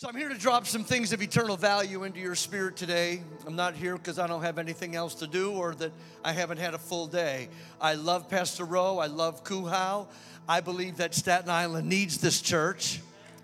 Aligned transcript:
So 0.00 0.08
I'm 0.08 0.14
here 0.14 0.28
to 0.28 0.38
drop 0.38 0.64
some 0.64 0.84
things 0.84 1.12
of 1.12 1.20
eternal 1.22 1.56
value 1.56 2.04
into 2.04 2.20
your 2.20 2.36
spirit 2.36 2.76
today. 2.76 3.20
I'm 3.44 3.56
not 3.56 3.74
here 3.74 3.96
because 3.96 4.20
I 4.20 4.28
don't 4.28 4.42
have 4.42 4.56
anything 4.56 4.94
else 4.94 5.12
to 5.16 5.26
do 5.26 5.50
or 5.50 5.74
that 5.74 5.90
I 6.24 6.30
haven't 6.30 6.58
had 6.58 6.74
a 6.74 6.78
full 6.78 7.08
day. 7.08 7.48
I 7.80 7.94
love 7.94 8.30
Pastor 8.30 8.64
Rowe. 8.64 8.98
I 8.98 9.06
love 9.06 9.42
Cuhow. 9.42 10.06
I 10.48 10.60
believe 10.60 10.98
that 10.98 11.16
Staten 11.16 11.50
Island 11.50 11.88
needs 11.88 12.18
this 12.18 12.40
church. 12.40 13.00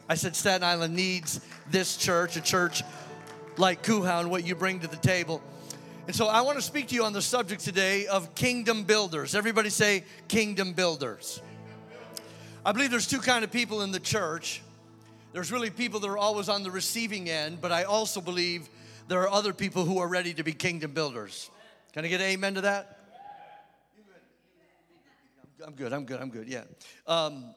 I 0.09 0.15
said 0.15 0.37
Staten 0.37 0.63
Island 0.63 0.95
needs 0.95 1.41
this 1.73 1.97
church, 1.97 2.37
a 2.37 2.41
church 2.41 2.85
like 3.57 3.83
Cuhow 3.83 4.21
and 4.21 4.31
what 4.31 4.47
you 4.47 4.55
bring 4.55 4.79
to 4.79 4.87
the 4.87 4.95
table. 4.95 5.43
And 6.07 6.15
so 6.15 6.29
I 6.29 6.43
want 6.43 6.57
to 6.57 6.63
speak 6.63 6.87
to 6.91 6.95
you 6.95 7.03
on 7.03 7.13
the 7.13 7.23
subject 7.23 7.65
today 7.65 8.07
of 8.07 8.33
kingdom 8.37 8.85
builders. 8.85 9.35
Everybody 9.35 9.71
say 9.71 10.05
kingdom 10.29 10.73
builders. 10.73 11.43
I 12.65 12.71
believe 12.71 12.93
there's 12.93 13.09
two 13.09 13.19
kind 13.19 13.43
of 13.43 13.51
people 13.51 13.83
in 13.83 13.91
the 13.91 13.99
church. 13.99 14.63
There's 15.35 15.51
really 15.51 15.69
people 15.69 15.99
that 15.99 16.07
are 16.09 16.17
always 16.17 16.49
on 16.49 16.63
the 16.63 16.71
receiving 16.71 17.29
end, 17.29 17.61
but 17.61 17.73
I 17.73 17.83
also 17.83 18.21
believe 18.21 18.69
there 19.09 19.21
are 19.23 19.29
other 19.29 19.53
people 19.53 19.85
who 19.85 19.99
are 19.99 20.07
ready 20.07 20.33
to 20.33 20.45
be 20.45 20.53
kingdom 20.53 20.93
builders. 20.93 21.51
Can 21.93 22.05
I 22.05 22.09
get 22.09 22.21
amen 22.21 22.55
to 22.55 22.61
that? 22.61 23.01
I'm 25.67 25.73
good, 25.73 25.93
I'm 25.93 26.05
good, 26.05 26.21
I'm 26.21 26.31
good, 26.31 26.47
yeah. 26.47 26.63
Um, 27.09 27.53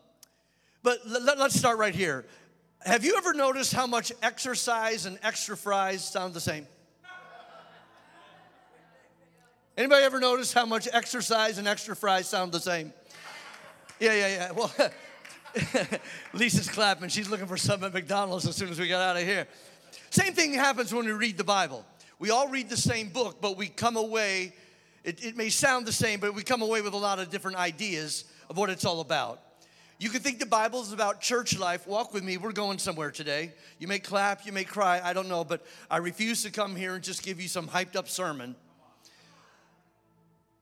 but 0.81 1.02
let, 1.05 1.38
us 1.38 1.53
start 1.53 1.77
right 1.77 1.94
here. 1.94 2.26
Have 2.84 3.05
you 3.05 3.16
ever 3.16 3.36
noticed 3.36 3.73
how 3.73 3.86
much 3.86 4.12
exercise 4.23 5.05
and 5.05 5.20
extra 5.22 5.55
fries 5.55 6.03
sound 6.03 6.34
the 6.34 6.41
same? 6.41 6.66
Anybody 9.78 10.03
ever 10.03 10.20
notice 10.20 10.52
how 10.52 10.66
much 10.66 10.88
exercise 10.91 11.59
and 11.59 11.67
extra 11.67 11.95
fries 11.95 12.28
sound 12.28 12.53
the 12.53 12.59
same? 12.59 12.91
Yeah, 14.00 14.14
yeah, 14.16 14.28
yeah. 14.28 14.52
Well, 14.52 14.73
Lisa's 16.34 16.70
clapping. 16.70 17.09
She's 17.09 17.29
looking 17.29 17.47
for 17.47 17.57
some 17.57 17.84
at 17.84 17.93
McDonald's 17.93 18.47
as 18.47 18.55
soon 18.55 18.70
as 18.70 18.79
we 18.79 18.88
got 18.88 19.02
out 19.02 19.17
of 19.17 19.23
here. 19.23 19.47
Same 20.09 20.33
thing 20.33 20.53
happens 20.53 20.93
when 20.93 21.05
we 21.05 21.11
read 21.11 21.38
the 21.38 21.43
Bible. 21.43 21.85
We 22.20 22.31
all 22.31 22.47
read 22.47 22.70
the 22.70 22.77
same 22.77 23.09
book, 23.09 23.38
but 23.41 23.58
we 23.58 23.67
come 23.67 23.95
away, 23.95 24.53
it, 25.03 25.23
it 25.23 25.38
may 25.38 25.49
sound 25.49 25.86
the 25.86 25.91
same, 25.91 26.19
but 26.19 26.33
we 26.33 26.44
come 26.44 26.61
away 26.61 26.81
with 26.81 26.94
a 26.94 26.97
lot 26.97 27.19
of 27.19 27.30
different 27.30 27.58
ideas 27.58 28.25
of 28.49 28.58
what 28.58 28.69
it's 28.69 28.86
all 28.86 29.02
about. 29.02 29.41
You 29.99 30.09
can 30.09 30.22
think 30.22 30.39
the 30.39 30.45
Bible 30.45 30.81
is 30.81 30.94
about 30.94 31.22
church 31.22 31.58
life. 31.58 31.88
Walk 31.88 32.14
with 32.14 32.23
me. 32.23 32.38
We're 32.38 32.52
going 32.52 32.77
somewhere 32.77 33.09
today. 33.09 33.53
You 33.80 33.88
may 33.88 33.97
clap, 33.97 34.45
you 34.45 34.52
may 34.52 34.64
cry, 34.64 35.02
I 35.03 35.14
don't 35.14 35.27
know, 35.27 35.44
but 35.44 35.66
I 35.89 35.97
refuse 35.97 36.44
to 36.44 36.52
come 36.52 36.75
here 36.75 36.94
and 36.94 37.03
just 37.03 37.23
give 37.23 37.42
you 37.42 37.47
some 37.47 37.67
hyped 37.67 37.95
up 37.95 38.08
sermon 38.08 38.55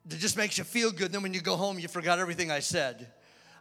that 0.06 0.20
just 0.20 0.38
makes 0.38 0.58
you 0.58 0.64
feel 0.64 0.92
good. 0.92 1.12
Then 1.12 1.22
when 1.22 1.34
you 1.34 1.42
go 1.42 1.58
home, 1.58 1.80
you 1.80 1.90
forgot 1.90 2.20
everything 2.20 2.50
I 2.50 2.60
said. 2.60 3.08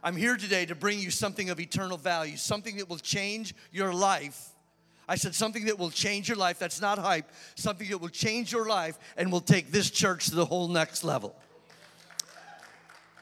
I'm 0.05 0.15
here 0.15 0.37
today 0.37 0.67
to 0.67 0.75
bring 0.75 0.99
you 0.99 1.09
something 1.09 1.49
of 1.49 1.59
eternal 1.59 1.97
value, 1.97 2.37
something 2.37 2.77
that 2.77 2.87
will 2.87 2.99
change 2.99 3.55
your 3.71 3.91
life. 3.91 4.49
I 5.09 5.15
said 5.15 5.33
something 5.33 5.65
that 5.65 5.79
will 5.79 5.89
change 5.89 6.29
your 6.29 6.37
life. 6.37 6.59
That's 6.59 6.79
not 6.79 6.99
hype. 6.99 7.27
Something 7.55 7.89
that 7.89 7.97
will 7.97 8.09
change 8.09 8.51
your 8.51 8.67
life 8.67 8.99
and 9.17 9.31
will 9.31 9.41
take 9.41 9.71
this 9.71 9.89
church 9.89 10.27
to 10.27 10.35
the 10.35 10.45
whole 10.45 10.67
next 10.67 11.03
level. 11.03 11.35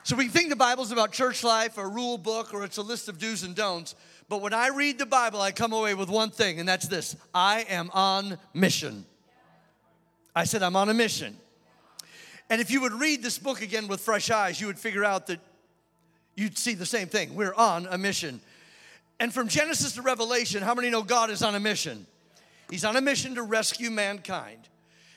So 0.04 0.18
we 0.18 0.28
think 0.28 0.50
the 0.50 0.58
Bible's 0.58 0.92
about 0.92 1.14
church 1.14 1.42
life, 1.42 1.78
or 1.78 1.86
a 1.86 1.88
rule 1.88 2.18
book, 2.18 2.54
or 2.54 2.66
it's 2.66 2.76
a 2.76 2.82
list 2.82 3.08
of 3.08 3.18
do's 3.18 3.44
and 3.44 3.56
don'ts. 3.56 3.96
But 4.28 4.42
when 4.42 4.54
I 4.54 4.68
read 4.68 5.00
the 5.00 5.06
Bible, 5.06 5.40
I 5.40 5.54
come 5.54 5.72
away 5.72 5.94
with 5.94 6.10
one 6.10 6.32
thing, 6.32 6.60
and 6.60 6.68
that's 6.68 6.90
this 6.90 7.16
I 7.34 7.62
am 7.70 7.92
on 7.94 8.38
mission. 8.54 9.06
I 10.36 10.44
said, 10.44 10.62
I'm 10.62 10.76
on 10.76 10.90
a 10.90 10.94
mission. 10.94 11.38
And 12.50 12.60
if 12.60 12.70
you 12.70 12.82
would 12.82 12.92
read 12.92 13.24
this 13.24 13.38
book 13.38 13.62
again 13.62 13.88
with 13.88 14.02
fresh 14.02 14.30
eyes, 14.30 14.60
you 14.60 14.68
would 14.68 14.78
figure 14.78 15.06
out 15.06 15.28
that 15.28 15.40
you'd 16.36 16.58
see 16.58 16.74
the 16.74 16.86
same 16.86 17.08
thing. 17.08 17.36
We're 17.36 17.54
on 17.54 17.88
a 17.90 17.98
mission. 17.98 18.42
And 19.20 19.34
from 19.34 19.48
Genesis 19.48 19.94
to 19.94 20.02
Revelation, 20.02 20.64
how 20.64 20.74
many 20.74 20.90
know 20.90 21.04
God 21.04 21.30
is 21.30 21.44
on 21.44 21.56
a 21.56 21.60
mission? 21.60 22.06
He's 22.70 22.86
on 22.86 22.96
a 22.96 23.02
mission 23.02 23.36
to 23.36 23.44
rescue 23.44 23.92
mankind. 23.92 24.68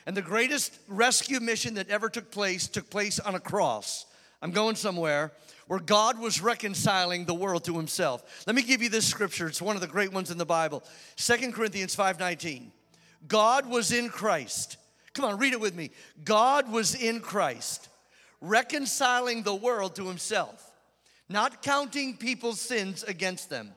And 0.05 0.15
the 0.15 0.21
greatest 0.21 0.77
rescue 0.87 1.39
mission 1.39 1.73
that 1.73 1.89
ever 1.89 2.09
took 2.09 2.31
place 2.31 2.67
took 2.67 2.89
place 2.89 3.19
on 3.19 3.35
a 3.35 3.39
cross. 3.39 4.05
I'm 4.41 4.51
going 4.51 4.75
somewhere 4.75 5.31
where 5.67 5.79
God 5.79 6.17
was 6.17 6.39
reconciling 6.39 7.25
the 7.25 7.33
world 7.33 7.65
to 7.65 7.75
himself. 7.75 8.45
Let 8.47 8.55
me 8.55 8.61
give 8.61 8.81
you 8.81 8.89
this 8.89 9.05
scripture. 9.05 9.47
It's 9.47 9.61
one 9.61 9.75
of 9.75 9.81
the 9.81 9.87
great 9.87 10.13
ones 10.13 10.31
in 10.31 10.37
the 10.37 10.45
Bible. 10.45 10.83
Second 11.17 11.53
Corinthians 11.53 11.93
5:19. 11.95 12.71
God 13.27 13.65
was 13.65 13.91
in 13.91 14.09
Christ. 14.09 14.77
Come 15.13 15.25
on, 15.25 15.39
read 15.39 15.53
it 15.53 15.59
with 15.59 15.75
me. 15.75 15.89
God 16.23 16.71
was 16.71 16.95
in 16.95 17.19
Christ, 17.19 17.89
reconciling 18.39 19.43
the 19.43 19.55
world 19.55 19.95
to 19.95 20.07
himself 20.07 20.66
not 21.29 21.61
counting 21.61 22.17
people's 22.17 22.59
sins 22.59 23.03
against 23.03 23.49
them. 23.49 23.73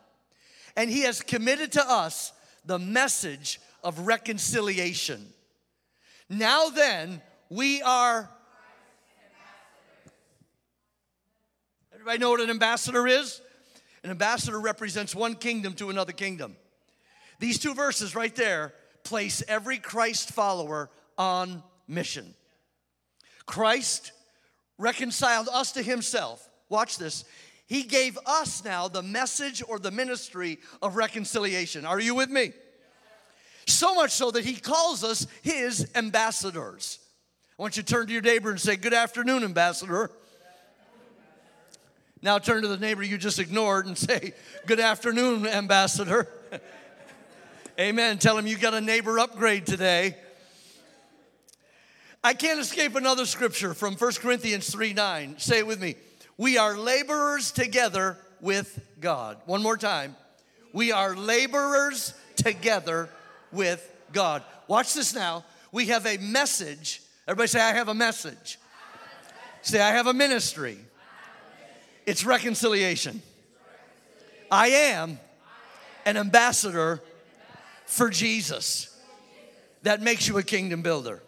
And 0.77 0.91
he 0.91 1.03
has 1.03 1.21
committed 1.21 1.73
to 1.73 1.91
us 1.91 2.33
the 2.65 2.79
message 2.79 3.61
of 3.83 4.01
reconciliation. 4.01 5.27
Now 6.29 6.69
then, 6.69 7.21
we 7.49 7.83
are. 7.83 8.31
Everybody 11.93 12.19
know 12.19 12.31
what 12.31 12.41
an 12.41 12.51
ambassador 12.51 13.07
is? 13.07 13.41
An 14.05 14.11
ambassador 14.11 14.61
represents 14.61 15.15
one 15.15 15.35
kingdom 15.35 15.75
to 15.75 15.91
another 15.91 16.13
kingdom. 16.13 16.57
These 17.41 17.59
two 17.59 17.75
verses 17.75 18.15
right 18.15 18.35
there 18.35 18.73
place 19.03 19.43
every 19.49 19.79
Christ 19.79 20.31
follower 20.31 20.91
on 21.19 21.63
mission. 21.89 22.35
Christ 23.45 24.13
reconciled 24.79 25.49
us 25.53 25.73
to 25.73 25.83
himself 25.83 26.50
watch 26.71 26.97
this. 26.97 27.25
He 27.67 27.83
gave 27.83 28.19
us 28.27 28.65
now 28.65 28.89
the 28.89 29.03
message 29.03 29.63
or 29.69 29.79
the 29.79 29.91
ministry 29.91 30.59
of 30.81 30.97
reconciliation. 30.97 31.85
Are 31.85 32.01
you 32.01 32.15
with 32.15 32.31
me? 32.31 32.53
So 33.67 33.95
much 33.95 34.11
so 34.11 34.31
that 34.31 34.45
he 34.45 34.55
calls 34.55 35.05
us 35.05 35.27
his 35.43 35.89
ambassadors. 35.95 36.99
I 37.59 37.63
want 37.63 37.77
you 37.77 37.83
to 37.83 37.93
turn 37.93 38.07
to 38.07 38.13
your 38.13 38.23
neighbor 38.23 38.51
and 38.51 38.61
say, 38.61 38.77
Good 38.77 38.95
afternoon, 38.95 39.45
ambassador. 39.45 40.11
Now 42.23 42.39
turn 42.39 42.63
to 42.63 42.69
the 42.69 42.77
neighbor 42.77 43.03
you 43.03 43.19
just 43.19 43.39
ignored 43.39 43.87
and 43.87 43.97
say, 43.97 44.33
Good 44.67 44.81
afternoon, 44.81 45.47
ambassador. 45.47 46.29
Amen. 47.79 48.19
Tell 48.19 48.37
him 48.37 48.47
you 48.47 48.59
got 48.59 48.75
a 48.75 48.81
neighbor 48.81 49.19
upgrade 49.19 49.67
today. 49.67 50.17
I 52.23 52.35
can't 52.35 52.61
escape 52.61 52.97
another 52.97 53.25
scripture 53.25 53.73
from 53.75 53.95
1 53.95 54.13
Corinthians 54.15 54.71
3 54.71 54.93
9. 54.93 55.39
Say 55.39 55.59
it 55.59 55.67
with 55.67 55.81
me. 55.81 55.95
We 56.41 56.57
are 56.57 56.75
laborers 56.75 57.53
together 57.53 58.17
with 58.41 58.81
God. 58.99 59.37
One 59.45 59.63
more 59.63 59.77
time. 59.77 60.17
We 60.73 60.91
are 60.91 61.15
laborers 61.15 62.15
together 62.35 63.11
with 63.53 63.87
God. 64.11 64.43
Watch 64.67 64.95
this 64.95 65.15
now. 65.15 65.45
We 65.71 65.89
have 65.89 66.07
a 66.07 66.17
message. 66.17 67.03
Everybody 67.29 67.49
say, 67.49 67.61
I 67.61 67.75
have 67.75 67.89
a 67.89 67.95
message. 67.95 68.59
Say, 69.61 69.83
I 69.83 69.91
have 69.91 70.07
a 70.07 70.15
ministry. 70.15 70.79
It's 72.07 72.25
reconciliation. 72.25 73.21
I 74.51 74.69
am 74.69 75.21
an 76.07 76.17
ambassador 76.17 77.03
for 77.85 78.09
Jesus. 78.09 78.99
That 79.83 80.01
makes 80.01 80.27
you 80.27 80.39
a 80.39 80.43
kingdom 80.43 80.81
builder. 80.81 81.23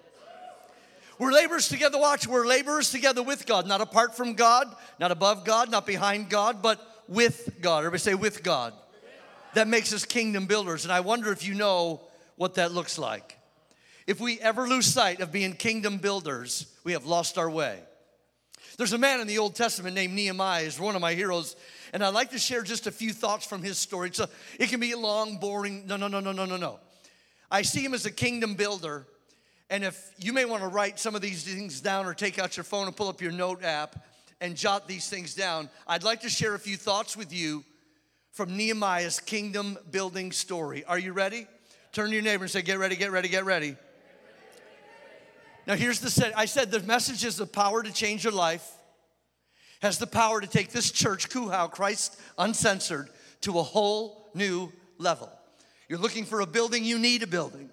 We're 1.22 1.30
laborers 1.30 1.68
together, 1.68 2.00
watch, 2.00 2.26
we're 2.26 2.48
laborers 2.48 2.90
together 2.90 3.22
with 3.22 3.46
God, 3.46 3.68
not 3.68 3.80
apart 3.80 4.16
from 4.16 4.34
God, 4.34 4.66
not 4.98 5.12
above 5.12 5.44
God, 5.44 5.70
not 5.70 5.86
behind 5.86 6.28
God, 6.28 6.62
but 6.62 6.80
with 7.06 7.60
God. 7.60 7.78
Everybody 7.78 8.00
say, 8.00 8.14
with 8.14 8.42
God. 8.42 8.74
That 9.54 9.68
makes 9.68 9.92
us 9.92 10.04
kingdom 10.04 10.46
builders. 10.46 10.82
And 10.82 10.90
I 10.90 10.98
wonder 10.98 11.30
if 11.30 11.46
you 11.46 11.54
know 11.54 12.00
what 12.34 12.54
that 12.54 12.72
looks 12.72 12.98
like. 12.98 13.38
If 14.08 14.18
we 14.18 14.40
ever 14.40 14.66
lose 14.66 14.86
sight 14.86 15.20
of 15.20 15.30
being 15.30 15.52
kingdom 15.52 15.98
builders, 15.98 16.66
we 16.82 16.90
have 16.90 17.06
lost 17.06 17.38
our 17.38 17.48
way. 17.48 17.78
There's 18.76 18.92
a 18.92 18.98
man 18.98 19.20
in 19.20 19.28
the 19.28 19.38
Old 19.38 19.54
Testament 19.54 19.94
named 19.94 20.14
Nehemiah, 20.14 20.64
is 20.64 20.80
one 20.80 20.96
of 20.96 21.00
my 21.00 21.14
heroes, 21.14 21.54
and 21.92 22.02
I'd 22.02 22.14
like 22.14 22.32
to 22.32 22.38
share 22.40 22.62
just 22.64 22.88
a 22.88 22.90
few 22.90 23.12
thoughts 23.12 23.46
from 23.46 23.62
his 23.62 23.78
story. 23.78 24.10
So 24.12 24.26
it 24.58 24.70
can 24.70 24.80
be 24.80 24.92
long, 24.96 25.38
boring. 25.38 25.86
No, 25.86 25.96
no, 25.96 26.08
no, 26.08 26.18
no, 26.18 26.32
no, 26.32 26.46
no, 26.46 26.56
no. 26.56 26.80
I 27.48 27.62
see 27.62 27.84
him 27.84 27.94
as 27.94 28.06
a 28.06 28.10
kingdom 28.10 28.54
builder 28.54 29.06
and 29.72 29.84
if 29.84 30.12
you 30.18 30.34
may 30.34 30.44
want 30.44 30.62
to 30.62 30.68
write 30.68 31.00
some 31.00 31.14
of 31.14 31.22
these 31.22 31.44
things 31.44 31.80
down 31.80 32.04
or 32.04 32.12
take 32.12 32.38
out 32.38 32.58
your 32.58 32.64
phone 32.64 32.88
and 32.88 32.94
pull 32.94 33.08
up 33.08 33.22
your 33.22 33.32
note 33.32 33.64
app 33.64 34.04
and 34.38 34.54
jot 34.54 34.86
these 34.86 35.08
things 35.08 35.34
down, 35.34 35.70
I'd 35.86 36.02
like 36.02 36.20
to 36.20 36.28
share 36.28 36.54
a 36.54 36.58
few 36.58 36.76
thoughts 36.76 37.16
with 37.16 37.32
you 37.32 37.64
from 38.32 38.54
Nehemiah's 38.54 39.18
kingdom 39.18 39.78
building 39.90 40.30
story. 40.30 40.84
Are 40.84 40.98
you 40.98 41.14
ready? 41.14 41.46
Turn 41.92 42.10
to 42.10 42.14
your 42.14 42.22
neighbor 42.22 42.44
and 42.44 42.50
say, 42.50 42.60
Get 42.60 42.78
ready, 42.78 42.96
get 42.96 43.12
ready, 43.12 43.30
get 43.30 43.46
ready. 43.46 43.76
Now, 45.66 45.74
here's 45.74 46.00
the 46.00 46.10
set. 46.10 46.36
I 46.36 46.44
said 46.44 46.70
the 46.70 46.80
message 46.80 47.24
is 47.24 47.38
the 47.38 47.46
power 47.46 47.82
to 47.82 47.92
change 47.94 48.24
your 48.24 48.34
life, 48.34 48.70
has 49.80 49.96
the 49.96 50.06
power 50.06 50.42
to 50.42 50.46
take 50.46 50.68
this 50.68 50.90
church, 50.90 51.30
Cuhow, 51.30 51.70
Christ 51.70 52.20
Uncensored, 52.36 53.08
to 53.40 53.58
a 53.58 53.62
whole 53.62 54.28
new 54.34 54.70
level. 54.98 55.30
You're 55.88 55.98
looking 55.98 56.26
for 56.26 56.40
a 56.42 56.46
building, 56.46 56.84
you 56.84 56.98
need 56.98 57.22
a 57.22 57.26
building. 57.26 57.70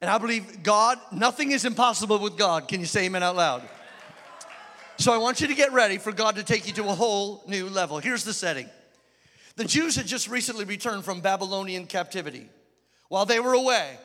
And 0.00 0.10
I 0.10 0.18
believe 0.18 0.62
God, 0.62 0.98
nothing 1.10 1.52
is 1.52 1.64
impossible 1.64 2.18
with 2.18 2.36
God. 2.36 2.68
Can 2.68 2.80
you 2.80 2.86
say 2.86 3.06
amen 3.06 3.22
out 3.22 3.36
loud? 3.36 3.62
So 4.98 5.12
I 5.12 5.18
want 5.18 5.40
you 5.40 5.46
to 5.46 5.54
get 5.54 5.72
ready 5.72 5.98
for 5.98 6.12
God 6.12 6.36
to 6.36 6.42
take 6.42 6.66
you 6.66 6.72
to 6.74 6.84
a 6.84 6.94
whole 6.94 7.42
new 7.46 7.68
level. 7.68 7.98
Here's 7.98 8.24
the 8.24 8.32
setting 8.32 8.68
the 9.56 9.64
Jews 9.64 9.96
had 9.96 10.06
just 10.06 10.28
recently 10.28 10.66
returned 10.66 11.04
from 11.04 11.20
Babylonian 11.20 11.86
captivity. 11.86 12.48
While 13.08 13.24
they 13.24 13.40
were 13.40 13.54
away, 13.54 13.96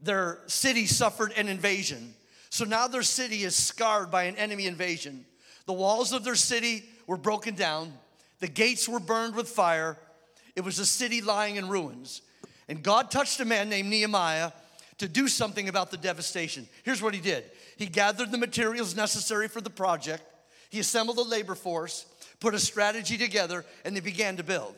their 0.00 0.40
city 0.46 0.86
suffered 0.86 1.32
an 1.36 1.48
invasion. 1.48 2.14
So 2.50 2.64
now 2.64 2.86
their 2.86 3.02
city 3.02 3.44
is 3.44 3.54
scarred 3.54 4.10
by 4.10 4.24
an 4.24 4.36
enemy 4.36 4.66
invasion. 4.66 5.24
The 5.66 5.72
walls 5.72 6.12
of 6.12 6.24
their 6.24 6.34
city 6.34 6.84
were 7.06 7.16
broken 7.16 7.54
down, 7.54 7.92
the 8.40 8.48
gates 8.48 8.88
were 8.88 9.00
burned 9.00 9.34
with 9.34 9.48
fire. 9.48 9.96
It 10.54 10.64
was 10.64 10.80
a 10.80 10.86
city 10.86 11.20
lying 11.20 11.54
in 11.54 11.68
ruins. 11.68 12.20
And 12.68 12.82
God 12.82 13.12
touched 13.12 13.38
a 13.38 13.44
man 13.44 13.68
named 13.68 13.88
Nehemiah 13.88 14.50
to 14.98 15.08
do 15.08 15.28
something 15.28 15.68
about 15.68 15.90
the 15.90 15.96
devastation. 15.96 16.68
Here's 16.82 17.02
what 17.02 17.14
he 17.14 17.20
did 17.20 17.44
He 17.76 17.86
gathered 17.86 18.30
the 18.30 18.38
materials 18.38 18.94
necessary 18.94 19.48
for 19.48 19.60
the 19.60 19.70
project, 19.70 20.22
he 20.70 20.80
assembled 20.80 21.18
a 21.18 21.22
labor 21.22 21.54
force, 21.54 22.06
put 22.40 22.54
a 22.54 22.58
strategy 22.58 23.16
together, 23.16 23.64
and 23.84 23.96
they 23.96 24.00
began 24.00 24.36
to 24.36 24.42
build. 24.42 24.74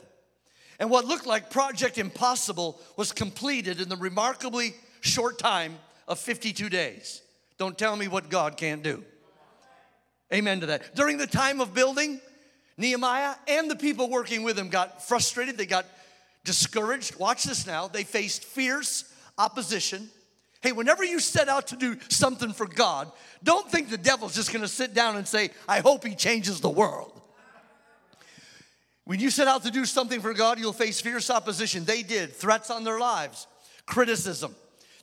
And 0.78 0.88
what 0.88 1.04
looked 1.04 1.26
like 1.26 1.50
Project 1.50 1.98
Impossible 1.98 2.80
was 2.96 3.12
completed 3.12 3.80
in 3.80 3.90
the 3.90 3.96
remarkably 3.96 4.74
short 5.02 5.38
time 5.38 5.78
of 6.08 6.18
52 6.18 6.70
days. 6.70 7.20
Don't 7.58 7.76
tell 7.76 7.96
me 7.96 8.08
what 8.08 8.30
God 8.30 8.56
can't 8.56 8.82
do. 8.82 9.04
Amen 10.32 10.60
to 10.60 10.66
that. 10.66 10.94
During 10.94 11.18
the 11.18 11.26
time 11.26 11.60
of 11.60 11.74
building, 11.74 12.20
Nehemiah 12.78 13.34
and 13.46 13.70
the 13.70 13.76
people 13.76 14.08
working 14.08 14.42
with 14.42 14.58
him 14.58 14.70
got 14.70 15.06
frustrated, 15.06 15.58
they 15.58 15.66
got 15.66 15.84
discouraged. 16.44 17.16
Watch 17.16 17.44
this 17.44 17.66
now. 17.66 17.88
They 17.88 18.04
faced 18.04 18.44
fierce 18.44 19.09
opposition. 19.40 20.10
Hey, 20.60 20.72
whenever 20.72 21.02
you 21.02 21.20
set 21.20 21.48
out 21.48 21.68
to 21.68 21.76
do 21.76 21.96
something 22.08 22.52
for 22.52 22.66
God, 22.66 23.10
don't 23.42 23.70
think 23.70 23.88
the 23.88 23.96
devil's 23.96 24.34
just 24.34 24.52
gonna 24.52 24.68
sit 24.68 24.92
down 24.92 25.16
and 25.16 25.26
say, 25.26 25.50
I 25.66 25.80
hope 25.80 26.04
he 26.06 26.14
changes 26.14 26.60
the 26.60 26.68
world. 26.68 27.20
When 29.04 29.18
you 29.18 29.30
set 29.30 29.48
out 29.48 29.64
to 29.64 29.70
do 29.70 29.86
something 29.86 30.20
for 30.20 30.34
God, 30.34 30.58
you'll 30.58 30.72
face 30.72 31.00
fierce 31.00 31.30
opposition. 31.30 31.84
They 31.84 32.02
did, 32.02 32.32
threats 32.32 32.70
on 32.70 32.84
their 32.84 33.00
lives, 33.00 33.46
criticism. 33.86 34.54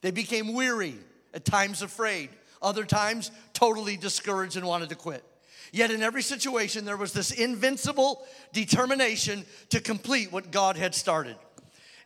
They 0.02 0.12
became 0.12 0.54
weary, 0.54 0.96
at 1.34 1.44
times 1.44 1.82
afraid, 1.82 2.30
other 2.62 2.86
times 2.86 3.32
totally 3.54 3.98
discouraged 3.98 4.56
and 4.56 4.66
wanted 4.66 4.90
to 4.90 4.96
quit. 4.96 5.24
Yet 5.72 5.92
in 5.92 6.02
every 6.02 6.22
situation, 6.22 6.86
there 6.86 6.98
was 6.98 7.12
this 7.12 7.32
invincible 7.32 8.26
determination 8.54 9.46
to 9.70 9.82
complete 9.82 10.32
what 10.32 10.52
God 10.52 10.78
had 10.78 10.96
started. 10.96 11.36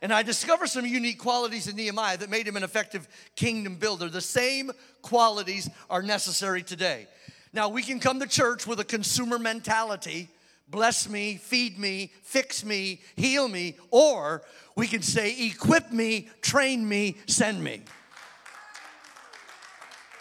And 0.02 0.12
I 0.12 0.22
discovered 0.22 0.66
some 0.66 0.84
unique 0.84 1.18
qualities 1.18 1.68
in 1.68 1.76
Nehemiah 1.76 2.18
that 2.18 2.28
made 2.28 2.46
him 2.46 2.56
an 2.56 2.64
effective 2.64 3.08
kingdom 3.36 3.76
builder. 3.76 4.08
The 4.08 4.20
same 4.20 4.72
qualities 5.00 5.70
are 5.88 6.02
necessary 6.02 6.62
today. 6.62 7.06
Now, 7.54 7.68
we 7.68 7.82
can 7.82 8.00
come 8.00 8.18
to 8.20 8.26
church 8.26 8.66
with 8.66 8.80
a 8.80 8.84
consumer 8.84 9.38
mentality 9.38 10.28
bless 10.72 11.06
me, 11.06 11.36
feed 11.36 11.78
me, 11.78 12.10
fix 12.22 12.64
me, 12.64 13.00
heal 13.14 13.46
me, 13.46 13.76
or 13.90 14.42
we 14.74 14.88
can 14.88 15.02
say 15.02 15.46
equip 15.46 15.92
me, 15.92 16.28
train 16.40 16.88
me, 16.88 17.16
send 17.26 17.62
me. 17.62 17.82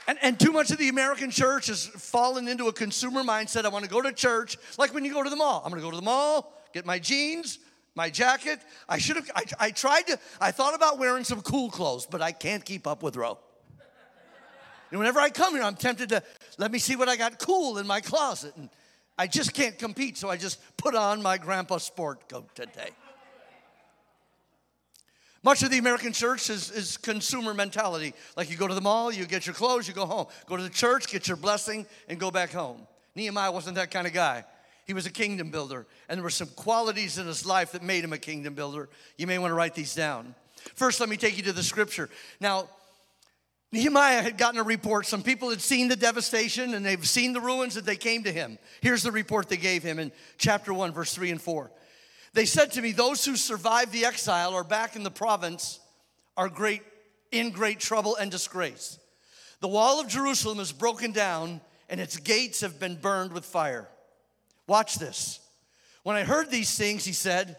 And, 0.08 0.20
and 0.22 0.38
too 0.38 0.52
much 0.52 0.72
of 0.72 0.78
the 0.78 0.90
American 0.90 1.32
church 1.32 1.68
has 1.68 1.86
fallen 1.86 2.50
into 2.50 2.68
a 2.68 2.74
consumer 2.74 3.24
mindset. 3.24 3.64
I 3.64 3.70
want 3.70 3.86
to 3.86 3.90
go 3.90 4.02
to 4.02 4.12
church, 4.12 4.58
like 4.78 4.94
when 4.94 5.06
you 5.06 5.14
go 5.14 5.24
to 5.24 5.30
the 5.30 5.38
mall. 5.38 5.62
I'm 5.64 5.72
going 5.72 5.82
to 5.82 5.88
go 5.88 5.92
to 5.92 5.96
the 5.96 6.04
mall, 6.04 6.54
get 6.74 6.86
my 6.86 7.00
jeans, 7.00 7.58
my 7.96 8.10
jacket. 8.10 8.60
I 8.88 8.98
should 8.98 9.18
have, 9.18 9.30
I, 9.36 9.44
I 9.60 9.72
tried 9.72 10.08
to, 10.08 10.20
I 10.40 10.52
thought 10.52 10.76
about 10.76 10.98
wearing 10.98 11.24
some 11.24 11.42
cool 11.42 11.70
clothes, 11.70 12.08
but 12.10 12.22
I 12.22 12.32
can't 12.32 12.64
keep 12.64 12.88
up 12.88 13.04
with 13.04 13.16
Roe. 13.16 13.38
And 14.92 15.00
whenever 15.00 15.20
I 15.20 15.30
come 15.30 15.54
here, 15.54 15.64
I'm 15.64 15.76
tempted 15.76 16.10
to 16.10 16.24
let 16.58 16.72
me 16.72 16.80
see 16.80 16.96
what 16.96 17.08
I 17.08 17.16
got 17.16 17.40
cool 17.40 17.78
in 17.78 17.88
my 17.88 18.02
closet. 18.02 18.54
And 18.58 18.70
I 19.18 19.28
just 19.28 19.54
can't 19.54 19.78
compete, 19.78 20.18
so 20.18 20.30
I 20.30 20.38
just 20.38 20.60
put 20.78 20.96
on 20.96 21.22
my 21.22 21.38
grandpa 21.38 21.78
sport 21.78 22.28
coat 22.28 22.54
today. 22.56 22.90
Much 25.44 25.64
of 25.64 25.72
the 25.72 25.80
American 25.80 26.14
church 26.14 26.50
is, 26.50 26.70
is 26.70 26.98
consumer 26.98 27.54
mentality. 27.54 28.14
Like 28.38 28.52
you 28.52 28.58
go 28.58 28.68
to 28.68 28.76
the 28.76 28.82
mall, 28.82 29.12
you 29.12 29.26
get 29.26 29.48
your 29.48 29.56
clothes, 29.56 29.88
you 29.88 29.94
go 29.94 30.06
home. 30.06 30.28
Go 30.46 30.56
to 30.56 30.62
the 30.62 30.70
church, 30.70 31.08
get 31.08 31.28
your 31.28 31.38
blessing, 31.38 31.88
and 32.08 32.20
go 32.20 32.30
back 32.30 32.52
home. 32.52 32.86
Nehemiah 33.16 33.52
wasn't 33.52 33.76
that 33.76 33.90
kind 33.92 34.06
of 34.06 34.14
guy. 34.14 34.44
He 34.92 34.94
was 34.94 35.06
a 35.06 35.10
kingdom 35.10 35.52
builder, 35.52 35.88
and 36.10 36.18
there 36.18 36.24
were 36.24 36.30
some 36.30 36.50
qualities 36.50 37.18
in 37.18 37.26
his 37.26 37.46
life 37.46 37.72
that 37.72 37.82
made 37.82 38.04
him 38.04 38.12
a 38.12 38.18
kingdom 38.18 38.56
builder. 38.56 38.90
You 39.16 39.26
may 39.26 39.38
want 39.38 39.52
to 39.52 39.56
write 39.56 39.74
these 39.74 39.96
down. 39.96 40.36
First, 40.76 41.00
let 41.00 41.08
me 41.08 41.16
take 41.16 41.38
you 41.38 41.44
to 41.44 41.54
the 41.54 41.64
scripture. 41.64 42.10
Now, 42.42 42.68
Nehemiah 43.72 44.22
had 44.22 44.38
gotten 44.38 44.60
a 44.60 44.64
report. 44.64 45.06
Some 45.06 45.24
people 45.24 45.50
had 45.50 45.62
seen 45.62 45.88
the 45.88 45.96
devastation 45.96 46.74
and 46.74 46.86
they've 46.86 47.08
seen 47.08 47.32
the 47.32 47.40
ruins 47.40 47.76
that 47.76 47.86
they 47.86 47.96
came 47.96 48.24
to 48.24 48.34
him. 48.34 48.58
Here's 48.82 49.02
the 49.02 49.14
report 49.14 49.48
they 49.48 49.56
gave 49.56 49.82
him 49.82 49.98
in 49.98 50.12
chapter 50.38 50.74
1, 50.74 50.92
verse 50.92 51.14
3 51.14 51.32
and 51.32 51.42
4. 51.42 51.72
They 52.34 52.44
said 52.44 52.74
to 52.74 52.82
me, 52.82 52.92
Those 52.92 53.24
who 53.24 53.38
survived 53.38 53.94
the 53.94 54.04
exile 54.04 54.54
are 54.54 54.66
back 54.66 54.98
in 54.98 55.04
the 55.04 55.10
province 55.10 55.80
are 56.36 56.50
great, 56.50 56.82
in 57.32 57.52
great 57.52 57.80
trouble 57.80 58.18
and 58.18 58.30
disgrace. 58.30 59.00
The 59.62 59.70
wall 59.70 60.02
of 60.02 60.10
Jerusalem 60.10 60.60
is 60.60 60.74
broken 60.74 61.14
down 61.14 61.62
and 61.88 62.02
its 62.02 62.18
gates 62.18 62.60
have 62.60 62.78
been 62.78 62.98
burned 62.98 63.32
with 63.32 63.46
fire. 63.46 63.88
Watch 64.68 64.96
this. 64.96 65.40
When 66.04 66.16
I 66.16 66.24
heard 66.24 66.50
these 66.50 66.76
things, 66.78 67.06
he 67.06 67.14
said, 67.14 67.58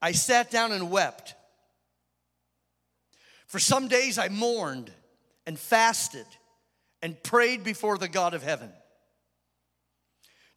I 0.00 0.12
sat 0.12 0.50
down 0.50 0.72
and 0.72 0.90
wept. 0.90 1.34
For 3.46 3.58
some 3.58 3.88
days 3.88 4.18
I 4.18 4.28
mourned 4.28 4.90
and 5.46 5.58
fasted 5.58 6.26
and 7.02 7.20
prayed 7.22 7.64
before 7.64 7.98
the 7.98 8.08
God 8.08 8.34
of 8.34 8.42
heaven. 8.42 8.70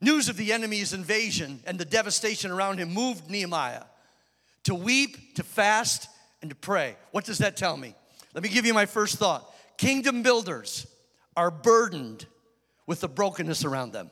News 0.01 0.29
of 0.29 0.37
the 0.37 0.53
enemy's 0.53 0.93
invasion 0.93 1.61
and 1.65 1.77
the 1.77 1.85
devastation 1.85 2.51
around 2.51 2.77
him 2.77 2.93
moved 2.93 3.29
Nehemiah 3.29 3.83
to 4.63 4.75
weep, 4.75 5.35
to 5.35 5.43
fast, 5.43 6.07
and 6.41 6.49
to 6.49 6.55
pray. 6.55 6.95
What 7.11 7.25
does 7.25 7.39
that 7.39 7.57
tell 7.57 7.77
me? 7.77 7.95
Let 8.33 8.43
me 8.43 8.49
give 8.49 8.65
you 8.65 8.73
my 8.73 8.85
first 8.85 9.17
thought. 9.17 9.51
Kingdom 9.77 10.21
builders 10.21 10.87
are 11.35 11.51
burdened 11.51 12.25
with 12.87 13.01
the 13.01 13.07
brokenness 13.07 13.65
around 13.65 13.93
them. 13.93 14.09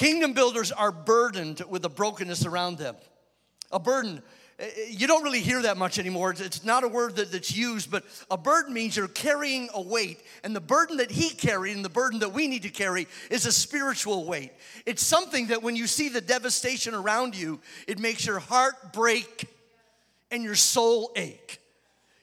Kingdom 0.00 0.32
builders 0.32 0.72
are 0.72 0.92
burdened 0.92 1.60
with 1.68 1.82
the 1.82 1.90
brokenness 1.90 2.46
around 2.46 2.78
them. 2.78 2.96
A 3.70 3.78
burden 3.78 4.22
eh, 4.58 4.64
eh, 4.64 4.84
you 4.88 5.06
don't 5.06 5.22
really 5.22 5.40
hear 5.42 5.60
that 5.60 5.76
much 5.76 5.98
anymore. 5.98 6.30
It's 6.30 6.64
not 6.64 6.84
a 6.84 6.88
word 6.88 7.16
that, 7.16 7.30
that's 7.30 7.54
used, 7.54 7.90
but 7.90 8.04
a 8.30 8.38
burden 8.38 8.72
means 8.72 8.96
you're 8.96 9.08
carrying 9.08 9.68
a 9.74 9.82
weight. 9.82 10.18
And 10.42 10.56
the 10.56 10.60
burden 10.62 10.96
that 10.96 11.10
he 11.10 11.28
carried 11.28 11.76
and 11.76 11.84
the 11.84 11.90
burden 11.90 12.20
that 12.20 12.32
we 12.32 12.48
need 12.48 12.62
to 12.62 12.70
carry 12.70 13.08
is 13.28 13.44
a 13.44 13.52
spiritual 13.52 14.24
weight. 14.24 14.52
It's 14.86 15.04
something 15.04 15.48
that 15.48 15.62
when 15.62 15.76
you 15.76 15.86
see 15.86 16.08
the 16.08 16.22
devastation 16.22 16.94
around 16.94 17.36
you, 17.36 17.60
it 17.86 17.98
makes 17.98 18.24
your 18.24 18.38
heart 18.38 18.94
break 18.94 19.48
and 20.30 20.42
your 20.42 20.54
soul 20.54 21.10
ache. 21.14 21.60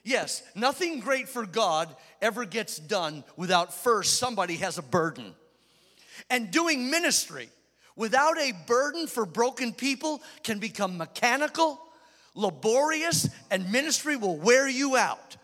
Yes, 0.03 0.41
nothing 0.55 0.99
great 0.99 1.29
for 1.29 1.45
God 1.45 1.95
ever 2.23 2.43
gets 2.43 2.79
done 2.79 3.23
without 3.35 3.71
first 3.71 4.17
somebody 4.17 4.55
has 4.55 4.79
a 4.79 4.81
burden. 4.81 5.35
And 6.31 6.49
doing 6.49 6.89
ministry 6.89 7.51
without 7.97 8.37
a 8.37 8.53
burden 8.65 9.07
for 9.07 9.25
broken 9.25 9.73
people 9.73 10.21
can 10.43 10.59
become 10.59 10.97
mechanical 10.97 11.81
laborious, 12.37 13.27
and 13.51 13.71
ministry 13.71 14.15
will 14.15 14.37
wear 14.37 14.69
you 14.69 14.95
out. 14.95 15.35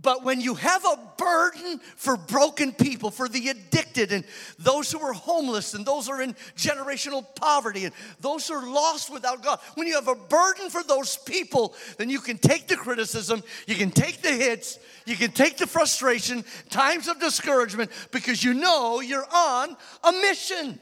But 0.00 0.24
when 0.24 0.40
you 0.40 0.54
have 0.54 0.84
a 0.84 0.98
burden 1.16 1.78
for 1.96 2.16
broken 2.16 2.72
people, 2.72 3.12
for 3.12 3.28
the 3.28 3.50
addicted, 3.50 4.10
and 4.10 4.24
those 4.58 4.90
who 4.90 4.98
are 5.00 5.12
homeless, 5.12 5.74
and 5.74 5.86
those 5.86 6.06
who 6.06 6.14
are 6.14 6.22
in 6.22 6.34
generational 6.56 7.24
poverty, 7.36 7.84
and 7.84 7.94
those 8.18 8.48
who 8.48 8.54
are 8.54 8.68
lost 8.68 9.12
without 9.12 9.44
God, 9.44 9.60
when 9.74 9.86
you 9.86 9.94
have 9.94 10.08
a 10.08 10.16
burden 10.16 10.70
for 10.70 10.82
those 10.82 11.18
people, 11.18 11.74
then 11.98 12.10
you 12.10 12.20
can 12.20 12.38
take 12.38 12.66
the 12.66 12.76
criticism, 12.76 13.44
you 13.68 13.76
can 13.76 13.90
take 13.90 14.22
the 14.22 14.32
hits, 14.32 14.78
you 15.04 15.14
can 15.14 15.30
take 15.30 15.58
the 15.58 15.66
frustration, 15.66 16.42
times 16.70 17.06
of 17.06 17.20
discouragement, 17.20 17.90
because 18.10 18.42
you 18.42 18.54
know 18.54 19.00
you're 19.00 19.28
on 19.32 19.76
a 20.02 20.12
mission. 20.12 20.80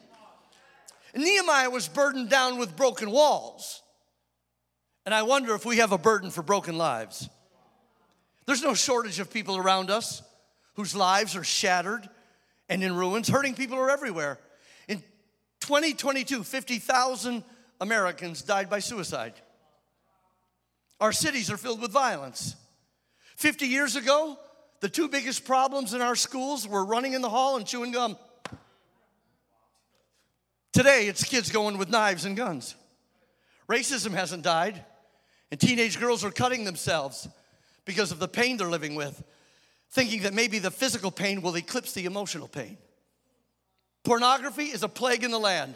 Nehemiah 1.14 1.70
was 1.70 1.88
burdened 1.88 2.30
down 2.30 2.58
with 2.58 2.76
broken 2.76 3.10
walls. 3.10 3.82
And 5.06 5.14
I 5.14 5.22
wonder 5.22 5.54
if 5.54 5.64
we 5.64 5.78
have 5.78 5.92
a 5.92 5.98
burden 5.98 6.30
for 6.30 6.42
broken 6.42 6.78
lives. 6.78 7.28
There's 8.46 8.62
no 8.62 8.74
shortage 8.74 9.18
of 9.18 9.32
people 9.32 9.56
around 9.56 9.90
us 9.90 10.22
whose 10.74 10.94
lives 10.94 11.36
are 11.36 11.44
shattered 11.44 12.08
and 12.68 12.82
in 12.82 12.94
ruins. 12.94 13.28
Hurting 13.28 13.54
people 13.54 13.78
are 13.78 13.90
everywhere. 13.90 14.38
In 14.88 15.02
2022, 15.60 16.44
50,000 16.44 17.44
Americans 17.80 18.42
died 18.42 18.68
by 18.68 18.78
suicide. 18.78 19.34
Our 21.00 21.12
cities 21.12 21.50
are 21.50 21.56
filled 21.56 21.80
with 21.80 21.90
violence. 21.90 22.56
50 23.36 23.66
years 23.66 23.96
ago, 23.96 24.38
the 24.80 24.88
two 24.88 25.08
biggest 25.08 25.44
problems 25.44 25.94
in 25.94 26.02
our 26.02 26.16
schools 26.16 26.68
were 26.68 26.84
running 26.84 27.14
in 27.14 27.22
the 27.22 27.30
hall 27.30 27.56
and 27.56 27.66
chewing 27.66 27.92
gum. 27.92 28.18
Today, 30.72 31.08
it's 31.08 31.24
kids 31.24 31.50
going 31.50 31.78
with 31.78 31.88
knives 31.88 32.24
and 32.24 32.36
guns. 32.36 32.76
Racism 33.68 34.12
hasn't 34.12 34.42
died. 34.42 34.84
And 35.50 35.60
teenage 35.60 35.98
girls 35.98 36.24
are 36.24 36.30
cutting 36.30 36.64
themselves 36.64 37.28
because 37.84 38.12
of 38.12 38.18
the 38.18 38.28
pain 38.28 38.56
they're 38.56 38.68
living 38.68 38.94
with, 38.94 39.22
thinking 39.90 40.22
that 40.22 40.34
maybe 40.34 40.58
the 40.58 40.70
physical 40.70 41.10
pain 41.10 41.42
will 41.42 41.56
eclipse 41.56 41.92
the 41.92 42.04
emotional 42.04 42.46
pain. 42.46 42.78
Pornography 44.04 44.64
is 44.64 44.82
a 44.82 44.88
plague 44.88 45.24
in 45.24 45.30
the 45.30 45.38
land, 45.38 45.74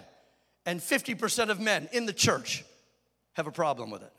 and 0.65 0.81
50% 0.81 1.51
of 1.51 1.61
men 1.61 1.89
in 1.93 2.07
the 2.07 2.13
church 2.13 2.65
have 3.33 3.47
a 3.47 3.53
problem 3.53 3.91
with 3.91 4.03
it. 4.03 4.13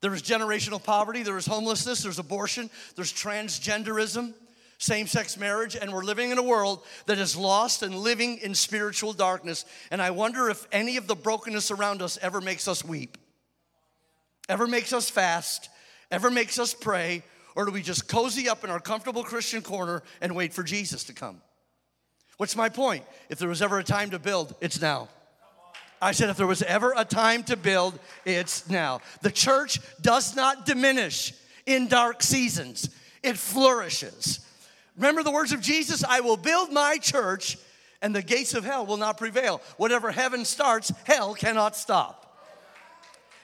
There 0.00 0.14
is 0.14 0.22
generational 0.22 0.82
poverty, 0.82 1.22
there 1.22 1.36
is 1.36 1.46
homelessness, 1.46 2.02
there's 2.02 2.18
abortion, 2.18 2.70
there's 2.96 3.12
transgenderism, 3.12 4.34
same 4.82 5.06
sex 5.06 5.38
marriage, 5.38 5.76
and 5.76 5.92
we're 5.92 6.02
living 6.02 6.32
in 6.32 6.38
a 6.38 6.42
world 6.42 6.82
that 7.06 7.16
is 7.16 7.36
lost 7.36 7.84
and 7.84 7.94
living 7.94 8.38
in 8.38 8.52
spiritual 8.52 9.12
darkness. 9.12 9.64
And 9.92 10.02
I 10.02 10.10
wonder 10.10 10.50
if 10.50 10.66
any 10.72 10.96
of 10.96 11.06
the 11.06 11.14
brokenness 11.14 11.70
around 11.70 12.02
us 12.02 12.18
ever 12.20 12.40
makes 12.40 12.66
us 12.66 12.84
weep, 12.84 13.16
ever 14.48 14.66
makes 14.66 14.92
us 14.92 15.08
fast, 15.08 15.70
ever 16.10 16.32
makes 16.32 16.58
us 16.58 16.74
pray, 16.74 17.22
or 17.54 17.64
do 17.64 17.70
we 17.70 17.80
just 17.80 18.08
cozy 18.08 18.48
up 18.48 18.64
in 18.64 18.70
our 18.70 18.80
comfortable 18.80 19.22
Christian 19.22 19.62
corner 19.62 20.02
and 20.20 20.34
wait 20.34 20.52
for 20.52 20.64
Jesus 20.64 21.04
to 21.04 21.12
come? 21.12 21.40
What's 22.38 22.56
my 22.56 22.68
point? 22.68 23.04
If 23.28 23.38
there 23.38 23.48
was 23.48 23.62
ever 23.62 23.78
a 23.78 23.84
time 23.84 24.10
to 24.10 24.18
build, 24.18 24.52
it's 24.60 24.80
now. 24.80 25.08
I 26.00 26.10
said, 26.10 26.28
if 26.28 26.36
there 26.36 26.48
was 26.48 26.62
ever 26.62 26.92
a 26.96 27.04
time 27.04 27.44
to 27.44 27.56
build, 27.56 27.96
it's 28.24 28.68
now. 28.68 29.00
The 29.20 29.30
church 29.30 29.78
does 30.00 30.34
not 30.34 30.66
diminish 30.66 31.34
in 31.66 31.86
dark 31.86 32.20
seasons, 32.24 32.90
it 33.22 33.38
flourishes. 33.38 34.40
Remember 34.96 35.22
the 35.22 35.30
words 35.30 35.52
of 35.52 35.60
Jesus 35.60 36.04
I 36.04 36.20
will 36.20 36.36
build 36.36 36.72
my 36.72 36.98
church, 36.98 37.58
and 38.00 38.14
the 38.14 38.22
gates 38.22 38.54
of 38.54 38.64
hell 38.64 38.84
will 38.86 38.96
not 38.96 39.18
prevail. 39.18 39.60
Whatever 39.76 40.10
heaven 40.10 40.44
starts, 40.44 40.92
hell 41.04 41.34
cannot 41.34 41.76
stop. 41.76 42.18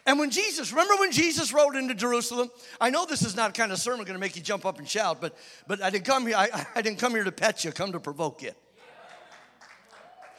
And 0.05 0.19
when 0.19 0.31
Jesus, 0.31 0.73
remember 0.73 0.95
when 0.97 1.13
Jesus 1.13 1.53
rode 1.53 1.77
into 1.77 1.95
Jerusalem? 1.95 2.51
I 2.81 2.89
know 2.89 3.05
this 3.05 3.21
is 3.23 3.37
not 3.37 3.53
kind 3.53 3.73
of 3.73 3.79
sermon 3.79 4.07
going 4.07 4.15
to 4.15 4.21
make 4.21 4.37
you 4.37 4.43
jump 4.43 4.65
up 4.65 4.79
and 4.79 4.89
shout, 4.89 5.21
but 5.21 5.37
but 5.67 5.83
I 5.83 5.91
didn't 5.91 6.07
come 6.07 6.27
here. 6.27 6.37
I, 6.37 6.67
I 6.75 6.81
didn't 6.81 6.99
come 6.99 7.13
here 7.13 7.25
to 7.25 7.33
pet 7.33 7.63
you. 7.63 7.73
Come 7.73 7.93
to 7.93 8.01
provoke 8.01 8.41
you. 8.43 8.53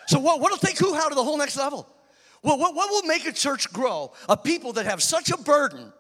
So 0.08 0.20
what? 0.20 0.42
What'll 0.42 0.58
take 0.58 0.76
Cuhow 0.76 1.10
to 1.10 1.16
the 1.16 1.24
whole 1.24 1.38
next 1.38 1.56
level? 1.56 1.88
Well, 2.42 2.58
what, 2.58 2.74
what 2.74 2.90
will 2.90 3.08
make 3.08 3.28
a 3.28 3.32
church 3.32 3.72
grow? 3.72 4.12
A 4.28 4.38
people 4.38 4.74
that 4.74 4.86
have 4.86 5.04
such 5.04 5.30
a 5.30 5.38
burden 5.38 5.94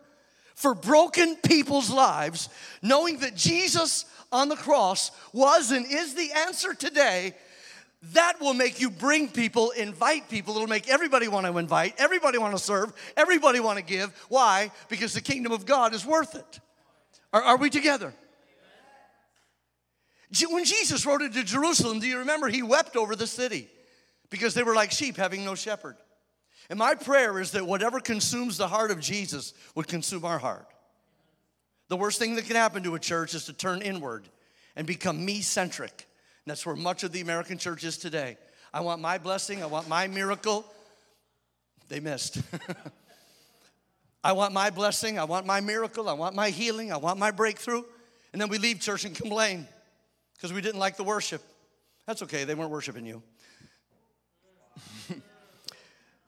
for 0.55 0.73
broken 0.73 1.35
people's 1.35 1.89
lives, 1.89 2.49
knowing 2.81 3.19
that 3.19 3.35
Jesus 3.35 4.05
on 4.31 4.49
the 4.49 4.55
cross 4.55 5.11
was 5.33 5.71
and 5.71 5.85
is 5.85 6.13
the 6.13 6.31
answer 6.31 6.73
today. 6.73 7.33
That 8.13 8.39
will 8.39 8.53
make 8.53 8.79
you 8.79 8.89
bring 8.89 9.27
people, 9.27 9.71
invite 9.71 10.29
people. 10.29 10.55
It'll 10.55 10.67
make 10.67 10.87
everybody 10.87 11.27
want 11.27 11.45
to 11.45 11.57
invite, 11.57 11.95
everybody 11.97 12.37
want 12.37 12.55
to 12.55 12.63
serve, 12.63 12.93
everybody 13.17 13.59
want 13.59 13.77
to 13.77 13.83
give. 13.83 14.11
Why? 14.29 14.71
Because 14.87 15.13
the 15.13 15.21
kingdom 15.21 15.51
of 15.51 15.65
God 15.65 15.93
is 15.93 16.05
worth 16.05 16.35
it. 16.35 16.59
Are, 17.33 17.41
are 17.41 17.57
we 17.57 17.69
together? 17.69 18.13
When 20.47 20.63
Jesus 20.63 21.05
rode 21.05 21.23
into 21.23 21.43
Jerusalem, 21.43 21.99
do 21.99 22.07
you 22.07 22.19
remember 22.19 22.47
he 22.47 22.61
wept 22.61 22.95
over 22.95 23.15
the 23.15 23.27
city 23.27 23.67
because 24.29 24.53
they 24.53 24.63
were 24.63 24.75
like 24.75 24.91
sheep 24.91 25.17
having 25.17 25.43
no 25.43 25.55
shepherd? 25.55 25.97
And 26.69 26.77
my 26.77 26.93
prayer 26.93 27.39
is 27.39 27.51
that 27.51 27.65
whatever 27.65 27.99
consumes 27.99 28.57
the 28.57 28.67
heart 28.67 28.91
of 28.91 28.99
Jesus 28.99 29.53
would 29.73 29.87
consume 29.87 30.23
our 30.23 30.37
heart. 30.37 30.67
The 31.89 31.97
worst 31.97 32.19
thing 32.19 32.35
that 32.35 32.45
can 32.45 32.55
happen 32.55 32.83
to 32.83 32.95
a 32.95 32.99
church 32.99 33.33
is 33.33 33.45
to 33.45 33.53
turn 33.53 33.81
inward 33.81 34.27
and 34.75 34.87
become 34.87 35.23
me 35.23 35.41
centric. 35.41 36.07
That's 36.45 36.65
where 36.65 36.75
much 36.75 37.03
of 37.03 37.11
the 37.11 37.21
American 37.21 37.57
church 37.57 37.83
is 37.83 37.97
today. 37.97 38.37
I 38.73 38.81
want 38.81 39.01
my 39.01 39.17
blessing, 39.17 39.61
I 39.61 39.67
want 39.67 39.87
my 39.87 40.07
miracle. 40.07 40.65
They 41.89 41.99
missed. 41.99 42.41
I 44.23 44.33
want 44.33 44.53
my 44.53 44.69
blessing, 44.69 45.17
I 45.17 45.23
want 45.23 45.45
my 45.45 45.61
miracle, 45.61 46.09
I 46.09 46.13
want 46.13 46.35
my 46.35 46.49
healing, 46.49 46.91
I 46.91 46.97
want 46.97 47.19
my 47.19 47.31
breakthrough. 47.31 47.83
And 48.33 48.41
then 48.41 48.49
we 48.49 48.57
leave 48.57 48.79
church 48.79 49.05
and 49.05 49.15
complain 49.15 49.67
because 50.35 50.53
we 50.53 50.61
didn't 50.61 50.79
like 50.79 50.97
the 50.97 51.03
worship. 51.03 51.41
That's 52.05 52.21
okay, 52.23 52.43
they 52.43 52.55
weren't 52.55 52.71
worshiping 52.71 53.05
you. 53.05 53.23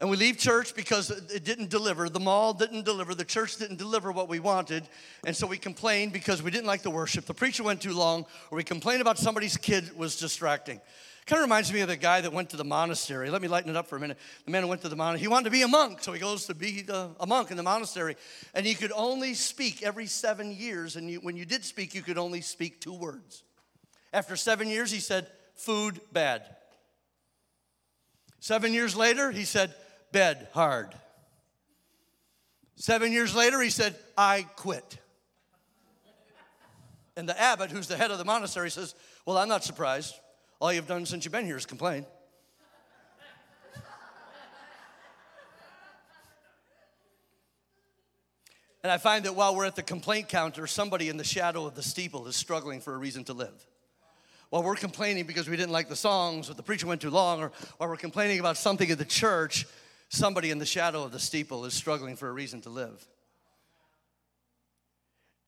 And 0.01 0.10
we 0.10 0.17
leave 0.17 0.39
church 0.39 0.75
because 0.75 1.12
it 1.12 1.43
didn't 1.43 1.70
deliver. 1.70 2.10
The 2.10 2.20
mall 2.20 2.53
didn't 2.55 2.86
deliver. 2.86 3.13
The 3.13 3.24
church 3.24 3.58
didn't 3.58 3.77
deliver 3.77 4.12
what 4.12 4.27
we 4.27 4.39
wanted. 4.39 4.84
And 5.27 5.36
so 5.36 5.46
we 5.46 5.60
complained 5.60 6.12
because 6.12 6.41
we 6.41 6.50
didn't 6.50 6.65
like 6.65 6.81
the 6.81 6.89
worship. 6.89 7.25
The 7.25 7.36
preacher 7.36 7.62
went 7.62 7.81
too 7.81 7.93
long, 7.93 8.25
or 8.50 8.55
we 8.55 8.63
complained 8.63 9.01
about 9.01 9.20
somebody's 9.20 9.58
kid 9.58 9.96
was 9.96 10.17
distracting. 10.17 10.81
Kind 11.27 11.38
of 11.38 11.43
reminds 11.43 11.72
me 11.72 11.81
of 11.81 11.88
the 11.88 11.98
guy 11.98 12.20
that 12.20 12.34
went 12.34 12.50
to 12.50 12.58
the 12.58 12.63
monastery. 12.63 13.29
Let 13.29 13.43
me 13.43 13.48
lighten 13.48 13.70
it 13.70 13.77
up 13.77 13.88
for 13.88 13.96
a 13.96 14.00
minute. 14.00 14.17
The 14.46 14.51
man 14.51 14.63
who 14.63 14.70
went 14.70 14.81
to 14.81 14.89
the 14.89 14.96
monastery, 14.96 15.22
he 15.22 15.27
wanted 15.27 15.46
to 15.46 15.51
be 15.51 15.62
a 15.62 15.67
monk, 15.67 16.01
so 16.01 16.12
he 16.13 16.20
goes 16.20 16.48
to 16.48 16.55
be 16.55 16.81
the, 16.81 17.12
a 17.20 17.27
monk 17.27 17.51
in 17.51 17.58
the 17.58 17.63
monastery. 17.63 18.17
And 18.55 18.65
he 18.65 18.74
could 18.74 18.91
only 18.91 19.36
speak 19.36 19.84
every 19.84 20.08
seven 20.08 20.51
years. 20.51 20.96
And 20.96 21.12
you, 21.12 21.20
when 21.20 21.38
you 21.38 21.46
did 21.46 21.63
speak, 21.63 21.93
you 21.93 22.01
could 22.01 22.17
only 22.17 22.41
speak 22.41 22.81
two 22.81 22.96
words. 22.96 23.43
After 24.12 24.36
seven 24.36 24.67
years, 24.67 24.89
he 24.89 25.00
said, 25.00 25.27
Food 25.53 26.01
bad. 26.12 26.43
Seven 28.39 28.74
years 28.74 28.96
later, 28.96 29.29
he 29.29 29.46
said, 29.46 29.75
bed 30.12 30.48
hard. 30.53 30.94
Seven 32.75 33.12
years 33.12 33.36
later, 33.36 33.62
he 33.62 33.70
said, 33.70 33.96
I 34.18 34.46
quit. 34.56 34.98
And 37.15 37.27
the 37.27 37.39
abbot, 37.39 37.70
who's 37.72 37.88
the 37.88 37.98
head 37.98 38.10
of 38.12 38.18
the 38.18 38.25
monastery, 38.25 38.72
says, 38.72 38.96
Well, 39.25 39.38
I'm 39.38 39.50
not 39.50 39.63
surprised. 39.63 40.15
All 40.60 40.72
you've 40.72 40.88
done 40.88 41.06
since 41.06 41.25
you've 41.25 41.32
been 41.32 41.46
here 41.46 41.58
is 41.58 41.65
complain. 41.65 42.06
and 48.84 48.91
I 48.91 48.98
find 48.98 49.25
that 49.25 49.36
while 49.36 49.56
we're 49.56 49.65
at 49.65 49.75
the 49.75 49.84
complaint 49.84 50.30
counter, 50.30 50.65
somebody 50.68 51.10
in 51.10 51.18
the 51.18 51.24
shadow 51.24 51.65
of 51.65 51.75
the 51.75 51.84
steeple 51.84 52.27
is 52.27 52.36
struggling 52.36 52.80
for 52.80 52.94
a 52.96 52.98
reason 52.98 53.24
to 53.25 53.34
live 53.34 53.68
while 54.51 54.63
we're 54.63 54.75
complaining 54.75 55.25
because 55.25 55.50
we 55.50 55.56
didn't 55.56 55.72
like 55.72 55.88
the 55.88 55.96
songs 55.96 56.50
or 56.50 56.53
the 56.53 56.63
preacher 56.63 56.86
went 56.86 57.01
too 57.01 57.10
long 57.10 57.41
or 57.41 57.51
while 57.77 57.89
we're 57.89 57.96
complaining 57.96 58.39
about 58.39 58.58
something 58.58 58.89
in 58.89 58.98
the 58.98 59.06
church 59.06 59.65
somebody 60.12 60.51
in 60.51 60.60
the 60.60 60.65
shadow 60.65 61.03
of 61.03 61.12
the 61.13 61.20
steeple 61.20 61.63
is 61.63 61.74
struggling 61.74 62.18
for 62.18 62.27
a 62.27 62.32
reason 62.34 62.62
to 62.62 62.70
live. 62.70 63.08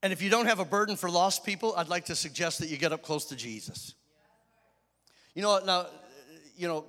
And 0.02 0.14
if 0.14 0.22
you 0.22 0.30
don't 0.30 0.46
have 0.46 0.60
a 0.60 0.66
burden 0.66 0.96
for 0.96 1.10
lost 1.10 1.46
people, 1.46 1.74
I'd 1.76 1.90
like 1.90 2.06
to 2.06 2.16
suggest 2.16 2.60
that 2.60 2.68
you 2.68 2.78
get 2.78 2.94
up 2.94 3.04
close 3.04 3.26
to 3.26 3.36
Jesus. 3.36 3.94
You 5.36 5.42
know? 5.42 5.60
Now, 5.66 5.88
you 6.58 6.68
know, 6.68 6.86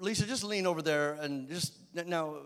Lisa, 0.00 0.26
just 0.26 0.42
lean 0.42 0.66
over 0.66 0.82
there 0.82 1.14
and 1.14 1.48
just 1.48 1.74
now 1.94 2.36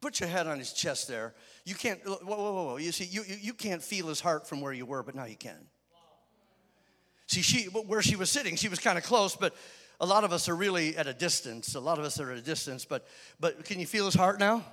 put 0.00 0.20
your 0.20 0.28
head 0.28 0.46
on 0.46 0.58
his 0.58 0.72
chest 0.72 1.08
there. 1.08 1.34
You 1.64 1.74
can't, 1.74 2.00
whoa, 2.04 2.18
whoa, 2.22 2.36
whoa, 2.36 2.64
whoa. 2.64 2.76
You 2.76 2.92
see, 2.92 3.04
you, 3.04 3.22
you 3.26 3.54
can't 3.54 3.82
feel 3.82 4.06
his 4.06 4.20
heart 4.20 4.48
from 4.48 4.60
where 4.60 4.72
you 4.72 4.86
were, 4.86 5.02
but 5.02 5.14
now 5.14 5.24
you 5.24 5.36
can. 5.36 5.66
See, 7.26 7.42
she, 7.42 7.64
where 7.64 8.02
she 8.02 8.14
was 8.14 8.30
sitting, 8.30 8.56
she 8.56 8.68
was 8.68 8.78
kind 8.78 8.98
of 8.98 9.04
close, 9.04 9.34
but 9.34 9.54
a 10.02 10.06
lot 10.06 10.24
of 10.24 10.32
us 10.32 10.48
are 10.48 10.56
really 10.56 10.96
at 10.96 11.06
a 11.06 11.14
distance. 11.14 11.76
A 11.76 11.80
lot 11.80 12.00
of 12.00 12.04
us 12.04 12.18
are 12.18 12.32
at 12.32 12.36
a 12.36 12.42
distance, 12.42 12.84
but 12.84 13.06
but 13.38 13.64
can 13.64 13.78
you 13.78 13.86
feel 13.86 14.04
his 14.04 14.14
heart 14.14 14.40
now? 14.40 14.64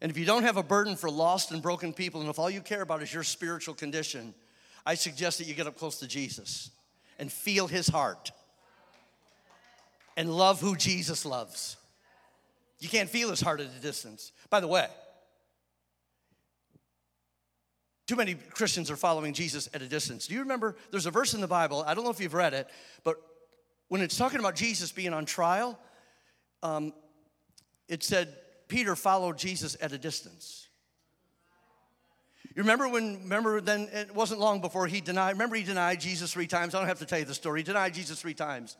And 0.00 0.12
if 0.12 0.16
you 0.16 0.24
don't 0.24 0.44
have 0.44 0.56
a 0.56 0.62
burden 0.62 0.94
for 0.94 1.10
lost 1.10 1.50
and 1.50 1.60
broken 1.60 1.92
people, 1.92 2.20
and 2.20 2.30
if 2.30 2.38
all 2.38 2.48
you 2.48 2.60
care 2.60 2.82
about 2.82 3.02
is 3.02 3.12
your 3.12 3.24
spiritual 3.24 3.74
condition, 3.74 4.32
I 4.86 4.94
suggest 4.94 5.38
that 5.38 5.48
you 5.48 5.54
get 5.54 5.66
up 5.66 5.76
close 5.76 5.98
to 5.98 6.06
Jesus 6.06 6.70
and 7.18 7.32
feel 7.32 7.66
his 7.66 7.88
heart 7.88 8.30
and 10.16 10.32
love 10.32 10.60
who 10.60 10.76
Jesus 10.76 11.26
loves. 11.26 11.76
You 12.78 12.88
can't 12.88 13.10
feel 13.10 13.30
his 13.30 13.40
heart 13.40 13.60
at 13.60 13.66
a 13.66 13.80
distance. 13.80 14.30
By 14.48 14.60
the 14.60 14.68
way, 14.68 14.86
too 18.08 18.16
many 18.16 18.34
Christians 18.34 18.90
are 18.90 18.96
following 18.96 19.34
Jesus 19.34 19.68
at 19.74 19.82
a 19.82 19.86
distance. 19.86 20.26
Do 20.26 20.34
you 20.34 20.40
remember? 20.40 20.76
There's 20.90 21.04
a 21.04 21.10
verse 21.10 21.34
in 21.34 21.42
the 21.42 21.46
Bible, 21.46 21.84
I 21.86 21.92
don't 21.92 22.04
know 22.04 22.10
if 22.10 22.20
you've 22.20 22.34
read 22.34 22.54
it, 22.54 22.66
but 23.04 23.20
when 23.88 24.00
it's 24.00 24.16
talking 24.16 24.40
about 24.40 24.56
Jesus 24.56 24.90
being 24.90 25.12
on 25.12 25.26
trial, 25.26 25.78
um, 26.62 26.94
it 27.86 28.02
said 28.02 28.34
Peter 28.66 28.96
followed 28.96 29.36
Jesus 29.36 29.76
at 29.80 29.92
a 29.92 29.98
distance. 29.98 30.68
You 32.56 32.62
remember 32.62 32.88
when, 32.88 33.22
remember 33.22 33.60
then, 33.60 33.88
it 33.92 34.14
wasn't 34.14 34.40
long 34.40 34.62
before 34.62 34.86
he 34.86 35.02
denied, 35.02 35.32
remember 35.32 35.56
he 35.56 35.62
denied 35.62 36.00
Jesus 36.00 36.32
three 36.32 36.46
times? 36.46 36.74
I 36.74 36.78
don't 36.78 36.88
have 36.88 36.98
to 37.00 37.06
tell 37.06 37.18
you 37.18 37.26
the 37.26 37.34
story. 37.34 37.60
He 37.60 37.64
denied 37.64 37.92
Jesus 37.92 38.20
three 38.20 38.34
times. 38.34 38.78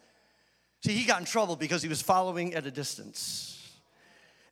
See, 0.85 0.93
he 0.93 1.05
got 1.05 1.21
in 1.21 1.27
trouble 1.27 1.55
because 1.55 1.83
he 1.83 1.89
was 1.89 2.01
following 2.01 2.55
at 2.55 2.65
a 2.65 2.71
distance. 2.71 3.55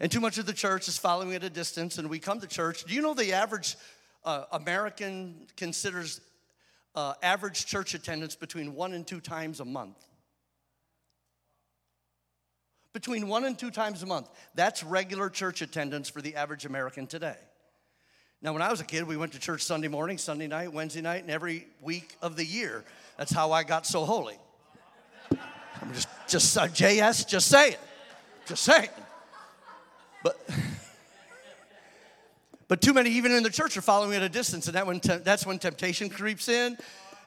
And 0.00 0.12
too 0.12 0.20
much 0.20 0.36
of 0.36 0.44
the 0.44 0.52
church 0.52 0.86
is 0.86 0.98
following 0.98 1.34
at 1.34 1.42
a 1.42 1.50
distance, 1.50 1.96
and 1.96 2.10
we 2.10 2.18
come 2.18 2.40
to 2.40 2.46
church. 2.46 2.84
Do 2.84 2.94
you 2.94 3.00
know 3.00 3.14
the 3.14 3.32
average 3.32 3.76
uh, 4.26 4.44
American 4.52 5.46
considers 5.56 6.20
uh, 6.96 7.14
average 7.22 7.64
church 7.64 7.94
attendance 7.94 8.34
between 8.34 8.74
one 8.74 8.92
and 8.92 9.06
two 9.06 9.20
times 9.20 9.60
a 9.60 9.64
month. 9.64 10.04
Between 12.92 13.28
one 13.28 13.44
and 13.44 13.58
two 13.58 13.70
times 13.70 14.02
a 14.02 14.06
month. 14.06 14.28
That's 14.54 14.82
regular 14.82 15.30
church 15.30 15.62
attendance 15.62 16.08
for 16.08 16.20
the 16.20 16.34
average 16.34 16.64
American 16.64 17.06
today. 17.06 17.36
Now, 18.42 18.52
when 18.52 18.62
I 18.62 18.70
was 18.70 18.80
a 18.80 18.84
kid, 18.84 19.06
we 19.06 19.16
went 19.16 19.32
to 19.32 19.38
church 19.38 19.62
Sunday 19.62 19.88
morning, 19.88 20.18
Sunday 20.18 20.46
night, 20.46 20.72
Wednesday 20.72 21.00
night, 21.00 21.22
and 21.22 21.30
every 21.30 21.66
week 21.80 22.16
of 22.20 22.36
the 22.36 22.44
year. 22.44 22.84
That's 23.16 23.32
how 23.32 23.52
I 23.52 23.62
got 23.62 23.86
so 23.86 24.04
holy. 24.04 24.38
I'm 25.80 25.92
just, 25.92 26.08
just 26.28 26.56
uh, 26.56 26.66
JS, 26.66 27.26
just 27.28 27.48
say 27.48 27.70
it. 27.70 27.80
Just 28.46 28.64
say 28.64 28.84
it. 28.84 28.92
But. 30.22 30.38
But 32.68 32.80
too 32.80 32.92
many, 32.92 33.10
even 33.10 33.32
in 33.32 33.42
the 33.42 33.50
church, 33.50 33.76
are 33.76 33.82
following 33.82 34.14
at 34.14 34.22
a 34.22 34.28
distance, 34.28 34.66
and 34.66 34.74
that 34.74 34.86
when 34.86 35.00
te- 35.00 35.18
that's 35.18 35.46
when 35.46 35.58
temptation 35.58 36.08
creeps 36.08 36.48
in. 36.48 36.76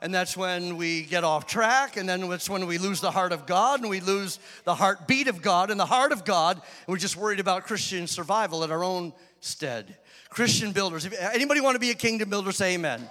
and 0.01 0.13
that's 0.13 0.37
when 0.37 0.77
we 0.77 1.03
get 1.03 1.23
off 1.23 1.45
track, 1.45 1.97
and 1.97 2.07
then 2.07 2.23
it's 2.31 2.49
when 2.49 2.65
we 2.65 2.77
lose 2.77 3.01
the 3.01 3.11
heart 3.11 3.31
of 3.31 3.45
God 3.45 3.81
and 3.81 3.89
we 3.89 3.99
lose 3.99 4.39
the 4.63 4.75
heartbeat 4.75 5.27
of 5.27 5.41
God 5.41 5.71
and 5.71 5.79
the 5.79 5.85
heart 5.85 6.11
of 6.11 6.23
God, 6.23 6.55
and 6.55 6.87
we're 6.87 6.97
just 6.97 7.17
worried 7.17 7.39
about 7.39 7.65
Christian 7.65 8.07
survival 8.07 8.63
at 8.63 8.71
our 8.71 8.83
own 8.83 9.13
stead. 9.41 9.97
Christian 10.29 10.71
builders. 10.71 11.07
Anybody 11.33 11.59
want 11.59 11.75
to 11.75 11.79
be 11.79 11.91
a 11.91 11.95
kingdom 11.95 12.29
builder, 12.29 12.51
say 12.51 12.75
amen. 12.75 13.09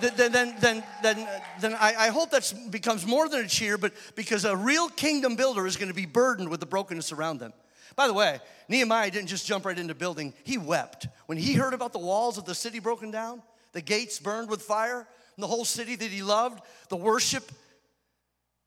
Then, 0.00 0.32
then, 0.32 0.54
then, 0.60 0.84
then, 1.02 1.28
then 1.60 1.74
I, 1.74 1.94
I 1.98 2.08
hope 2.08 2.30
that 2.30 2.52
becomes 2.70 3.06
more 3.06 3.28
than 3.28 3.44
a 3.44 3.48
cheer, 3.48 3.78
but 3.78 3.92
because 4.14 4.44
a 4.44 4.54
real 4.54 4.88
kingdom 4.88 5.34
builder 5.34 5.66
is 5.66 5.76
going 5.76 5.88
to 5.88 5.94
be 5.94 6.06
burdened 6.06 6.48
with 6.48 6.60
the 6.60 6.66
brokenness 6.66 7.10
around 7.10 7.38
them. 7.40 7.52
By 7.96 8.06
the 8.06 8.14
way, 8.14 8.40
Nehemiah 8.68 9.10
didn't 9.10 9.28
just 9.28 9.46
jump 9.46 9.66
right 9.66 9.78
into 9.78 9.94
building, 9.94 10.34
he 10.44 10.58
wept. 10.58 11.08
When 11.26 11.38
he 11.38 11.54
heard 11.54 11.74
about 11.74 11.92
the 11.92 11.98
walls 11.98 12.38
of 12.38 12.44
the 12.44 12.54
city 12.54 12.78
broken 12.78 13.10
down, 13.10 13.42
the 13.72 13.80
gates 13.80 14.18
burned 14.18 14.50
with 14.50 14.62
fire, 14.62 15.06
the 15.38 15.46
whole 15.46 15.64
city 15.64 15.96
that 15.96 16.10
he 16.10 16.22
loved, 16.22 16.60
the 16.88 16.96
worship 16.96 17.50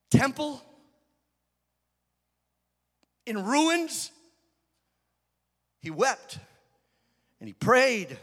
temple 0.09 0.61
in 3.25 3.43
ruins, 3.43 4.11
he 5.81 5.91
wept 5.91 6.39
and 7.39 7.47
he 7.47 7.53
prayed 7.53 8.17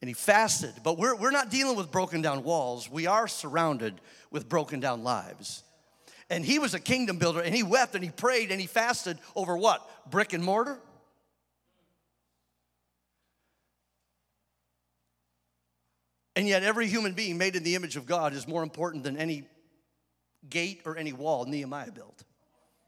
and 0.00 0.08
he 0.08 0.14
fasted. 0.14 0.72
But 0.82 0.98
we're, 0.98 1.16
we're 1.16 1.30
not 1.30 1.50
dealing 1.50 1.76
with 1.76 1.90
broken 1.90 2.22
down 2.22 2.44
walls, 2.44 2.90
we 2.90 3.06
are 3.06 3.28
surrounded 3.28 4.00
with 4.30 4.48
broken 4.48 4.80
down 4.80 5.02
lives. 5.02 5.62
And 6.30 6.44
he 6.44 6.58
was 6.58 6.74
a 6.74 6.80
kingdom 6.80 7.18
builder 7.18 7.40
and 7.40 7.54
he 7.54 7.62
wept 7.62 7.94
and 7.94 8.04
he 8.04 8.10
prayed 8.10 8.50
and 8.50 8.60
he 8.60 8.66
fasted 8.66 9.18
over 9.34 9.56
what? 9.56 9.88
Brick 10.10 10.32
and 10.32 10.44
mortar? 10.44 10.78
And 16.36 16.46
yet, 16.46 16.62
every 16.62 16.86
human 16.86 17.14
being 17.14 17.36
made 17.36 17.56
in 17.56 17.64
the 17.64 17.74
image 17.74 17.96
of 17.96 18.06
God 18.06 18.32
is 18.32 18.46
more 18.46 18.62
important 18.62 19.02
than 19.02 19.16
any 19.16 19.42
gate 20.48 20.82
or 20.84 20.96
any 20.96 21.12
wall 21.12 21.44
Nehemiah 21.46 21.90
built. 21.90 22.22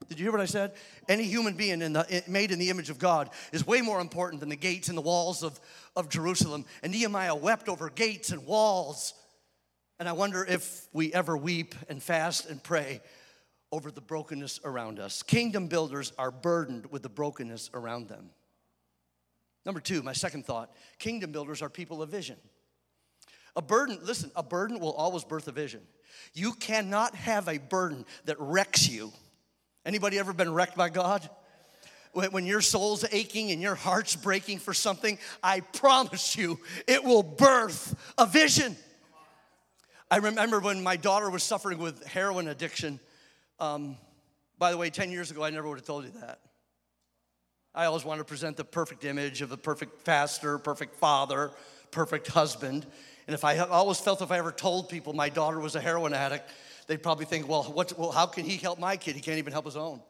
Did 0.07 0.19
you 0.19 0.23
hear 0.23 0.31
what 0.31 0.39
I 0.39 0.45
said? 0.45 0.71
Any 1.09 1.25
human 1.25 1.55
being 1.55 1.81
in 1.81 1.91
the, 1.91 2.23
made 2.29 2.51
in 2.51 2.59
the 2.59 2.69
image 2.69 2.89
of 2.89 2.97
God 2.97 3.29
is 3.51 3.67
way 3.67 3.81
more 3.81 3.99
important 3.99 4.39
than 4.39 4.47
the 4.47 4.55
gates 4.55 4.87
and 4.87 4.97
the 4.97 5.01
walls 5.01 5.43
of, 5.43 5.59
of 5.97 6.07
Jerusalem. 6.07 6.63
And 6.81 6.93
Nehemiah 6.93 7.35
wept 7.35 7.67
over 7.67 7.89
gates 7.89 8.31
and 8.31 8.45
walls. 8.45 9.13
And 9.99 10.07
I 10.07 10.13
wonder 10.13 10.45
if 10.47 10.87
we 10.93 11.13
ever 11.13 11.35
weep 11.35 11.75
and 11.89 12.01
fast 12.01 12.49
and 12.49 12.63
pray 12.63 13.01
over 13.71 13.91
the 13.91 14.01
brokenness 14.01 14.59
around 14.63 14.99
us. 14.99 15.23
Kingdom 15.23 15.67
builders 15.67 16.11
are 16.17 16.31
burdened 16.31 16.91
with 16.91 17.03
the 17.03 17.09
brokenness 17.09 17.69
around 17.73 18.07
them. 18.09 18.29
Number 19.65 19.79
two, 19.79 20.01
my 20.01 20.13
second 20.13 20.45
thought 20.45 20.71
kingdom 20.99 21.31
builders 21.31 21.61
are 21.61 21.69
people 21.69 22.01
of 22.01 22.09
vision. 22.09 22.37
A 23.55 23.61
burden, 23.61 23.99
listen, 24.01 24.31
a 24.35 24.43
burden 24.43 24.79
will 24.79 24.93
always 24.93 25.23
birth 25.23 25.47
a 25.47 25.51
vision. 25.51 25.81
You 26.33 26.53
cannot 26.53 27.15
have 27.15 27.47
a 27.47 27.57
burden 27.57 28.05
that 28.25 28.37
wrecks 28.39 28.89
you. 28.89 29.11
Anybody 29.85 30.19
ever 30.19 30.33
been 30.33 30.53
wrecked 30.53 30.77
by 30.77 30.89
God? 30.89 31.29
When 32.13 32.45
your 32.45 32.61
soul's 32.61 33.05
aching 33.11 33.51
and 33.51 33.61
your 33.61 33.75
heart's 33.75 34.15
breaking 34.15 34.59
for 34.59 34.73
something, 34.73 35.17
I 35.41 35.61
promise 35.61 36.35
you 36.35 36.59
it 36.87 37.03
will 37.03 37.23
birth 37.23 37.95
a 38.17 38.25
vision. 38.25 38.75
I 40.09 40.17
remember 40.17 40.59
when 40.59 40.83
my 40.83 40.97
daughter 40.97 41.29
was 41.29 41.41
suffering 41.41 41.77
with 41.77 42.05
heroin 42.05 42.49
addiction. 42.49 42.99
Um, 43.61 43.95
by 44.57 44.71
the 44.71 44.77
way, 44.77 44.89
10 44.89 45.11
years 45.11 45.29
ago, 45.29 45.43
I 45.43 45.51
never 45.51 45.69
would 45.69 45.77
have 45.77 45.85
told 45.85 46.03
you 46.03 46.11
that. 46.19 46.39
I 47.75 47.85
always 47.85 48.03
wanted 48.03 48.21
to 48.21 48.25
present 48.25 48.57
the 48.57 48.63
perfect 48.63 49.05
image 49.05 49.43
of 49.43 49.51
a 49.51 49.57
perfect 49.57 50.03
pastor, 50.03 50.57
perfect 50.57 50.95
father, 50.95 51.51
perfect 51.91 52.27
husband. 52.27 52.87
And 53.27 53.35
if 53.35 53.45
I 53.45 53.59
always 53.59 53.99
felt 53.99 54.21
if 54.23 54.31
I 54.31 54.39
ever 54.39 54.51
told 54.51 54.89
people 54.89 55.13
my 55.13 55.29
daughter 55.29 55.59
was 55.59 55.75
a 55.75 55.79
heroin 55.79 56.13
addict, 56.13 56.49
they'd 56.87 57.03
probably 57.03 57.25
think, 57.25 57.47
well, 57.47 57.63
what, 57.63 57.97
well, 57.99 58.11
how 58.11 58.25
can 58.25 58.45
he 58.45 58.57
help 58.57 58.79
my 58.79 58.97
kid? 58.97 59.15
He 59.15 59.21
can't 59.21 59.37
even 59.37 59.53
help 59.53 59.65
his 59.65 59.77
own. 59.77 60.01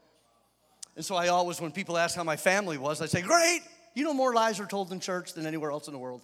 And 0.96 1.04
so 1.04 1.16
I 1.16 1.28
always, 1.28 1.60
when 1.60 1.74
people 1.74 1.98
ask 1.98 2.16
how 2.16 2.24
my 2.24 2.38
family 2.38 2.78
was, 2.78 3.02
I 3.02 3.06
say, 3.06 3.22
great. 3.22 3.62
You 3.96 4.06
know, 4.06 4.14
more 4.14 4.34
lies 4.34 4.62
are 4.62 4.66
told 4.66 4.94
in 4.94 5.02
church 5.02 5.34
than 5.34 5.46
anywhere 5.46 5.72
else 5.72 5.88
in 5.88 5.94
the 5.94 6.00
world. 6.00 6.22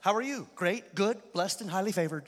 How 0.00 0.14
are 0.14 0.22
you? 0.22 0.48
Great, 0.56 0.96
good, 0.96 1.18
blessed, 1.32 1.60
and 1.60 1.70
highly 1.70 1.92
favored. 1.92 2.24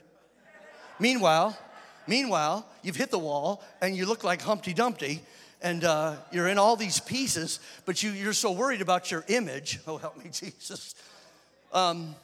Meanwhile, 1.01 1.59
meanwhile, 2.07 2.67
you've 2.83 2.97
hit 2.97 3.11
the 3.11 3.19
wall 3.19 3.63
and 3.81 3.97
you 3.97 4.07
look 4.07 4.25
like 4.25 4.43
Humpty 4.43 4.75
Dumpty 4.75 5.23
and 5.63 5.85
uh, 5.85 6.17
you're 6.33 6.49
in 6.49 6.59
all 6.59 6.77
these 6.77 7.01
pieces, 7.01 7.61
but 7.87 8.03
you, 8.03 8.11
you're 8.11 8.33
so 8.33 8.53
worried 8.53 8.81
about 8.81 9.11
your 9.11 9.25
image. 9.29 9.79
Oh, 9.87 9.97
help 9.97 10.23
me, 10.23 10.31
Jesus. 10.33 10.95
Um, 11.73 12.15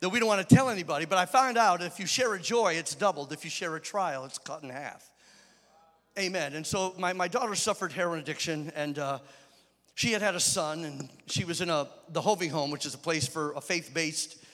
that 0.00 0.08
we 0.08 0.18
don't 0.18 0.28
want 0.28 0.46
to 0.46 0.54
tell 0.54 0.68
anybody, 0.68 1.04
but 1.04 1.16
I 1.16 1.26
found 1.26 1.56
out 1.56 1.80
if 1.80 2.00
you 2.00 2.06
share 2.06 2.34
a 2.34 2.40
joy, 2.40 2.74
it's 2.74 2.94
doubled. 2.94 3.32
If 3.32 3.44
you 3.44 3.50
share 3.50 3.76
a 3.76 3.80
trial, 3.80 4.24
it's 4.24 4.36
cut 4.36 4.64
in 4.64 4.68
half. 4.68 5.08
Amen. 6.18 6.54
And 6.54 6.66
so 6.66 6.92
my, 6.98 7.12
my 7.12 7.28
daughter 7.28 7.54
suffered 7.54 7.92
heroin 7.92 8.18
addiction, 8.18 8.72
and 8.74 8.98
uh, 8.98 9.20
she 9.94 10.10
had 10.10 10.20
had 10.20 10.34
a 10.34 10.40
son, 10.40 10.84
and 10.84 11.08
she 11.26 11.44
was 11.44 11.60
in 11.60 11.70
a 11.70 11.86
the 12.08 12.20
Hoving 12.20 12.50
home, 12.50 12.70
which 12.70 12.84
is 12.84 12.94
a 12.94 12.98
place 12.98 13.28
for 13.28 13.52
a 13.52 13.60
faith-based, 13.60 14.44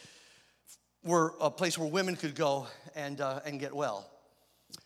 where 1.02 1.30
a 1.40 1.50
place 1.50 1.78
where 1.78 1.88
women 1.88 2.14
could 2.14 2.34
go 2.34 2.66
and 2.94 3.20
uh, 3.20 3.40
and 3.46 3.58
get 3.58 3.74
well. 3.74 4.08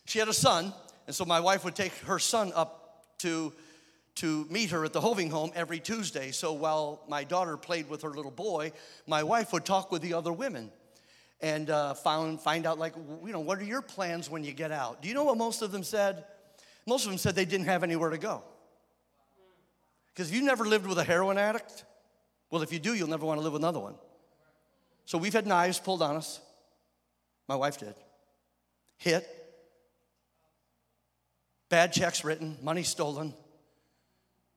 She 0.05 0.19
had 0.19 0.27
a 0.27 0.33
son, 0.33 0.73
and 1.07 1.15
so 1.15 1.25
my 1.25 1.39
wife 1.39 1.63
would 1.65 1.75
take 1.75 1.93
her 1.99 2.19
son 2.19 2.51
up 2.55 3.05
to 3.19 3.53
to 4.15 4.45
meet 4.49 4.69
her 4.69 4.85
at 4.85 4.93
the 4.93 5.01
Hoving 5.01 5.31
home 5.31 5.51
every 5.55 5.79
Tuesday. 5.79 6.31
So 6.31 6.53
while 6.53 7.03
my 7.07 7.23
daughter 7.23 7.57
played 7.57 7.89
with 7.89 8.03
her 8.03 8.11
little 8.11 8.31
boy, 8.31 8.71
my 9.07 9.23
wife 9.23 9.51
would 9.53 9.65
talk 9.65 9.91
with 9.91 10.01
the 10.01 10.13
other 10.13 10.31
women 10.31 10.71
and 11.41 11.69
uh, 11.69 11.93
found, 11.95 12.39
find 12.39 12.65
out, 12.65 12.77
like, 12.77 12.93
you 13.25 13.31
know, 13.31 13.39
what 13.39 13.57
are 13.59 13.63
your 13.63 13.81
plans 13.81 14.29
when 14.29 14.43
you 14.43 14.53
get 14.53 14.71
out? 14.71 15.01
Do 15.01 15.07
you 15.07 15.13
know 15.13 15.23
what 15.23 15.37
most 15.37 15.61
of 15.61 15.71
them 15.71 15.83
said? 15.83 16.25
Most 16.85 17.05
of 17.05 17.11
them 17.11 17.17
said 17.17 17.35
they 17.35 17.45
didn't 17.45 17.65
have 17.65 17.83
anywhere 17.83 18.11
to 18.11 18.17
go. 18.17 18.43
Because 20.13 20.31
you 20.31 20.43
never 20.43 20.65
lived 20.65 20.85
with 20.85 20.99
a 20.99 21.03
heroin 21.03 21.39
addict, 21.39 21.85
well, 22.51 22.61
if 22.61 22.71
you 22.71 22.77
do, 22.77 22.93
you'll 22.93 23.09
never 23.09 23.25
want 23.25 23.39
to 23.39 23.43
live 23.43 23.53
with 23.53 23.61
another 23.63 23.79
one. 23.79 23.95
So 25.05 25.17
we've 25.17 25.33
had 25.33 25.47
knives 25.47 25.79
pulled 25.79 26.03
on 26.03 26.15
us. 26.15 26.39
My 27.47 27.55
wife 27.55 27.79
did. 27.79 27.95
Hit. 28.97 29.27
Bad 31.73 31.91
checks 31.91 32.23
written, 32.23 32.55
money 32.61 32.83
stolen 32.83 33.33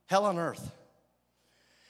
hell 0.04 0.26
on 0.26 0.36
earth. 0.36 0.70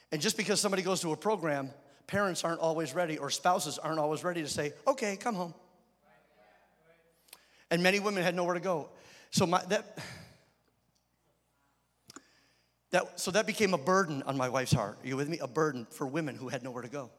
And 0.09 0.21
just 0.21 0.37
because 0.37 0.61
somebody 0.61 0.83
goes 0.83 1.01
to 1.01 1.11
a 1.11 1.17
program, 1.17 1.69
parents 2.07 2.45
aren't 2.45 2.61
always 2.61 2.95
ready 2.95 3.17
or 3.17 3.29
spouses 3.29 3.77
aren't 3.77 3.99
always 3.99 4.23
ready 4.23 4.41
to 4.41 4.47
say, 4.47 4.71
okay, 4.87 5.17
come 5.17 5.35
home. 5.35 5.53
And 7.69 7.83
many 7.83 7.99
women 7.99 8.23
had 8.23 8.35
nowhere 8.35 8.53
to 8.53 8.61
go. 8.61 8.87
So 9.31 9.45
my, 9.45 9.61
that, 9.65 9.99
that, 12.91 13.19
so 13.19 13.31
that 13.31 13.45
became 13.45 13.73
a 13.73 13.77
burden 13.77 14.23
on 14.27 14.37
my 14.37 14.47
wife's 14.47 14.71
heart. 14.71 14.97
Are 15.03 15.07
you 15.07 15.17
with 15.17 15.27
me? 15.27 15.39
A 15.39 15.47
burden 15.47 15.87
for 15.89 16.07
women 16.07 16.35
who 16.35 16.47
had 16.47 16.63
nowhere 16.63 16.83
to 16.83 16.89
go. 16.89 17.09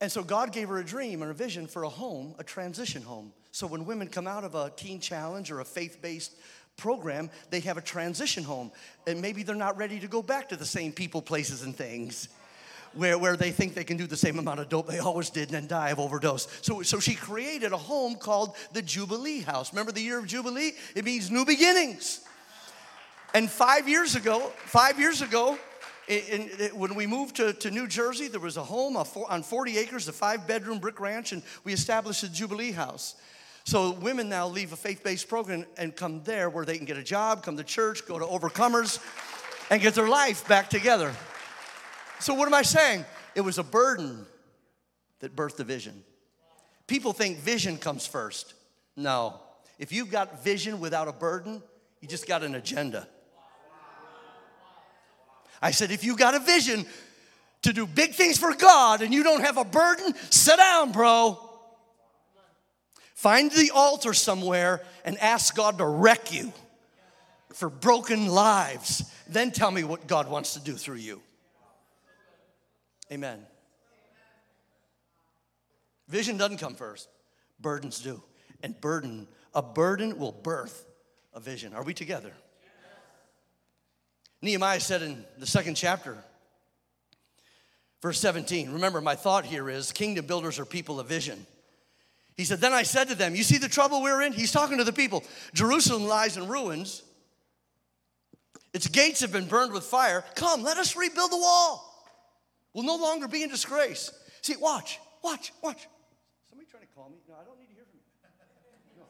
And 0.00 0.10
so 0.10 0.22
God 0.22 0.52
gave 0.52 0.68
her 0.68 0.78
a 0.78 0.84
dream 0.84 1.22
or 1.22 1.30
a 1.30 1.34
vision 1.34 1.66
for 1.66 1.82
a 1.82 1.88
home, 1.88 2.34
a 2.38 2.44
transition 2.44 3.02
home. 3.02 3.32
So 3.52 3.66
when 3.66 3.84
women 3.84 4.08
come 4.08 4.26
out 4.26 4.44
of 4.44 4.54
a 4.54 4.70
teen 4.70 5.00
challenge 5.00 5.50
or 5.50 5.60
a 5.60 5.64
faith 5.64 6.00
based 6.00 6.34
program, 6.76 7.30
they 7.50 7.60
have 7.60 7.76
a 7.76 7.82
transition 7.82 8.42
home. 8.42 8.72
And 9.06 9.20
maybe 9.20 9.42
they're 9.42 9.54
not 9.54 9.76
ready 9.76 10.00
to 10.00 10.08
go 10.08 10.22
back 10.22 10.48
to 10.48 10.56
the 10.56 10.64
same 10.64 10.92
people, 10.92 11.20
places, 11.20 11.62
and 11.62 11.76
things. 11.76 12.28
Where, 12.92 13.18
where 13.18 13.36
they 13.36 13.52
think 13.52 13.74
they 13.74 13.84
can 13.84 13.96
do 13.96 14.08
the 14.08 14.16
same 14.16 14.40
amount 14.40 14.58
of 14.58 14.68
dope 14.68 14.88
they 14.88 14.98
always 14.98 15.30
did 15.30 15.48
and 15.48 15.52
then 15.52 15.66
die 15.68 15.90
of 15.90 16.00
overdose. 16.00 16.48
So, 16.60 16.82
so 16.82 16.98
she 16.98 17.14
created 17.14 17.72
a 17.72 17.76
home 17.76 18.16
called 18.16 18.56
the 18.72 18.82
Jubilee 18.82 19.42
House. 19.42 19.72
Remember 19.72 19.92
the 19.92 20.00
year 20.00 20.18
of 20.18 20.26
Jubilee? 20.26 20.72
It 20.96 21.04
means 21.04 21.30
new 21.30 21.44
beginnings. 21.44 22.24
And 23.32 23.48
five 23.48 23.88
years 23.88 24.16
ago, 24.16 24.50
five 24.64 24.98
years 24.98 25.22
ago, 25.22 25.56
when 26.74 26.94
we 26.94 27.06
moved 27.06 27.36
to, 27.36 27.52
to 27.52 27.70
New 27.70 27.86
Jersey, 27.86 28.28
there 28.28 28.40
was 28.40 28.56
a 28.56 28.64
home 28.64 28.96
on 28.96 29.42
40 29.42 29.78
acres, 29.78 30.08
a 30.08 30.12
five 30.12 30.46
bedroom 30.46 30.78
brick 30.78 31.00
ranch, 31.00 31.32
and 31.32 31.42
we 31.64 31.72
established 31.72 32.22
a 32.22 32.32
Jubilee 32.32 32.72
House. 32.72 33.14
So 33.64 33.92
women 33.92 34.28
now 34.28 34.48
leave 34.48 34.72
a 34.72 34.76
faith-based 34.76 35.28
program 35.28 35.64
and 35.76 35.94
come 35.94 36.22
there 36.24 36.50
where 36.50 36.64
they 36.64 36.76
can 36.76 36.86
get 36.86 36.96
a 36.96 37.02
job, 37.02 37.42
come 37.42 37.56
to 37.56 37.64
church, 37.64 38.06
go 38.06 38.18
to 38.18 38.24
Overcomers, 38.24 38.98
and 39.70 39.80
get 39.80 39.94
their 39.94 40.08
life 40.08 40.48
back 40.48 40.70
together. 40.70 41.14
So 42.18 42.34
what 42.34 42.46
am 42.46 42.54
I 42.54 42.62
saying? 42.62 43.04
It 43.34 43.42
was 43.42 43.58
a 43.58 43.62
burden 43.62 44.26
that 45.20 45.36
birthed 45.36 45.56
the 45.56 45.64
vision. 45.64 46.02
People 46.86 47.12
think 47.12 47.38
vision 47.38 47.76
comes 47.76 48.06
first. 48.06 48.54
No. 48.96 49.40
If 49.78 49.92
you've 49.92 50.10
got 50.10 50.42
vision 50.42 50.80
without 50.80 51.06
a 51.06 51.12
burden, 51.12 51.62
you 52.00 52.08
just 52.08 52.26
got 52.26 52.42
an 52.42 52.56
agenda. 52.56 53.06
I 55.62 55.70
said, 55.72 55.90
if 55.90 56.04
you 56.04 56.16
got 56.16 56.34
a 56.34 56.38
vision 56.38 56.86
to 57.62 57.72
do 57.72 57.86
big 57.86 58.12
things 58.12 58.38
for 58.38 58.54
God 58.54 59.02
and 59.02 59.12
you 59.12 59.22
don't 59.22 59.42
have 59.42 59.58
a 59.58 59.64
burden, 59.64 60.14
sit 60.30 60.56
down, 60.56 60.92
bro. 60.92 61.38
Find 63.14 63.50
the 63.50 63.70
altar 63.74 64.14
somewhere 64.14 64.82
and 65.04 65.18
ask 65.18 65.54
God 65.54 65.78
to 65.78 65.84
wreck 65.84 66.32
you 66.32 66.52
for 67.52 67.68
broken 67.68 68.26
lives. 68.26 69.04
Then 69.28 69.50
tell 69.50 69.70
me 69.70 69.84
what 69.84 70.06
God 70.06 70.30
wants 70.30 70.54
to 70.54 70.60
do 70.60 70.72
through 70.72 70.96
you. 70.96 71.20
Amen. 73.12 73.44
Vision 76.08 76.36
doesn't 76.36 76.58
come 76.58 76.74
first, 76.74 77.08
Burdens 77.60 78.00
do. 78.00 78.22
And 78.62 78.80
burden, 78.80 79.28
a 79.54 79.62
burden 79.62 80.18
will 80.18 80.32
birth 80.32 80.86
a 81.34 81.40
vision. 81.40 81.74
Are 81.74 81.82
we 81.82 81.94
together? 81.94 82.32
Nehemiah 84.42 84.80
said 84.80 85.02
in 85.02 85.24
the 85.38 85.46
second 85.46 85.74
chapter, 85.74 86.16
verse 88.00 88.18
17, 88.20 88.72
remember, 88.72 89.00
my 89.00 89.14
thought 89.14 89.44
here 89.44 89.68
is 89.68 89.92
kingdom 89.92 90.26
builders 90.26 90.58
are 90.58 90.64
people 90.64 90.98
of 90.98 91.06
vision. 91.06 91.46
He 92.36 92.44
said, 92.44 92.60
Then 92.60 92.72
I 92.72 92.84
said 92.84 93.08
to 93.08 93.14
them, 93.14 93.34
You 93.34 93.42
see 93.42 93.58
the 93.58 93.68
trouble 93.68 94.02
we're 94.02 94.22
in? 94.22 94.32
He's 94.32 94.52
talking 94.52 94.78
to 94.78 94.84
the 94.84 94.94
people. 94.94 95.24
Jerusalem 95.52 96.06
lies 96.06 96.38
in 96.38 96.48
ruins, 96.48 97.02
its 98.72 98.86
gates 98.86 99.20
have 99.20 99.32
been 99.32 99.46
burned 99.46 99.72
with 99.72 99.84
fire. 99.84 100.24
Come, 100.36 100.62
let 100.62 100.76
us 100.76 100.96
rebuild 100.96 101.32
the 101.32 101.36
wall. 101.36 101.86
We'll 102.72 102.84
no 102.84 102.96
longer 102.96 103.26
be 103.26 103.42
in 103.42 103.50
disgrace. 103.50 104.12
See, 104.42 104.56
watch, 104.56 105.00
watch, 105.22 105.52
watch. 105.62 105.88
Somebody 106.48 106.70
trying 106.70 106.84
to 106.84 106.88
call 106.94 107.10
me? 107.10 107.16
No, 107.28 107.34
I 107.34 107.44
don't 107.44 107.58
need 107.58 107.66
to 107.66 107.74
hear 107.74 107.84
from 107.84 107.98
you. 107.98 108.04
No. 108.96 109.04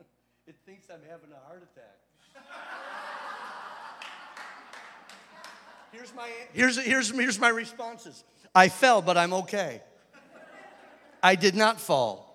It 0.46 0.56
thinks 0.66 0.88
I'm 0.90 1.02
having 1.08 1.30
a 1.32 1.46
heart 1.46 1.62
attack. 1.62 1.98
Here's 5.92 6.14
my, 6.14 6.28
here's, 6.54 6.82
here's, 6.82 7.10
here's 7.10 7.38
my 7.38 7.50
responses. 7.50 8.24
I 8.54 8.70
fell, 8.70 9.02
but 9.02 9.18
I'm 9.18 9.34
okay. 9.34 9.82
I 11.22 11.34
did 11.34 11.54
not 11.54 11.78
fall. 11.78 12.28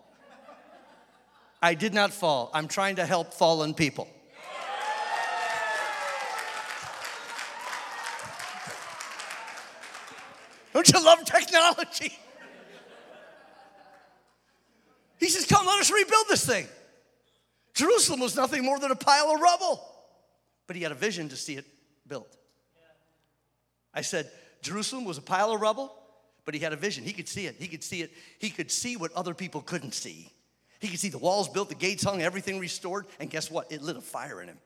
I 1.62 1.74
did 1.74 1.94
not 1.94 2.14
fall. 2.14 2.52
I'm 2.54 2.68
trying 2.68 2.98
to 2.98 3.06
help 3.06 3.34
fallen 3.34 3.74
people. 3.74 4.08
Don't 10.74 10.94
you 10.94 11.04
love 11.04 11.26
technology? 11.26 12.16
He 15.20 15.30
says, 15.30 15.46
Come, 15.46 15.66
let 15.66 15.80
us 15.80 15.92
rebuild 15.92 16.26
this 16.30 16.46
thing. 16.46 16.68
Jerusalem 17.74 18.20
was 18.20 18.36
nothing 18.36 18.64
more 18.64 18.80
than 18.80 18.92
a 18.92 18.96
pile 18.96 19.32
of 19.34 19.42
rubble, 19.42 19.84
but 20.68 20.76
he 20.76 20.84
had 20.84 20.92
a 20.92 20.96
vision 20.96 21.30
to 21.30 21.36
see 21.36 21.56
it 21.56 21.66
built. 22.08 22.38
I 23.98 24.02
said, 24.02 24.30
Jerusalem 24.62 25.06
was 25.06 25.18
a 25.18 25.24
pile 25.24 25.52
of 25.52 25.60
rubble, 25.60 25.92
but 26.46 26.54
he 26.54 26.60
had 26.60 26.72
a 26.72 26.76
vision. 26.76 27.04
He 27.04 27.14
could 27.14 27.28
see 27.28 27.48
it. 27.48 27.56
He 27.58 27.68
could 27.68 27.84
see 27.84 28.04
it. 28.04 28.12
He 28.38 28.52
could 28.52 28.70
see 28.70 28.96
what 28.96 29.12
other 29.14 29.34
people 29.34 29.60
couldn't 29.62 29.96
see. 29.96 30.32
He 30.80 30.88
could 30.88 31.00
see 31.00 31.10
the 31.10 31.18
walls 31.18 31.50
built, 31.50 31.70
the 31.70 31.76
gates 31.76 32.04
hung, 32.04 32.22
everything 32.22 32.60
restored, 32.60 33.08
and 33.20 33.28
guess 33.28 33.50
what? 33.50 33.72
It 33.72 33.82
lit 33.82 33.98
a 33.98 34.02
fire 34.02 34.40
in 34.44 34.50
him. 34.50 34.60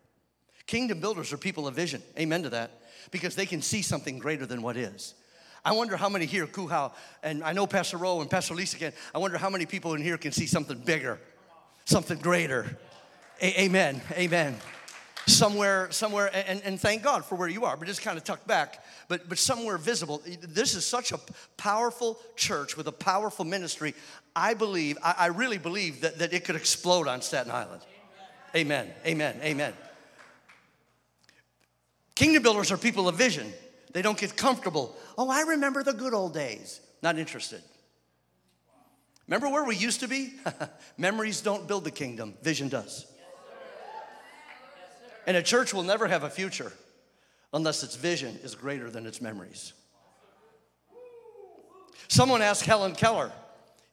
Kingdom 0.67 0.99
builders 0.99 1.31
are 1.31 1.37
people 1.37 1.65
of 1.65 1.75
vision. 1.75 2.03
Amen 2.19 2.43
to 2.43 2.49
that. 2.49 2.81
Because 3.09 3.35
they 3.35 3.45
can 3.45 3.61
see 3.61 3.81
something 3.81 4.19
greater 4.19 4.45
than 4.45 4.61
what 4.61 4.75
is. 4.75 5.13
I 5.63 5.71
wonder 5.71 5.95
how 5.95 6.09
many 6.09 6.25
here, 6.25 6.45
Cuhow, 6.45 6.91
and 7.23 7.41
I 7.41 7.53
know 7.53 7.65
Pastor 7.65 7.95
Rowe 7.95 8.19
and 8.19 8.29
Pastor 8.29 8.53
Lisa 8.53 8.75
again, 8.75 8.91
I 9.15 9.19
wonder 9.19 9.37
how 9.37 9.49
many 9.49 9.65
people 9.65 9.93
in 9.93 10.01
here 10.01 10.17
can 10.17 10.33
see 10.33 10.45
something 10.45 10.79
bigger, 10.79 11.19
something 11.85 12.17
greater. 12.17 12.77
A- 13.41 13.61
amen. 13.61 14.01
Amen 14.11 14.57
somewhere, 15.35 15.89
somewhere, 15.91 16.29
and, 16.33 16.61
and 16.63 16.79
thank 16.79 17.03
God 17.03 17.25
for 17.25 17.35
where 17.35 17.47
you 17.47 17.65
are, 17.65 17.77
but 17.77 17.87
just 17.87 18.01
kind 18.01 18.17
of 18.17 18.23
tucked 18.23 18.47
back, 18.47 18.83
but, 19.07 19.27
but 19.27 19.37
somewhere 19.37 19.77
visible. 19.77 20.21
This 20.41 20.75
is 20.75 20.85
such 20.85 21.11
a 21.11 21.19
powerful 21.57 22.19
church 22.35 22.77
with 22.77 22.87
a 22.87 22.91
powerful 22.91 23.45
ministry. 23.45 23.93
I 24.35 24.53
believe, 24.53 24.97
I, 25.03 25.15
I 25.17 25.25
really 25.27 25.57
believe 25.57 26.01
that, 26.01 26.19
that 26.19 26.33
it 26.33 26.45
could 26.45 26.55
explode 26.55 27.07
on 27.07 27.21
Staten 27.21 27.51
Island. 27.51 27.81
Amen, 28.55 28.89
amen, 29.05 29.39
amen. 29.41 29.73
Kingdom 32.15 32.43
builders 32.43 32.71
are 32.71 32.77
people 32.77 33.07
of 33.07 33.15
vision. 33.15 33.51
They 33.93 34.01
don't 34.01 34.17
get 34.17 34.37
comfortable. 34.37 34.95
Oh, 35.17 35.29
I 35.29 35.41
remember 35.41 35.83
the 35.83 35.93
good 35.93 36.13
old 36.13 36.33
days. 36.33 36.79
Not 37.01 37.17
interested. 37.17 37.61
Remember 39.27 39.49
where 39.49 39.63
we 39.63 39.75
used 39.75 40.01
to 40.01 40.07
be? 40.07 40.33
Memories 40.97 41.41
don't 41.41 41.67
build 41.67 41.83
the 41.83 41.91
kingdom, 41.91 42.33
vision 42.41 42.69
does. 42.69 43.05
And 45.27 45.37
a 45.37 45.43
church 45.43 45.73
will 45.73 45.83
never 45.83 46.07
have 46.07 46.23
a 46.23 46.29
future 46.29 46.71
unless 47.53 47.83
its 47.83 47.95
vision 47.95 48.39
is 48.43 48.55
greater 48.55 48.89
than 48.89 49.05
its 49.05 49.21
memories. 49.21 49.73
Someone 52.07 52.41
asked 52.41 52.65
Helen 52.65 52.93
Keller 52.93 53.31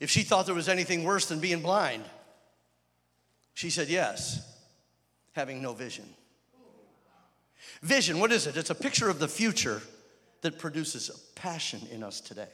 if 0.00 0.10
she 0.10 0.22
thought 0.22 0.46
there 0.46 0.54
was 0.54 0.68
anything 0.68 1.04
worse 1.04 1.26
than 1.26 1.40
being 1.40 1.60
blind. 1.60 2.04
She 3.54 3.70
said, 3.70 3.88
Yes, 3.88 4.40
having 5.32 5.62
no 5.62 5.72
vision. 5.72 6.04
Vision, 7.82 8.18
what 8.18 8.32
is 8.32 8.46
it? 8.46 8.56
It's 8.56 8.70
a 8.70 8.74
picture 8.74 9.08
of 9.08 9.18
the 9.18 9.28
future 9.28 9.82
that 10.42 10.58
produces 10.58 11.10
a 11.10 11.40
passion 11.40 11.80
in 11.92 12.02
us 12.02 12.20
today. 12.20 12.48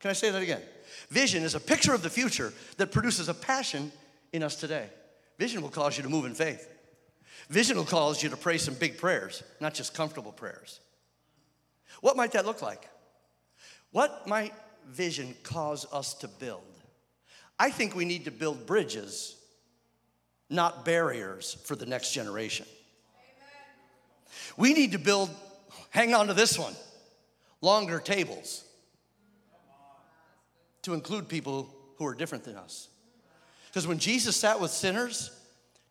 Can 0.00 0.10
I 0.10 0.14
say 0.14 0.30
that 0.30 0.42
again? 0.42 0.62
Vision 1.10 1.42
is 1.42 1.54
a 1.54 1.60
picture 1.60 1.94
of 1.94 2.02
the 2.02 2.10
future 2.10 2.52
that 2.78 2.90
produces 2.90 3.28
a 3.28 3.34
passion 3.34 3.92
in 4.32 4.42
us 4.42 4.56
today. 4.56 4.86
Vision 5.38 5.62
will 5.62 5.68
cause 5.68 5.96
you 5.96 6.02
to 6.02 6.08
move 6.08 6.24
in 6.24 6.34
faith. 6.34 6.68
Vision 7.48 7.76
will 7.76 7.84
cause 7.84 8.22
you 8.22 8.28
to 8.28 8.36
pray 8.36 8.58
some 8.58 8.74
big 8.74 8.98
prayers, 8.98 9.42
not 9.60 9.74
just 9.74 9.94
comfortable 9.94 10.32
prayers. 10.32 10.80
What 12.00 12.16
might 12.16 12.32
that 12.32 12.46
look 12.46 12.62
like? 12.62 12.88
What 13.92 14.26
might 14.26 14.54
vision 14.88 15.34
cause 15.42 15.86
us 15.92 16.14
to 16.14 16.28
build? 16.28 16.62
I 17.58 17.70
think 17.70 17.94
we 17.94 18.04
need 18.04 18.24
to 18.24 18.30
build 18.30 18.66
bridges, 18.66 19.36
not 20.48 20.84
barriers 20.84 21.58
for 21.64 21.76
the 21.76 21.86
next 21.86 22.12
generation. 22.12 22.66
We 24.56 24.72
need 24.72 24.92
to 24.92 24.98
build, 24.98 25.30
hang 25.90 26.14
on 26.14 26.28
to 26.28 26.34
this 26.34 26.58
one, 26.58 26.74
longer 27.60 27.98
tables 27.98 28.64
to 30.82 30.94
include 30.94 31.28
people 31.28 31.74
who 31.96 32.06
are 32.06 32.14
different 32.14 32.44
than 32.44 32.56
us. 32.56 32.88
Because 33.66 33.86
when 33.86 33.98
Jesus 33.98 34.36
sat 34.36 34.60
with 34.60 34.70
sinners, 34.70 35.30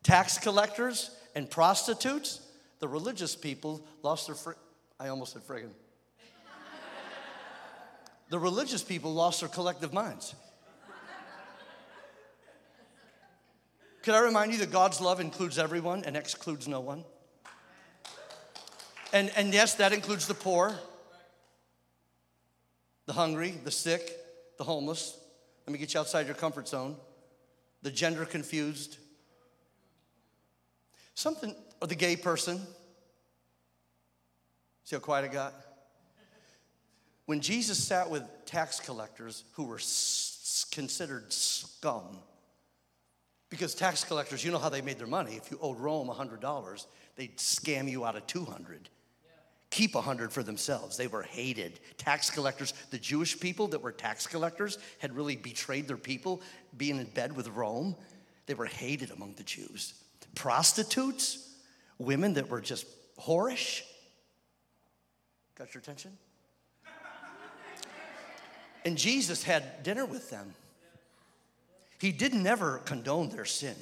tax 0.03 0.37
collectors, 0.37 1.11
and 1.35 1.49
prostitutes, 1.49 2.41
the 2.79 2.87
religious 2.87 3.35
people 3.35 3.85
lost 4.03 4.27
their 4.27 4.35
fr- 4.35 4.53
I 4.99 5.07
almost 5.07 5.33
said 5.33 5.43
friggin'. 5.43 5.71
the 8.29 8.39
religious 8.39 8.83
people 8.83 9.13
lost 9.13 9.39
their 9.39 9.49
collective 9.49 9.93
minds. 9.93 10.35
Can 14.01 14.13
I 14.13 14.19
remind 14.19 14.53
you 14.53 14.59
that 14.59 14.71
God's 14.71 15.01
love 15.01 15.19
includes 15.19 15.59
everyone 15.59 16.03
and 16.05 16.15
excludes 16.15 16.67
no 16.67 16.79
one? 16.79 17.03
And, 19.11 19.31
and 19.35 19.53
yes, 19.53 19.75
that 19.75 19.91
includes 19.91 20.27
the 20.27 20.33
poor, 20.33 20.73
the 23.07 23.13
hungry, 23.13 23.55
the 23.63 23.71
sick, 23.71 24.17
the 24.57 24.63
homeless. 24.63 25.17
Let 25.65 25.73
me 25.73 25.79
get 25.79 25.93
you 25.93 25.99
outside 25.99 26.27
your 26.27 26.35
comfort 26.35 26.67
zone. 26.67 26.95
The 27.81 27.91
gender 27.91 28.25
confused, 28.25 28.97
Something, 31.19 31.53
or 31.81 31.87
the 31.89 31.95
gay 31.95 32.15
person. 32.15 32.61
See 34.85 34.95
how 34.95 35.01
quiet 35.01 35.29
I 35.29 35.33
got? 35.33 35.53
When 37.25 37.41
Jesus 37.41 37.77
sat 37.77 38.09
with 38.09 38.23
tax 38.45 38.79
collectors 38.79 39.43
who 39.51 39.65
were 39.65 39.79
s- 39.79 40.65
considered 40.71 41.33
scum, 41.33 42.19
because 43.49 43.75
tax 43.75 44.05
collectors, 44.05 44.45
you 44.45 44.51
know 44.53 44.59
how 44.59 44.69
they 44.69 44.79
made 44.79 44.97
their 44.97 45.07
money. 45.07 45.33
If 45.33 45.51
you 45.51 45.59
owed 45.61 45.77
Rome 45.77 46.07
$100, 46.07 46.85
they'd 47.17 47.35
scam 47.35 47.91
you 47.91 48.05
out 48.05 48.15
of 48.15 48.25
200 48.25 48.87
keep 49.71 49.93
a 49.95 50.01
hundred 50.01 50.31
for 50.31 50.41
themselves. 50.41 50.95
They 50.95 51.07
were 51.07 51.21
hated. 51.21 51.81
Tax 51.97 52.29
collectors, 52.31 52.73
the 52.91 52.97
Jewish 52.97 53.39
people 53.39 53.67
that 53.67 53.83
were 53.83 53.91
tax 53.91 54.25
collectors 54.25 54.79
had 54.97 55.15
really 55.15 55.35
betrayed 55.35 55.87
their 55.87 55.97
people, 55.97 56.41
being 56.77 56.97
in 56.97 57.05
bed 57.07 57.35
with 57.35 57.49
Rome. 57.49 57.95
They 58.47 58.55
were 58.55 58.65
hated 58.65 59.11
among 59.11 59.33
the 59.33 59.43
Jews 59.43 59.93
prostitutes, 60.39 61.45
women 61.97 62.35
that 62.35 62.49
were 62.49 62.61
just 62.61 62.85
whorish. 63.19 63.81
Got 65.55 65.73
your 65.73 65.81
attention? 65.81 66.17
And 68.85 68.97
Jesus 68.97 69.43
had 69.43 69.83
dinner 69.83 70.05
with 70.05 70.29
them. 70.29 70.53
He 71.99 72.13
did 72.13 72.33
never 72.33 72.77
condone 72.85 73.27
their 73.27 73.43
sin, 73.43 73.75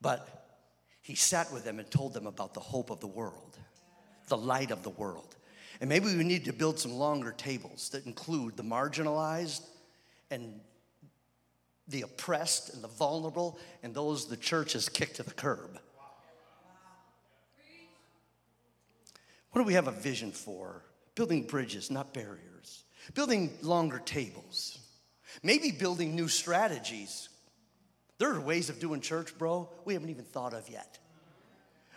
but 0.00 0.26
he 1.02 1.14
sat 1.14 1.52
with 1.52 1.64
them 1.64 1.78
and 1.78 1.90
told 1.90 2.14
them 2.14 2.26
about 2.26 2.54
the 2.54 2.60
hope 2.60 2.88
of 2.88 3.00
the 3.00 3.06
world, 3.06 3.58
the 4.28 4.38
light 4.38 4.70
of 4.70 4.82
the 4.82 4.90
world. 4.90 5.36
And 5.82 5.90
maybe 5.90 6.06
we 6.06 6.24
need 6.24 6.46
to 6.46 6.54
build 6.54 6.78
some 6.78 6.92
longer 6.92 7.32
tables 7.32 7.90
that 7.90 8.06
include 8.06 8.56
the 8.56 8.64
marginalized 8.64 9.66
and 10.30 10.60
the 11.90 12.02
oppressed 12.02 12.72
and 12.74 12.82
the 12.82 12.88
vulnerable 12.88 13.58
and 13.82 13.94
those 13.94 14.26
the 14.26 14.36
church 14.36 14.72
has 14.74 14.88
kicked 14.88 15.16
to 15.16 15.22
the 15.22 15.32
curb. 15.32 15.78
What 19.50 19.62
do 19.62 19.66
we 19.66 19.74
have 19.74 19.88
a 19.88 19.92
vision 19.92 20.30
for? 20.30 20.82
Building 21.16 21.42
bridges, 21.42 21.90
not 21.90 22.14
barriers. 22.14 22.84
Building 23.14 23.50
longer 23.62 23.98
tables. 23.98 24.78
Maybe 25.42 25.72
building 25.72 26.14
new 26.14 26.28
strategies. 26.28 27.28
There 28.18 28.32
are 28.32 28.40
ways 28.40 28.70
of 28.70 28.78
doing 28.78 29.00
church, 29.00 29.36
bro, 29.38 29.68
we 29.84 29.94
haven't 29.94 30.10
even 30.10 30.24
thought 30.24 30.54
of 30.54 30.68
yet. 30.68 30.98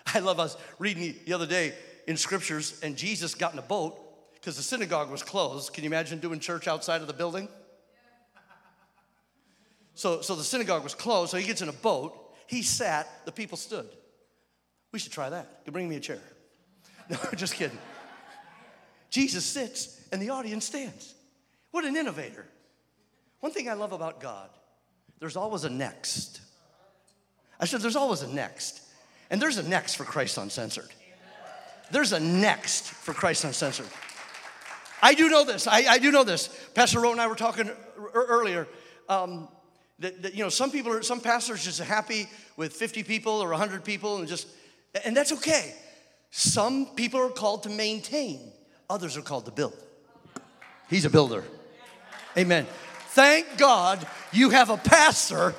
I 0.08 0.20
love 0.20 0.40
us 0.40 0.58
reading 0.80 1.16
the 1.26 1.34
other 1.34 1.46
day 1.46 1.74
in 2.08 2.18
scriptures, 2.18 2.80
and 2.82 2.98
Jesus 2.98 3.36
got 3.36 3.54
in 3.54 3.60
a 3.60 3.64
boat 3.64 4.00
because 4.34 4.58
the 4.58 4.64
synagogue 4.64 5.12
was 5.12 5.24
closed. 5.24 5.74
Can 5.74 5.84
you 5.84 5.90
imagine 5.90 6.20
doing 6.20 6.40
church 6.40 6.68
outside 6.68 7.02
of 7.02 7.08
the 7.08 7.14
building? 7.14 7.48
So, 9.96 10.22
so 10.22 10.36
the 10.36 10.44
synagogue 10.44 10.84
was 10.84 10.96
closed, 10.96 11.32
so 11.32 11.38
he 11.38 11.46
gets 11.46 11.62
in 11.62 11.70
a 11.70 11.74
boat. 11.74 12.36
He 12.48 12.62
sat, 12.64 13.08
the 13.26 13.32
people 13.32 13.58
stood. 13.58 13.88
We 14.92 15.00
should 15.00 15.12
try 15.12 15.30
that. 15.30 15.62
You 15.66 15.72
bring 15.72 15.90
me 15.90 15.96
a 15.96 16.00
chair. 16.00 16.22
No, 17.10 17.18
just 17.36 17.56
kidding. 17.56 17.78
Jesus 19.10 19.44
sits 19.44 20.00
and 20.14 20.22
the 20.22 20.30
audience 20.30 20.64
stands. 20.64 21.14
What 21.72 21.84
an 21.84 21.98
innovator. 21.98 22.46
One 23.42 23.52
thing 23.52 23.68
I 23.68 23.74
love 23.74 23.92
about 23.92 24.22
God, 24.22 24.50
there's 25.20 25.36
always 25.36 25.66
a 25.66 25.70
next. 25.70 26.40
I 27.60 27.66
said, 27.66 27.82
there's 27.82 27.98
always 27.98 28.22
a 28.22 28.28
next. 28.34 28.82
And 29.30 29.42
there's 29.42 29.58
a 29.58 29.68
next 29.68 29.96
for 29.96 30.06
Christ 30.06 30.38
Uncensored. 30.38 30.88
There's 31.92 32.14
a 32.14 32.20
next 32.20 32.86
for 32.86 33.14
Christ 33.14 33.44
Uncensored. 33.44 33.90
I 35.02 35.14
do 35.14 35.28
know 35.30 35.44
this. 35.44 35.68
I, 35.68 35.80
I 35.80 35.98
do 35.98 36.12
know 36.12 36.24
this. 36.24 36.48
Pastor 36.74 37.02
Rowe 37.02 37.12
and 37.12 37.20
I 37.20 37.28
were 37.28 37.36
talking 37.36 37.70
earlier. 38.14 38.68
Um, 39.10 39.50
that, 40.00 40.22
that, 40.24 40.34
you 40.34 40.44
know, 40.44 40.50
some 40.50 40.72
people 40.72 40.92
are, 40.92 41.02
some 41.04 41.20
pastors 41.20 41.64
just 41.64 41.80
happy 41.80 42.28
with 42.58 42.74
50 42.74 43.04
people 43.04 43.34
or 43.34 43.50
100 43.50 43.84
people 43.84 44.18
and 44.18 44.28
just, 44.28 44.48
and 45.06 45.16
that's 45.16 45.32
okay. 45.34 45.74
Some 46.32 46.88
people 46.96 47.20
are 47.20 47.30
called 47.30 47.64
to 47.64 47.70
maintain, 47.70 48.52
others 48.90 49.18
are 49.18 49.22
called 49.22 49.46
to 49.46 49.52
build. 49.52 49.78
He's 50.90 51.06
a 51.06 51.10
builder. 51.10 51.44
Amen. 52.38 52.66
Thank 53.10 53.58
God 53.58 54.06
you 54.32 54.50
have 54.50 54.70
a 54.70 54.78
pastor 54.78 55.54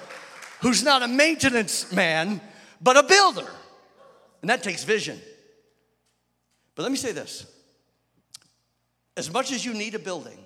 who's 0.61 0.83
not 0.83 1.03
a 1.03 1.09
maintenance 1.09 1.93
man, 1.93 2.41
but 2.81 2.97
a 2.97 3.03
builder. 3.03 3.49
And 4.43 4.51
that 4.51 4.63
takes 4.63 4.85
vision. 4.85 5.21
But 6.75 6.83
let 6.83 6.91
me 6.91 6.99
say 6.99 7.13
this 7.13 7.47
as 9.17 9.33
much 9.33 9.53
as 9.53 9.65
you 9.65 9.75
need 9.75 9.95
a 9.95 9.99
building, 9.99 10.39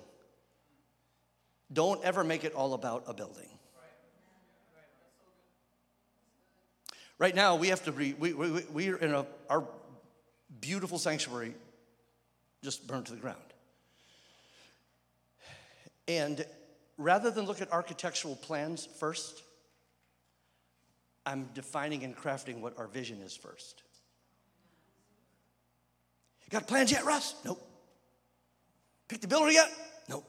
don't 1.73 2.03
ever 2.03 2.23
make 2.23 2.43
it 2.43 2.53
all 2.53 2.73
about 2.73 3.03
a 3.07 3.13
building. 3.13 3.49
Right 7.19 7.35
now, 7.35 7.57
we 7.57 7.67
have 7.67 7.83
to 7.83 7.91
be, 7.91 8.13
we, 8.13 8.33
we, 8.33 8.63
we 8.71 8.89
are 8.89 8.95
in 8.95 9.13
a, 9.13 9.25
our 9.49 9.67
beautiful 10.61 10.97
sanctuary 10.97 11.53
just 12.63 12.87
burned 12.87 13.05
to 13.07 13.11
the 13.11 13.19
ground. 13.19 13.37
And 16.07 16.45
rather 16.97 17.29
than 17.29 17.45
look 17.45 17.61
at 17.61 17.71
architectural 17.73 18.37
plans 18.37 18.87
first, 18.99 19.43
I'm 21.25 21.49
defining 21.53 22.03
and 22.05 22.15
crafting 22.15 22.61
what 22.61 22.79
our 22.79 22.87
vision 22.87 23.21
is 23.21 23.35
first. 23.35 23.83
You 26.45 26.49
got 26.57 26.67
plans 26.67 26.91
yet, 26.91 27.03
Russ? 27.03 27.35
Nope. 27.43 27.61
Pick 29.09 29.19
the 29.19 29.27
builder 29.27 29.51
yet? 29.51 29.69
Nope. 30.07 30.25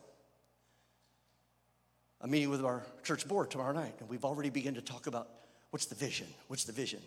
I'm 2.20 2.30
meeting 2.30 2.50
with 2.50 2.64
our 2.64 2.82
church 3.04 3.26
board 3.28 3.50
tomorrow 3.50 3.72
night, 3.72 3.94
and 4.00 4.08
we've 4.08 4.24
already 4.24 4.50
begun 4.50 4.74
to 4.74 4.82
talk 4.82 5.06
about 5.06 5.28
what's 5.70 5.86
the 5.86 5.94
vision? 5.94 6.26
What's 6.48 6.64
the 6.64 6.72
vision? 6.72 7.00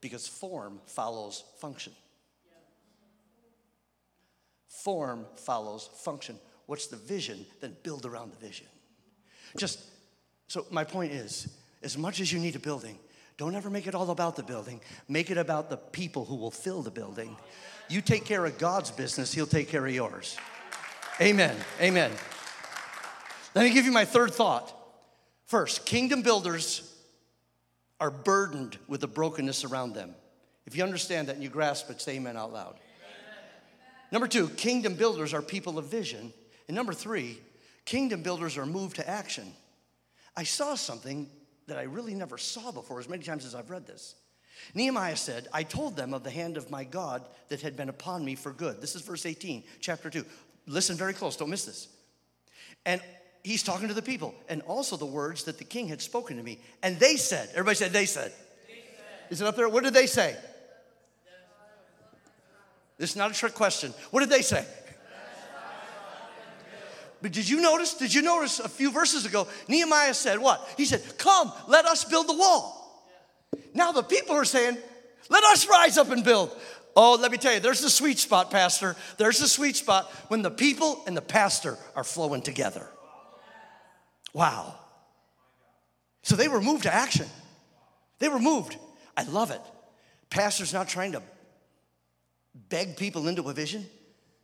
Because 0.00 0.26
form 0.26 0.80
follows 0.86 1.44
function. 1.58 1.92
Form 4.68 5.26
follows 5.36 5.90
function. 6.02 6.38
What's 6.66 6.86
the 6.86 6.96
vision? 6.96 7.44
Then 7.60 7.76
build 7.82 8.06
around 8.06 8.32
the 8.32 8.46
vision. 8.46 8.66
Just 9.56 9.80
so, 10.48 10.66
my 10.70 10.84
point 10.84 11.12
is 11.12 11.48
as 11.82 11.98
much 11.98 12.20
as 12.20 12.32
you 12.32 12.38
need 12.38 12.56
a 12.56 12.60
building, 12.60 12.98
don't 13.36 13.54
ever 13.54 13.70
make 13.70 13.86
it 13.86 13.94
all 13.94 14.10
about 14.10 14.36
the 14.36 14.42
building. 14.42 14.80
Make 15.08 15.30
it 15.30 15.38
about 15.38 15.70
the 15.70 15.76
people 15.76 16.24
who 16.24 16.36
will 16.36 16.50
fill 16.50 16.82
the 16.82 16.90
building. 16.90 17.36
You 17.88 18.00
take 18.00 18.24
care 18.24 18.44
of 18.44 18.58
God's 18.58 18.90
business, 18.90 19.32
He'll 19.32 19.46
take 19.46 19.68
care 19.68 19.84
of 19.84 19.92
yours. 19.92 20.36
Amen. 21.20 21.56
Amen. 21.80 22.10
Let 23.54 23.64
me 23.64 23.72
give 23.72 23.84
you 23.84 23.92
my 23.92 24.04
third 24.04 24.32
thought. 24.32 24.74
First, 25.50 25.84
kingdom 25.84 26.22
builders 26.22 26.94
are 27.98 28.12
burdened 28.12 28.78
with 28.86 29.00
the 29.00 29.08
brokenness 29.08 29.64
around 29.64 29.94
them. 29.94 30.14
If 30.64 30.76
you 30.76 30.84
understand 30.84 31.26
that 31.26 31.34
and 31.34 31.42
you 31.42 31.48
grasp 31.48 31.90
it, 31.90 32.00
say 32.00 32.14
amen 32.18 32.36
out 32.36 32.52
loud. 32.52 32.76
Number 34.12 34.28
two, 34.28 34.48
kingdom 34.50 34.94
builders 34.94 35.34
are 35.34 35.42
people 35.42 35.76
of 35.76 35.86
vision. 35.86 36.32
And 36.68 36.76
number 36.76 36.92
three, 36.92 37.40
kingdom 37.84 38.22
builders 38.22 38.56
are 38.56 38.64
moved 38.64 38.94
to 38.96 39.10
action. 39.10 39.52
I 40.36 40.44
saw 40.44 40.76
something 40.76 41.28
that 41.66 41.78
I 41.78 41.82
really 41.82 42.14
never 42.14 42.38
saw 42.38 42.70
before 42.70 43.00
as 43.00 43.08
many 43.08 43.24
times 43.24 43.44
as 43.44 43.56
I've 43.56 43.70
read 43.70 43.88
this. 43.88 44.14
Nehemiah 44.74 45.16
said, 45.16 45.48
I 45.52 45.64
told 45.64 45.96
them 45.96 46.14
of 46.14 46.22
the 46.22 46.30
hand 46.30 46.58
of 46.58 46.70
my 46.70 46.84
God 46.84 47.26
that 47.48 47.60
had 47.60 47.76
been 47.76 47.88
upon 47.88 48.24
me 48.24 48.36
for 48.36 48.52
good. 48.52 48.80
This 48.80 48.94
is 48.94 49.02
verse 49.02 49.26
18, 49.26 49.64
chapter 49.80 50.10
2. 50.10 50.24
Listen 50.68 50.96
very 50.96 51.12
close, 51.12 51.36
don't 51.36 51.50
miss 51.50 51.64
this. 51.64 51.88
And 52.86 53.00
he's 53.42 53.62
talking 53.62 53.88
to 53.88 53.94
the 53.94 54.02
people, 54.02 54.34
and 54.48 54.62
also 54.62 54.96
the 54.96 55.06
words 55.06 55.44
that 55.44 55.58
the 55.58 55.64
king 55.64 55.88
had 55.88 56.00
spoken 56.00 56.36
to 56.36 56.42
me. 56.42 56.58
And 56.82 56.98
they 56.98 57.16
said, 57.16 57.48
everybody 57.52 57.76
said, 57.76 57.92
they 57.92 58.06
said. 58.06 58.32
They 58.66 58.74
said. 58.96 59.30
Is 59.30 59.40
it 59.40 59.46
up 59.46 59.56
there? 59.56 59.68
What 59.68 59.84
did 59.84 59.94
they 59.94 60.06
say? 60.06 60.36
This 62.98 63.10
is 63.10 63.16
not 63.16 63.30
a 63.30 63.34
trick 63.34 63.54
question. 63.54 63.94
What 64.10 64.20
did 64.20 64.28
they 64.28 64.42
say? 64.42 64.64
But 67.22 67.32
did 67.32 67.48
you 67.48 67.60
notice? 67.60 67.94
Did 67.94 68.14
you 68.14 68.22
notice 68.22 68.60
a 68.60 68.68
few 68.68 68.90
verses 68.90 69.26
ago? 69.26 69.46
Nehemiah 69.68 70.14
said 70.14 70.38
what? 70.38 70.66
He 70.76 70.84
said, 70.84 71.02
Come, 71.18 71.52
let 71.68 71.84
us 71.84 72.04
build 72.04 72.28
the 72.28 72.34
wall. 72.34 72.76
Now 73.74 73.92
the 73.92 74.02
people 74.02 74.34
are 74.36 74.44
saying, 74.44 74.76
Let 75.28 75.44
us 75.44 75.68
rise 75.68 75.98
up 75.98 76.10
and 76.10 76.24
build. 76.24 76.54
Oh, 76.96 77.18
let 77.20 77.30
me 77.30 77.38
tell 77.38 77.54
you, 77.54 77.60
there's 77.60 77.80
the 77.80 77.90
sweet 77.90 78.18
spot, 78.18 78.50
Pastor. 78.50 78.96
There's 79.16 79.38
the 79.38 79.48
sweet 79.48 79.76
spot 79.76 80.10
when 80.28 80.42
the 80.42 80.50
people 80.50 81.02
and 81.06 81.16
the 81.16 81.22
pastor 81.22 81.78
are 81.94 82.04
flowing 82.04 82.42
together. 82.42 82.88
Wow. 84.32 84.74
So 86.22 86.36
they 86.36 86.48
were 86.48 86.60
moved 86.60 86.84
to 86.84 86.94
action. 86.94 87.26
They 88.18 88.28
were 88.28 88.38
moved. 88.38 88.76
I 89.16 89.24
love 89.24 89.50
it. 89.50 89.60
Pastor's 90.28 90.72
not 90.72 90.88
trying 90.88 91.12
to 91.12 91.22
beg 92.68 92.96
people 92.96 93.28
into 93.28 93.42
a 93.48 93.52
vision. 93.52 93.86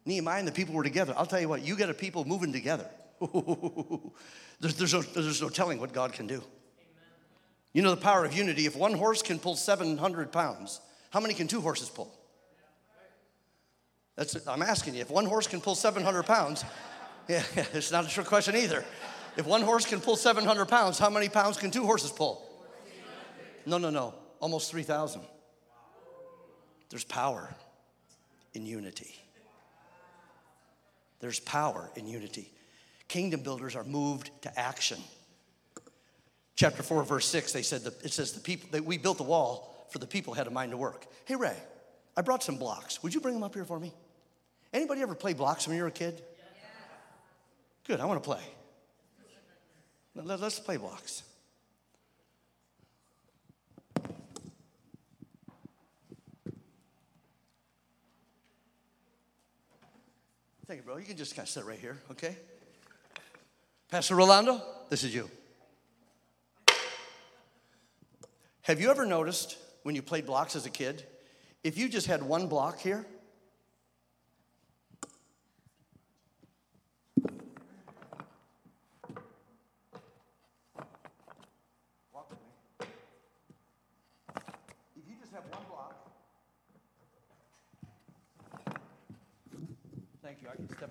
Nehemiah 0.05 0.38
and 0.38 0.49
the 0.49 0.53
people 0.53 0.75
were 0.75 0.85
together. 0.85 1.14
I'll 1.16 1.27
tell 1.27 1.40
you 1.40 1.49
what, 1.49 1.62
you 1.62 1.77
get 1.77 1.90
a 1.90 1.94
people 1.94 2.25
moving 2.25 2.53
together. 2.53 2.88
there's, 4.61 4.77
there's, 4.77 4.94
no, 4.94 5.03
there's 5.03 5.42
no 5.42 5.49
telling 5.49 5.81
what 5.81 5.92
God 5.92 6.12
can 6.12 6.27
do. 6.27 6.42
You 7.72 7.83
know 7.83 7.90
the 7.90 8.01
power 8.01 8.25
of 8.25 8.33
unity. 8.33 8.66
If 8.66 8.77
one 8.77 8.94
horse 8.94 9.22
can 9.22 9.38
pull 9.38 9.57
700 9.57 10.33
pounds, 10.33 10.81
how 11.11 11.20
many 11.20 11.35
can 11.35 11.46
two 11.46 11.61
horses 11.61 11.88
pull? 11.90 12.12
That's, 14.16 14.46
I'm 14.46 14.62
asking 14.62 14.94
you, 14.94 15.03
if 15.03 15.11
one 15.11 15.27
horse 15.27 15.46
can 15.46 15.61
pull 15.61 15.75
700 15.75 16.22
pounds, 16.22 16.64
yeah, 17.29 17.42
it's 17.75 17.92
not 17.92 18.07
a 18.07 18.09
trick 18.09 18.27
question 18.27 18.57
either. 18.57 18.85
If 19.37 19.46
one 19.46 19.62
horse 19.62 19.85
can 19.85 20.01
pull 20.01 20.16
700 20.16 20.66
pounds, 20.66 20.99
how 20.99 21.11
many 21.11 21.29
pounds 21.29 21.59
can 21.59 21.70
two 21.70 21.85
horses 21.85 22.11
pull? 22.11 22.42
No, 23.66 23.79
no, 23.79 23.90
no, 23.90 24.14
almost 24.40 24.70
3,000. 24.70 25.20
There's 26.88 27.05
power 27.05 27.55
in 28.55 28.64
unity. 28.64 29.14
There's 31.20 31.40
power 31.40 31.90
in 31.96 32.07
unity. 32.07 32.51
Kingdom 33.09 33.42
builders 33.42 33.77
are 33.77 33.85
moved 33.85 34.31
to 34.42 34.59
action. 34.59 34.99
Chapter 36.55 36.83
4, 36.83 37.05
verse 37.05 37.27
6, 37.27 37.53
they 37.53 37.62
said, 37.62 37.83
it 38.03 38.12
says, 38.12 38.33
the 38.33 38.40
people, 38.40 38.68
that 38.72 38.85
we 38.85 38.96
built 38.96 39.18
the 39.18 39.25
wall 39.25 39.87
for 39.90 39.99
the 39.99 40.07
people 40.07 40.33
had 40.33 40.46
a 40.46 40.51
mind 40.51 40.70
to 40.70 40.77
work. 40.77 41.07
Hey, 41.27 41.37
Ray, 41.37 41.57
I 42.16 42.22
brought 42.22 42.42
some 42.42 42.57
blocks. 42.57 43.03
Would 43.03 43.14
you 43.14 43.20
bring 43.20 43.35
them 43.35 43.42
up 43.42 43.55
here 43.55 43.64
for 43.64 43.79
me? 43.79 43.92
Anybody 44.72 45.03
ever 45.03 45.14
play 45.14 45.35
blocks 45.35 45.66
when 45.66 45.77
you 45.77 45.83
were 45.83 45.88
a 45.88 45.92
kid? 45.92 46.22
Good, 47.87 48.01
I 48.01 48.07
want 48.07 48.22
to 48.22 48.27
play. 48.27 48.40
Let's 50.24 50.59
play 50.59 50.79
blocks. 50.79 51.22
Thank 60.66 60.81
you, 60.81 60.83
bro. 60.85 60.96
You 60.96 61.05
can 61.05 61.16
just 61.16 61.37
kind 61.37 61.46
of 61.46 61.50
sit 61.50 61.64
right 61.64 61.79
here, 61.79 61.98
okay? 62.11 62.37
Pastor 63.88 64.16
Rolando, 64.16 64.61
this 64.88 65.05
is 65.05 65.14
you. 65.14 65.31
Have 68.62 68.81
you 68.81 68.90
ever 68.90 69.07
noticed 69.07 69.59
when 69.85 69.94
you 69.94 70.02
played 70.02 70.26
blocks 70.26 70.57
as 70.57 70.66
a 70.66 70.70
kid, 70.70 71.05
if 71.62 71.79
you 71.79 71.88
just 71.88 72.09
had 72.09 72.22
one 72.22 72.48
block 72.48 72.81
here, 72.81 73.07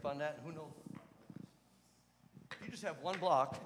on 0.05 0.19
that, 0.19 0.39
who 0.45 0.51
knows? 0.51 0.71
You 2.63 2.69
just 2.71 2.83
have 2.83 2.97
one 3.01 3.17
block. 3.19 3.59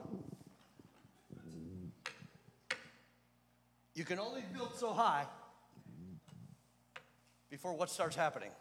You 3.93 4.05
can 4.05 4.19
only 4.19 4.43
build 4.53 4.75
so 4.75 4.93
high 4.93 5.25
before 7.49 7.73
what 7.73 7.89
starts 7.89 8.15
happening. 8.15 8.51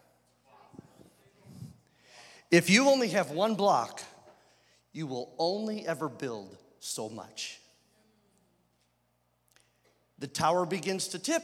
If 2.51 2.69
you 2.69 2.89
only 2.89 3.09
have 3.09 3.31
one 3.31 3.55
block, 3.55 4.01
you 4.91 5.07
will 5.07 5.33
only 5.37 5.87
ever 5.87 6.09
build 6.09 6.57
so 6.79 7.09
much. 7.09 7.59
The 10.17 10.27
tower 10.27 10.65
begins 10.65 11.07
to 11.09 11.19
tip, 11.19 11.43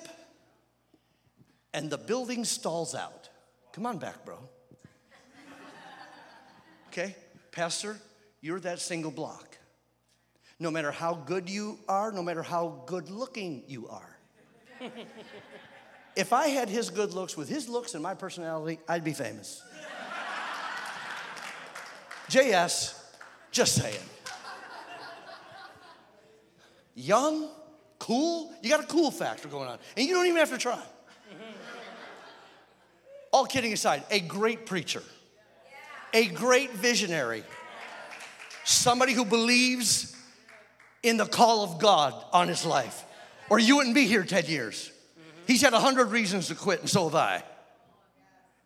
and 1.73 1.89
the 1.89 1.97
building 1.97 2.43
stalls 2.43 2.93
out. 2.93 3.29
Come 3.71 3.86
on 3.86 3.97
back, 3.97 4.25
bro. 4.25 4.38
Okay, 6.97 7.13
Pastor, 7.51 7.97
you're 8.39 8.62
that 8.62 8.79
single 8.79 9.12
block. 9.12 9.58
No 10.62 10.71
matter 10.71 10.91
how 10.91 11.13
good 11.13 11.49
you 11.49 11.77
are, 11.89 12.10
no 12.10 12.23
matter 12.23 12.41
how 12.41 12.84
good 12.86 13.10
looking 13.10 13.63
you 13.67 13.89
are. 13.89 14.17
if 16.15 16.31
I 16.31 16.47
had 16.47 16.69
his 16.69 16.89
good 16.89 17.13
looks 17.13 17.36
with 17.36 17.49
his 17.49 17.67
looks 17.67 17.95
and 17.95 18.01
my 18.01 18.13
personality, 18.13 18.79
I'd 18.88 19.03
be 19.03 19.12
famous. 19.12 19.62
JS, 22.29 22.97
just 23.51 23.75
saying. 23.75 23.99
Young, 26.95 27.49
cool, 27.99 28.53
you 28.62 28.69
got 28.69 28.81
a 28.81 28.88
cool 28.88 29.12
factor 29.12 29.49
going 29.49 29.67
on, 29.67 29.79
and 29.97 30.08
you 30.08 30.13
don't 30.13 30.27
even 30.27 30.38
have 30.38 30.51
to 30.51 30.58
try. 30.58 30.81
All 33.34 33.45
kidding 33.45 33.73
aside, 33.73 34.05
a 34.10 34.21
great 34.21 34.65
preacher, 34.65 35.03
a 36.15 36.28
great 36.28 36.71
visionary, 36.71 37.43
somebody 38.63 39.12
who 39.12 39.25
believes 39.25 40.15
in 41.04 41.17
the 41.17 41.25
call 41.25 41.65
of 41.65 41.78
God 41.78 42.13
on 42.32 42.47
his 42.47 42.65
life, 42.65 43.04
or 43.49 43.60
you 43.60 43.75
wouldn't 43.75 43.93
be 43.93 44.08
here 44.08 44.23
10 44.23 44.45
years. 44.45 44.91
He's 45.45 45.62
had 45.62 45.73
a 45.73 45.80
hundred 45.80 46.12
reasons 46.12 46.47
to 46.47 46.56
quit, 46.56 46.80
and 46.80 46.89
so 46.89 47.04
have 47.04 47.15
I. 47.15 47.43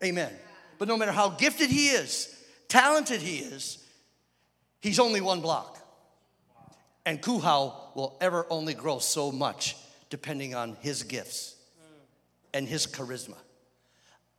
Amen. 0.04 0.32
But 0.78 0.88
no 0.88 0.96
matter 0.96 1.12
how 1.12 1.30
gifted 1.30 1.72
he 1.72 1.88
is, 1.88 2.34
talented 2.68 3.20
he 3.20 3.40
is, 3.40 3.84
he's 4.80 5.00
only 5.00 5.20
one 5.20 5.42
block. 5.42 5.78
And 7.04 7.20
Cuhow 7.20 7.96
will 7.96 8.16
ever 8.22 8.46
only 8.52 8.76
grow 8.76 9.00
so 9.00 9.32
much 9.32 9.76
depending 10.12 10.54
on 10.54 10.78
his 10.82 11.02
gifts 11.02 11.56
and 12.54 12.68
his 12.68 12.86
charisma. 12.86 13.38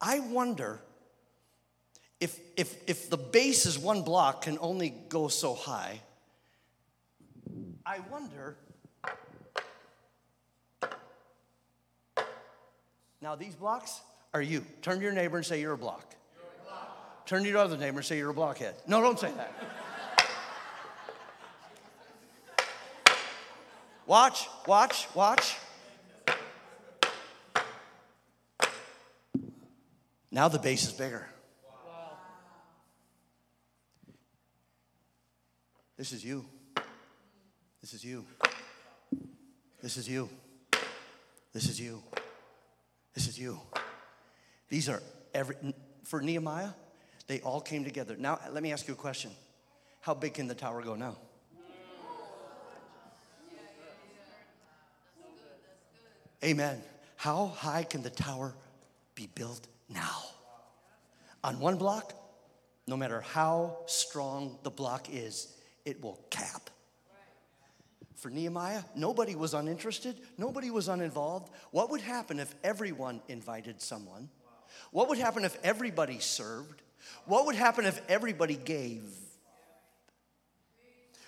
I 0.00 0.20
wonder 0.20 0.80
if, 2.20 2.38
if, 2.56 2.76
if 2.86 3.08
the 3.08 3.16
base 3.16 3.64
is 3.64 3.78
one 3.78 4.02
block 4.02 4.42
can 4.42 4.58
only 4.60 4.90
go 5.08 5.28
so 5.28 5.54
high, 5.54 6.00
I 7.86 8.00
wonder. 8.10 8.56
Now, 13.22 13.34
these 13.34 13.54
blocks 13.54 14.00
are 14.34 14.42
you. 14.42 14.64
Turn 14.82 14.98
to 14.98 15.02
your 15.02 15.12
neighbor 15.12 15.38
and 15.38 15.46
say, 15.46 15.60
You're 15.60 15.72
a 15.72 15.78
block. 15.78 16.14
Turn 17.24 17.42
to 17.42 17.48
your 17.48 17.58
other 17.58 17.76
neighbor 17.76 17.98
and 17.98 18.06
say, 18.06 18.18
You're 18.18 18.30
a 18.30 18.34
blockhead. 18.34 18.74
No, 18.86 19.00
don't 19.00 19.18
say 19.18 19.32
that. 19.36 19.52
watch, 24.06 24.46
watch, 24.66 25.08
watch. 25.14 25.56
Now 30.30 30.48
the 30.48 30.58
base 30.58 30.84
is 30.84 30.92
bigger. 30.92 31.29
This 36.00 36.12
is 36.12 36.24
you. 36.24 36.46
This 37.82 37.92
is 37.92 38.02
you. 38.02 38.24
This 39.82 39.98
is 39.98 40.08
you. 40.08 40.30
This 41.52 41.68
is 41.68 41.78
you. 41.78 42.02
This 43.12 43.28
is 43.28 43.38
you. 43.38 43.60
These 44.70 44.88
are 44.88 45.02
every, 45.34 45.56
for 46.04 46.22
Nehemiah, 46.22 46.70
they 47.26 47.42
all 47.42 47.60
came 47.60 47.84
together. 47.84 48.16
Now, 48.18 48.38
let 48.50 48.62
me 48.62 48.72
ask 48.72 48.88
you 48.88 48.94
a 48.94 48.96
question 48.96 49.30
How 50.00 50.14
big 50.14 50.32
can 50.32 50.48
the 50.48 50.54
tower 50.54 50.80
go 50.80 50.94
now? 50.94 51.18
Amen. 56.42 56.80
How 57.16 57.48
high 57.48 57.82
can 57.82 58.02
the 58.02 58.08
tower 58.08 58.54
be 59.14 59.28
built 59.34 59.68
now? 59.90 60.22
On 61.44 61.60
one 61.60 61.76
block, 61.76 62.14
no 62.86 62.96
matter 62.96 63.20
how 63.20 63.76
strong 63.84 64.56
the 64.62 64.70
block 64.70 65.08
is, 65.12 65.59
it 65.84 66.02
will 66.02 66.20
cap. 66.30 66.70
For 68.16 68.28
Nehemiah, 68.28 68.82
nobody 68.94 69.34
was 69.34 69.54
uninterested, 69.54 70.20
nobody 70.36 70.70
was 70.70 70.88
uninvolved. 70.88 71.50
What 71.70 71.90
would 71.90 72.02
happen 72.02 72.38
if 72.38 72.54
everyone 72.62 73.22
invited 73.28 73.80
someone? 73.80 74.28
What 74.90 75.08
would 75.08 75.18
happen 75.18 75.44
if 75.44 75.56
everybody 75.62 76.18
served? 76.18 76.82
What 77.24 77.46
would 77.46 77.54
happen 77.54 77.86
if 77.86 78.00
everybody 78.08 78.56
gave? 78.56 79.02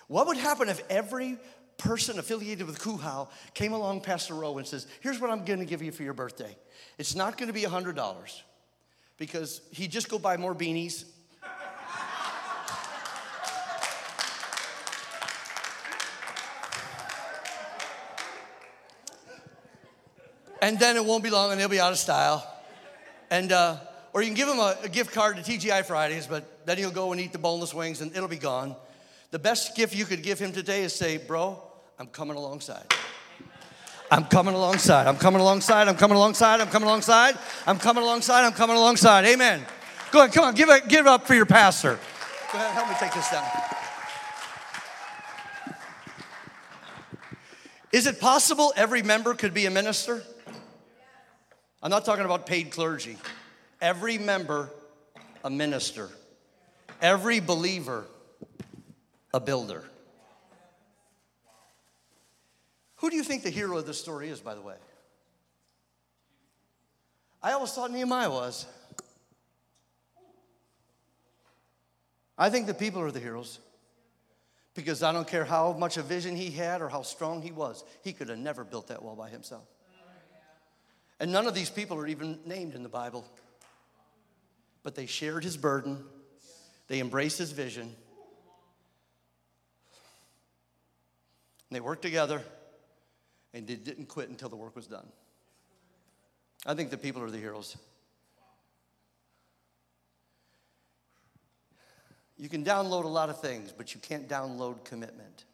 What 0.07 0.27
would 0.27 0.37
happen 0.37 0.69
if 0.69 0.83
every 0.89 1.37
person 1.77 2.19
affiliated 2.19 2.67
with 2.67 2.79
Cuhow 2.79 3.29
came 3.53 3.73
along 3.73 4.01
Pastor 4.01 4.35
Rowe 4.35 4.57
and 4.57 4.67
says, 4.67 4.85
Here's 5.01 5.19
what 5.19 5.31
I'm 5.31 5.45
gonna 5.45 5.65
give 5.65 5.81
you 5.81 5.91
for 5.91 6.03
your 6.03 6.13
birthday. 6.13 6.55
It's 6.97 7.15
not 7.15 7.37
gonna 7.37 7.53
be 7.53 7.63
$100 7.63 8.41
because 9.17 9.61
he'd 9.71 9.91
just 9.91 10.09
go 10.09 10.19
buy 10.19 10.37
more 10.37 10.53
beanies 10.53 11.05
and 20.63 20.79
then 20.79 20.95
it 20.95 21.03
won't 21.03 21.25
be 21.25 21.29
long 21.29 21.51
and 21.51 21.59
they'll 21.59 21.67
be 21.67 21.81
out 21.81 21.91
of 21.91 21.97
style. 21.97 22.49
And, 23.29 23.51
uh, 23.51 23.75
or 24.13 24.21
you 24.21 24.29
can 24.29 24.35
give 24.35 24.47
him 24.47 24.59
a, 24.59 24.77
a, 24.83 24.87
gift 24.87 25.11
card 25.13 25.35
to 25.35 25.43
TGI 25.43 25.83
Fridays, 25.83 26.25
but 26.25 26.65
then 26.65 26.77
he'll 26.77 26.89
go 26.89 27.11
and 27.11 27.19
eat 27.19 27.33
the 27.33 27.37
boneless 27.37 27.73
wings 27.73 27.99
and 27.99 28.15
it'll 28.15 28.29
be 28.29 28.37
gone. 28.37 28.73
The 29.31 29.39
best 29.39 29.75
gift 29.75 29.93
you 29.93 30.05
could 30.05 30.23
give 30.23 30.39
him 30.39 30.53
today 30.53 30.83
is 30.83 30.95
say, 30.95 31.17
Bro, 31.17 31.61
I'm 31.99 32.07
coming 32.07 32.37
alongside. 32.37 32.85
I'm 34.09 34.23
coming 34.23 34.53
alongside. 34.53 35.05
I'm 35.07 35.17
coming 35.17 35.41
alongside. 35.41 35.89
I'm 35.89 35.97
coming 35.97 36.15
alongside. 36.15 36.61
I'm 36.61 36.69
coming 36.69 36.87
alongside. 36.87 37.37
I'm 37.67 37.79
coming 37.79 38.03
alongside. 38.03 38.45
I'm 38.45 38.53
coming 38.53 38.77
alongside. 38.77 39.25
Amen. 39.25 39.65
Go 40.11 40.19
ahead. 40.19 40.33
Come 40.33 40.45
on. 40.45 40.55
Give 40.55 40.69
it, 40.69 40.87
give 40.87 41.01
it 41.01 41.09
up 41.09 41.27
for 41.27 41.35
your 41.35 41.45
pastor. 41.45 41.99
Go 42.53 42.57
ahead. 42.57 42.71
Help 42.71 42.87
me 42.87 42.95
take 42.99 43.13
this 43.13 43.29
down. 43.29 43.45
Is 47.91 48.07
it 48.07 48.21
possible 48.21 48.71
every 48.77 49.01
member 49.01 49.33
could 49.33 49.53
be 49.53 49.65
a 49.65 49.71
minister? 49.71 50.23
I'm 51.83 51.89
not 51.89 52.05
talking 52.05 52.23
about 52.23 52.45
paid 52.45 52.71
clergy. 52.71 53.17
Every 53.81 54.17
member, 54.17 54.69
a 55.43 55.49
minister. 55.49 56.09
Every 57.01 57.41
believer, 57.41 58.05
a 59.33 59.41
builder. 59.41 59.83
Who 62.97 63.09
do 63.09 63.17
you 63.17 63.23
think 63.23 63.43
the 63.43 63.49
hero 63.49 63.77
of 63.77 63.85
this 63.85 63.99
story 63.99 64.29
is, 64.29 64.39
by 64.39 64.55
the 64.55 64.61
way? 64.61 64.75
I 67.41 67.51
always 67.51 67.73
thought 67.73 67.91
Nehemiah 67.91 68.31
was. 68.31 68.65
I 72.37 72.49
think 72.49 72.65
the 72.65 72.73
people 72.73 73.01
are 73.01 73.11
the 73.11 73.19
heroes 73.19 73.59
because 74.73 75.03
I 75.03 75.11
don't 75.11 75.27
care 75.27 75.43
how 75.43 75.73
much 75.73 75.97
a 75.97 76.01
vision 76.01 76.37
he 76.37 76.49
had 76.49 76.81
or 76.81 76.87
how 76.87 77.01
strong 77.01 77.41
he 77.41 77.51
was, 77.51 77.83
he 78.03 78.13
could 78.13 78.29
have 78.29 78.39
never 78.39 78.63
built 78.63 78.87
that 78.87 79.03
wall 79.03 79.17
by 79.17 79.27
himself. 79.27 79.67
And 81.23 81.31
none 81.31 81.47
of 81.47 81.53
these 81.55 81.69
people 81.69 81.97
are 81.99 82.07
even 82.07 82.37
named 82.45 82.75
in 82.75 82.83
the 82.83 82.89
Bible. 82.89 83.25
But 84.83 84.93
they 84.93 85.05
shared 85.05 85.45
his 85.45 85.55
burden, 85.55 86.03
they 86.89 86.99
embraced 86.99 87.37
his 87.37 87.53
vision, 87.53 87.95
they 91.71 91.79
worked 91.79 92.01
together, 92.01 92.41
and 93.53 93.65
they 93.65 93.75
didn't 93.75 94.07
quit 94.07 94.27
until 94.27 94.49
the 94.49 94.57
work 94.57 94.75
was 94.75 94.85
done. 94.85 95.07
I 96.65 96.73
think 96.73 96.89
the 96.89 96.97
people 96.97 97.23
are 97.23 97.31
the 97.31 97.37
heroes. 97.37 97.77
You 102.37 102.49
can 102.49 102.65
download 102.65 103.05
a 103.05 103.07
lot 103.07 103.29
of 103.29 103.39
things, 103.39 103.71
but 103.71 103.95
you 103.95 104.01
can't 104.01 104.27
download 104.27 104.83
commitment. 104.83 105.45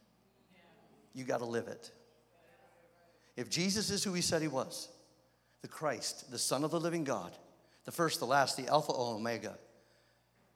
You 1.14 1.22
got 1.22 1.38
to 1.38 1.46
live 1.46 1.68
it. 1.68 1.92
If 3.36 3.48
Jesus 3.48 3.90
is 3.90 4.02
who 4.02 4.12
he 4.14 4.20
said 4.20 4.42
he 4.42 4.48
was, 4.48 4.88
the 5.62 5.68
Christ, 5.68 6.30
the 6.30 6.38
Son 6.38 6.64
of 6.64 6.70
the 6.70 6.80
living 6.80 7.04
God, 7.04 7.36
the 7.84 7.92
first, 7.92 8.18
the 8.20 8.26
last, 8.26 8.56
the 8.56 8.68
Alpha, 8.68 8.92
Omega, 8.92 9.58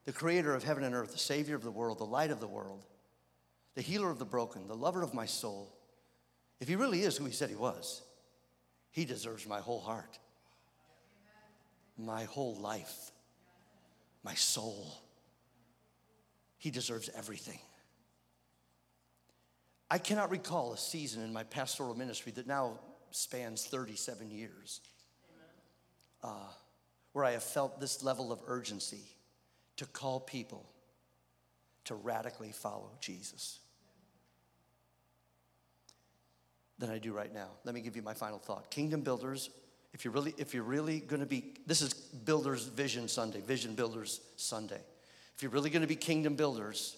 the 0.05 0.11
creator 0.11 0.53
of 0.53 0.63
heaven 0.63 0.83
and 0.83 0.95
earth, 0.95 1.11
the 1.11 1.17
Savior 1.17 1.55
of 1.55 1.63
the 1.63 1.71
world, 1.71 1.99
the 1.99 2.05
light 2.05 2.31
of 2.31 2.39
the 2.39 2.47
world, 2.47 2.85
the 3.75 3.81
healer 3.81 4.09
of 4.09 4.19
the 4.19 4.25
broken, 4.25 4.67
the 4.67 4.75
lover 4.75 5.01
of 5.01 5.13
my 5.13 5.25
soul. 5.25 5.75
If 6.59 6.67
he 6.67 6.75
really 6.75 7.01
is 7.01 7.17
who 7.17 7.25
he 7.25 7.31
said 7.31 7.49
he 7.49 7.55
was, 7.55 8.01
he 8.91 9.05
deserves 9.05 9.47
my 9.47 9.59
whole 9.59 9.81
heart, 9.81 10.19
my 11.97 12.23
whole 12.23 12.55
life, 12.55 13.11
my 14.23 14.33
soul. 14.33 15.01
He 16.57 16.71
deserves 16.71 17.09
everything. 17.15 17.59
I 19.89 19.97
cannot 19.97 20.31
recall 20.31 20.73
a 20.73 20.77
season 20.77 21.23
in 21.23 21.31
my 21.31 21.43
pastoral 21.43 21.93
ministry 21.93 22.31
that 22.33 22.47
now 22.47 22.79
spans 23.11 23.65
37 23.65 24.31
years 24.31 24.81
uh, 26.23 26.49
where 27.13 27.25
I 27.25 27.31
have 27.31 27.43
felt 27.43 27.79
this 27.79 28.03
level 28.03 28.31
of 28.31 28.39
urgency 28.47 29.03
to 29.77 29.85
call 29.85 30.19
people 30.19 30.65
to 31.85 31.95
radically 31.95 32.51
follow 32.51 32.91
Jesus. 32.99 33.59
than 36.77 36.89
I 36.89 36.97
do 36.97 37.13
right 37.13 37.33
now. 37.33 37.47
Let 37.63 37.75
me 37.75 37.81
give 37.81 37.95
you 37.95 38.01
my 38.01 38.13
final 38.13 38.39
thought. 38.39 38.69
Kingdom 38.69 39.01
builders, 39.01 39.49
if 39.93 40.03
you're 40.03 40.13
really, 40.13 40.33
if 40.37 40.53
you're 40.53 40.63
really 40.63 40.99
going 40.99 41.21
to 41.21 41.25
be, 41.25 41.53
this 41.65 41.81
is 41.81 41.93
Builders 41.93 42.65
Vision 42.65 43.07
Sunday, 43.07 43.41
Vision 43.41 43.75
Builders 43.75 44.21
Sunday. 44.35 44.81
If 45.35 45.41
you're 45.41 45.51
really 45.51 45.69
going 45.69 45.81
to 45.81 45.87
be 45.87 45.95
kingdom 45.95 46.35
builders, 46.35 46.97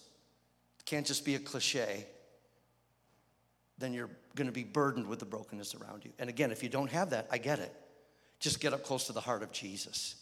can't 0.84 1.06
just 1.06 1.24
be 1.24 1.34
a 1.34 1.38
cliche. 1.38 2.06
Then 3.78 3.92
you're 3.92 4.10
going 4.34 4.46
to 4.46 4.52
be 4.52 4.64
burdened 4.64 5.06
with 5.06 5.20
the 5.20 5.26
brokenness 5.26 5.74
around 5.74 6.04
you. 6.04 6.12
And 6.18 6.28
again, 6.28 6.50
if 6.50 6.62
you 6.62 6.68
don't 6.68 6.90
have 6.90 7.10
that, 7.10 7.28
I 7.30 7.38
get 7.38 7.58
it. 7.60 7.72
Just 8.40 8.60
get 8.60 8.72
up 8.72 8.84
close 8.84 9.06
to 9.06 9.12
the 9.12 9.20
heart 9.20 9.42
of 9.42 9.52
Jesus, 9.52 10.16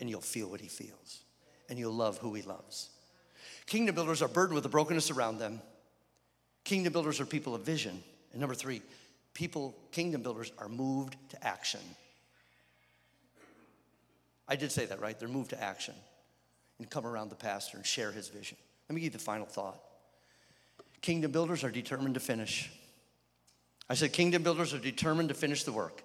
and 0.00 0.10
you'll 0.10 0.20
feel 0.20 0.48
what 0.48 0.60
he 0.60 0.68
feels, 0.68 1.22
and 1.68 1.78
you'll 1.78 1.92
love 1.92 2.18
who 2.18 2.34
he 2.34 2.42
loves. 2.42 2.90
Kingdom 3.66 3.94
builders 3.94 4.22
are 4.22 4.28
burdened 4.28 4.54
with 4.54 4.62
the 4.62 4.68
brokenness 4.68 5.10
around 5.10 5.38
them. 5.38 5.60
Kingdom 6.64 6.92
builders 6.92 7.20
are 7.20 7.26
people 7.26 7.54
of 7.54 7.62
vision. 7.62 8.02
And 8.32 8.40
number 8.40 8.54
three, 8.54 8.82
people, 9.34 9.74
kingdom 9.90 10.22
builders, 10.22 10.52
are 10.58 10.68
moved 10.68 11.16
to 11.30 11.46
action. 11.46 11.80
I 14.48 14.56
did 14.56 14.70
say 14.70 14.86
that, 14.86 15.00
right? 15.00 15.18
They're 15.18 15.28
moved 15.28 15.50
to 15.50 15.62
action 15.62 15.94
and 16.78 16.88
come 16.88 17.06
around 17.06 17.30
the 17.30 17.36
pastor 17.36 17.76
and 17.76 17.86
share 17.86 18.12
his 18.12 18.28
vision. 18.28 18.56
Let 18.88 18.94
me 18.94 19.00
give 19.00 19.12
you 19.12 19.18
the 19.18 19.24
final 19.24 19.46
thought. 19.46 19.80
Kingdom 21.00 21.32
builders 21.32 21.64
are 21.64 21.70
determined 21.70 22.14
to 22.14 22.20
finish. 22.20 22.70
I 23.88 23.94
said, 23.94 24.12
kingdom 24.12 24.42
builders 24.42 24.74
are 24.74 24.78
determined 24.78 25.28
to 25.30 25.34
finish 25.34 25.64
the 25.64 25.72
work. 25.72 26.02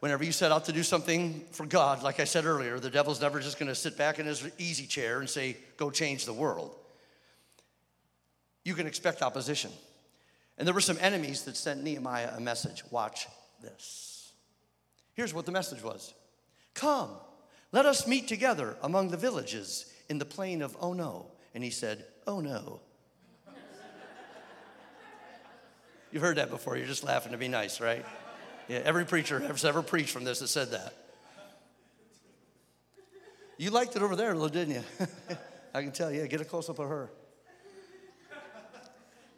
Whenever 0.00 0.24
you 0.24 0.32
set 0.32 0.52
out 0.52 0.66
to 0.66 0.72
do 0.72 0.82
something 0.82 1.44
for 1.52 1.64
God, 1.64 2.02
like 2.02 2.20
I 2.20 2.24
said 2.24 2.44
earlier, 2.44 2.78
the 2.78 2.90
devil's 2.90 3.20
never 3.20 3.40
just 3.40 3.58
gonna 3.58 3.74
sit 3.74 3.96
back 3.96 4.18
in 4.18 4.26
his 4.26 4.46
easy 4.58 4.86
chair 4.86 5.20
and 5.20 5.28
say, 5.28 5.56
go 5.76 5.90
change 5.90 6.26
the 6.26 6.34
world. 6.34 6.74
You 8.64 8.74
can 8.74 8.86
expect 8.86 9.22
opposition. 9.22 9.70
And 10.58 10.66
there 10.66 10.74
were 10.74 10.80
some 10.80 10.98
enemies 11.00 11.42
that 11.44 11.56
sent 11.56 11.82
Nehemiah 11.82 12.32
a 12.36 12.40
message 12.40 12.82
watch 12.90 13.26
this. 13.62 14.32
Here's 15.14 15.32
what 15.32 15.46
the 15.46 15.52
message 15.52 15.82
was 15.82 16.14
Come, 16.74 17.10
let 17.72 17.86
us 17.86 18.06
meet 18.06 18.28
together 18.28 18.76
among 18.82 19.08
the 19.08 19.16
villages 19.16 19.92
in 20.08 20.18
the 20.18 20.24
plain 20.24 20.62
of 20.62 20.76
Ono. 20.80 21.26
And 21.54 21.64
he 21.64 21.70
said, 21.70 22.04
Oh 22.26 22.40
no. 22.40 22.80
You've 26.12 26.22
heard 26.22 26.36
that 26.36 26.50
before. 26.50 26.76
You're 26.76 26.86
just 26.86 27.04
laughing 27.04 27.32
to 27.32 27.38
be 27.38 27.48
nice, 27.48 27.80
right? 27.80 28.04
Yeah, 28.68 28.78
every 28.84 29.04
preacher 29.04 29.38
has 29.40 29.64
ever 29.64 29.82
preached 29.82 30.10
from 30.10 30.24
this 30.24 30.40
has 30.40 30.50
said 30.50 30.72
that. 30.72 30.92
You 33.58 33.70
liked 33.70 33.96
it 33.96 34.02
over 34.02 34.16
there, 34.16 34.34
didn't 34.34 34.74
you? 34.74 34.82
I 35.74 35.82
can 35.82 35.92
tell. 35.92 36.12
Yeah, 36.12 36.26
get 36.26 36.40
a 36.40 36.44
close 36.44 36.68
up 36.68 36.78
of 36.78 36.88
her. 36.88 37.10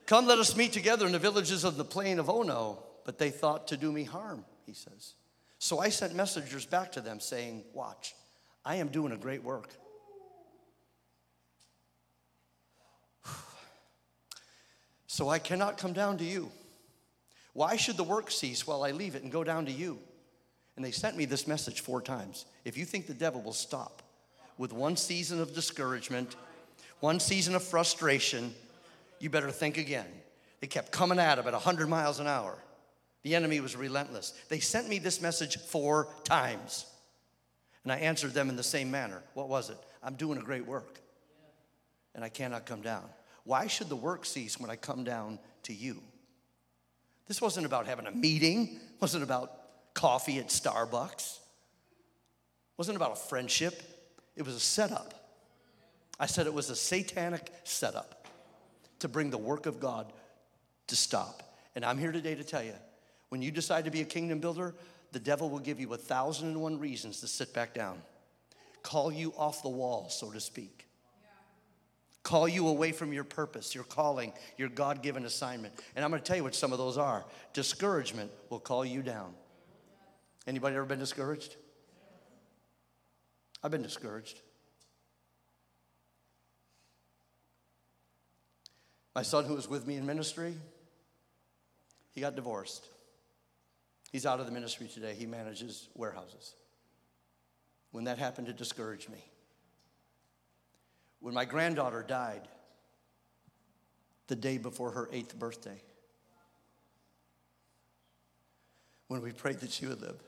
Come, 0.07 0.27
let 0.27 0.39
us 0.39 0.57
meet 0.57 0.73
together 0.73 1.05
in 1.05 1.13
the 1.13 1.19
villages 1.19 1.65
of 1.65 1.77
the 1.77 1.85
plain 1.85 2.19
of 2.19 2.31
Ono. 2.31 2.83
But 3.05 3.19
they 3.19 3.31
thought 3.31 3.69
to 3.69 3.77
do 3.77 3.93
me 3.93 4.05
harm, 4.05 4.45
he 4.67 4.73
says. 4.73 5.15
So 5.59 5.79
I 5.79 5.89
sent 5.89 6.15
messengers 6.15 6.67
back 6.67 6.93
to 6.93 7.01
them 7.01 7.21
saying, 7.21 7.65
Watch, 7.73 8.15
I 8.65 8.77
am 8.77 8.89
doing 8.89 9.13
a 9.13 9.17
great 9.17 9.43
work. 9.43 9.71
So 15.11 15.29
I 15.29 15.41
cannot 15.41 15.79
come 15.79 15.93
down 15.93 16.19
to 16.19 16.25
you. 16.25 16.53
Why 17.59 17.75
should 17.75 17.97
the 17.97 18.05
work 18.05 18.31
cease 18.31 18.69
while 18.69 18.85
I 18.85 18.93
leave 18.93 19.17
it 19.17 19.25
and 19.25 19.33
go 19.33 19.43
down 19.43 19.67
to 19.67 19.73
you? 19.73 19.99
And 20.77 20.85
they 20.85 20.93
sent 20.93 21.17
me 21.17 21.25
this 21.25 21.49
message 21.49 21.81
four 21.81 22.01
times. 22.01 22.47
If 22.65 22.79
you 22.79 22.85
think 22.85 23.09
the 23.09 23.15
devil 23.15 23.43
will 23.43 23.53
stop 23.53 24.01
with 24.59 24.73
one 24.73 24.97
season 24.97 25.41
of 25.41 25.53
discouragement, 25.53 26.37
one 27.01 27.19
season 27.19 27.57
of 27.57 27.65
frustration, 27.65 28.55
you 29.19 29.29
better 29.29 29.51
think 29.51 29.77
again. 29.77 30.07
They 30.61 30.69
kept 30.69 30.93
coming 30.93 31.19
at 31.19 31.37
him 31.37 31.49
at 31.49 31.53
100 31.53 31.89
miles 31.89 32.21
an 32.21 32.29
hour. 32.29 32.57
The 33.25 33.35
enemy 33.35 33.59
was 33.59 33.75
relentless. 33.75 34.35
They 34.49 34.61
sent 34.61 34.89
me 34.89 35.01
this 35.01 35.21
message 35.21 35.59
four 35.59 36.07
times. 36.23 36.87
And 37.83 37.91
I 37.91 37.97
answered 37.97 38.35
them 38.35 38.51
in 38.51 38.55
the 38.55 38.63
same 38.63 38.89
manner. 38.89 39.21
What 39.35 39.49
was 39.49 39.69
it? 39.69 39.79
I'm 40.01 40.15
doing 40.15 40.39
a 40.39 40.43
great 40.43 40.65
work. 40.65 41.01
And 42.15 42.23
I 42.23 42.29
cannot 42.29 42.67
come 42.67 42.83
down. 42.83 43.03
Why 43.43 43.67
should 43.67 43.89
the 43.89 43.97
work 43.97 44.27
cease 44.27 44.61
when 44.61 44.71
I 44.71 44.77
come 44.77 45.03
down 45.03 45.41
to 45.65 45.75
you? 45.75 46.01
This 47.29 47.43
wasn't 47.43 47.67
about 47.67 47.87
having 47.87 48.07
a 48.07 48.11
meeting, 48.11 48.63
it 48.75 49.01
wasn't 49.01 49.23
about 49.23 49.53
coffee 49.95 50.39
at 50.39 50.49
Starbucks. 50.49 51.37
It 51.37 52.79
wasn't 52.79 52.97
about 52.97 53.13
a 53.13 53.17
friendship. 53.17 53.83
It 54.37 54.47
was 54.47 54.55
a 54.55 54.61
setup. 54.61 55.15
I 56.19 56.27
said 56.27 56.47
it 56.47 56.55
was 56.55 56.71
a 56.71 56.77
satanic 56.77 57.53
setup 57.65 58.27
to 59.01 59.09
bring 59.09 59.31
the 59.31 59.39
work 59.39 59.67
of 59.67 59.81
God 59.81 60.13
to 60.87 60.97
stop. 60.97 61.43
And 61.75 61.85
I'm 61.85 61.99
here 61.99 62.13
today 62.13 62.35
to 62.35 62.45
tell 62.45 62.63
you 62.63 62.75
when 63.29 63.43
you 63.43 63.51
decide 63.51 63.85
to 63.85 63.91
be 63.91 64.01
a 64.01 64.05
kingdom 64.05 64.41
builder, 64.41 64.75
the 65.13 65.21
devil 65.21 65.51
will 65.51 65.59
give 65.59 65.79
you 65.81 65.93
a 65.95 65.97
thousand 65.97 66.49
and 66.49 66.61
one 66.61 66.79
reasons 66.79 67.21
to 67.21 67.29
sit 67.29 67.53
back 67.53 67.75
down, 67.75 68.01
call 68.83 69.13
you 69.13 69.33
off 69.37 69.63
the 69.63 69.69
wall, 69.69 70.09
so 70.09 70.31
to 70.31 70.41
speak. 70.41 70.88
Call 72.29 72.47
you 72.47 72.69
away 72.69 72.93
from 72.93 73.15
your 73.15 73.25
purpose, 73.25 73.75
your 73.75 73.85
calling, 73.85 74.35
your 74.59 74.69
God 74.69 75.03
given 75.03 75.25
assignment. 75.25 75.73
And 75.97 76.05
I'm 76.05 76.11
going 76.11 76.21
to 76.21 76.27
tell 76.27 76.37
you 76.37 76.43
what 76.45 76.55
some 76.55 76.73
of 76.73 76.79
those 76.79 76.99
are. 76.99 77.25
Discouragement 77.55 78.31
will 78.51 78.61
call 78.61 78.85
you 78.85 79.01
down. 79.01 79.33
Anybody 80.47 80.77
ever 80.77 80.85
been 80.85 80.99
discouraged? 80.99 81.57
I've 83.63 83.71
been 83.71 83.81
discouraged. 83.83 84.43
My 89.15 89.23
son, 89.23 89.47
who 89.47 89.55
was 89.55 89.67
with 89.67 89.87
me 89.87 89.97
in 89.97 90.05
ministry, 90.05 90.55
he 92.13 92.21
got 92.21 92.37
divorced. 92.37 92.85
He's 94.13 94.27
out 94.27 94.39
of 94.39 94.45
the 94.45 94.53
ministry 94.53 94.87
today. 94.87 95.15
He 95.15 95.25
manages 95.25 95.89
warehouses. 95.95 96.57
When 97.91 98.05
that 98.05 98.19
happened, 98.19 98.49
it 98.49 98.59
discouraged 98.59 99.09
me. 99.09 99.25
When 101.21 101.35
my 101.35 101.45
granddaughter 101.45 102.05
died 102.07 102.49
the 104.29 104.37
day 104.37 104.59
before 104.59 104.93
her 104.93 105.09
eighth 105.13 105.39
birthday, 105.39 105.81
when 109.09 109.23
we 109.23 109.33
prayed 109.33 109.61
that 109.61 109.71
she 109.71 109.87
would 109.87 110.01
live, 110.01 110.23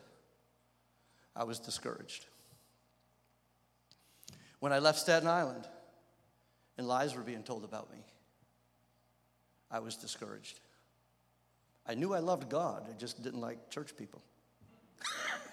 I 1.35 1.43
was 1.43 1.59
discouraged. 1.59 2.25
When 4.59 4.73
I 4.73 4.79
left 4.79 4.99
Staten 4.99 5.27
Island 5.27 5.67
and 6.77 6.87
lies 6.87 7.15
were 7.15 7.21
being 7.21 7.43
told 7.43 7.63
about 7.63 7.91
me, 7.91 7.99
I 9.69 9.79
was 9.79 9.95
discouraged. 9.95 10.59
I 11.87 11.95
knew 11.95 12.13
I 12.13 12.19
loved 12.19 12.49
God, 12.49 12.87
I 12.89 12.93
just 12.93 13.23
didn't 13.23 13.41
like 13.41 13.69
church 13.69 13.95
people. 13.95 14.21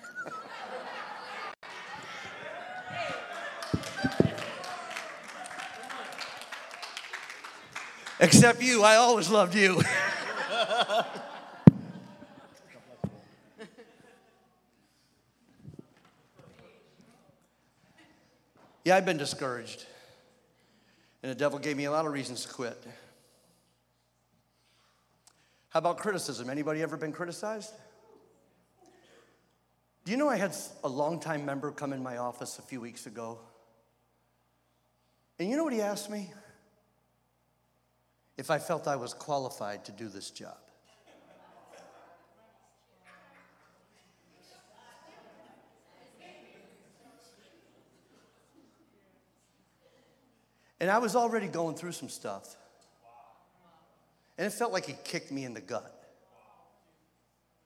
Except 8.20 8.60
you, 8.60 8.82
I 8.82 8.96
always 8.96 9.30
loved 9.30 9.54
you. 9.54 9.76
yeah, 18.84 18.96
I've 18.96 19.06
been 19.06 19.18
discouraged. 19.18 19.86
And 21.22 21.30
the 21.30 21.36
devil 21.36 21.60
gave 21.60 21.76
me 21.76 21.84
a 21.84 21.92
lot 21.92 22.06
of 22.06 22.12
reasons 22.12 22.44
to 22.44 22.52
quit. 22.52 22.82
How 25.68 25.78
about 25.78 25.98
criticism? 25.98 26.50
Anybody 26.50 26.82
ever 26.82 26.96
been 26.96 27.12
criticized? 27.12 27.72
Do 30.04 30.10
you 30.10 30.16
know 30.16 30.28
I 30.28 30.36
had 30.36 30.56
a 30.82 30.88
longtime 30.88 31.44
member 31.44 31.70
come 31.70 31.92
in 31.92 32.02
my 32.02 32.16
office 32.16 32.58
a 32.58 32.62
few 32.62 32.80
weeks 32.80 33.06
ago? 33.06 33.38
And 35.38 35.48
you 35.48 35.56
know 35.56 35.62
what 35.62 35.72
he 35.72 35.82
asked 35.82 36.10
me? 36.10 36.32
If 38.38 38.52
I 38.52 38.58
felt 38.58 38.86
I 38.86 38.94
was 38.94 39.12
qualified 39.12 39.84
to 39.86 39.92
do 39.92 40.08
this 40.08 40.30
job. 40.30 40.56
And 50.80 50.88
I 50.88 50.98
was 50.98 51.16
already 51.16 51.48
going 51.48 51.74
through 51.74 51.90
some 51.90 52.08
stuff. 52.08 52.56
And 54.38 54.46
it 54.46 54.50
felt 54.50 54.72
like 54.72 54.86
he 54.86 54.94
kicked 55.02 55.32
me 55.32 55.44
in 55.44 55.52
the 55.52 55.60
gut. 55.60 55.92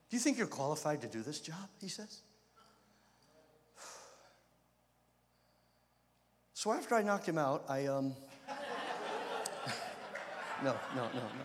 Do 0.09 0.17
you 0.17 0.21
think 0.21 0.39
you're 0.39 0.47
qualified 0.47 1.03
to 1.03 1.07
do 1.07 1.21
this 1.23 1.39
job? 1.41 1.69
He 1.81 1.89
says. 1.89 2.23
So 6.55 6.73
after 6.73 6.95
I 6.95 7.03
knocked 7.03 7.29
him 7.29 7.39
out, 7.39 7.65
I, 7.69 7.87
um, 7.87 8.15
no, 10.63 10.75
no, 10.97 11.09
no, 11.15 11.23
no. 11.39 11.45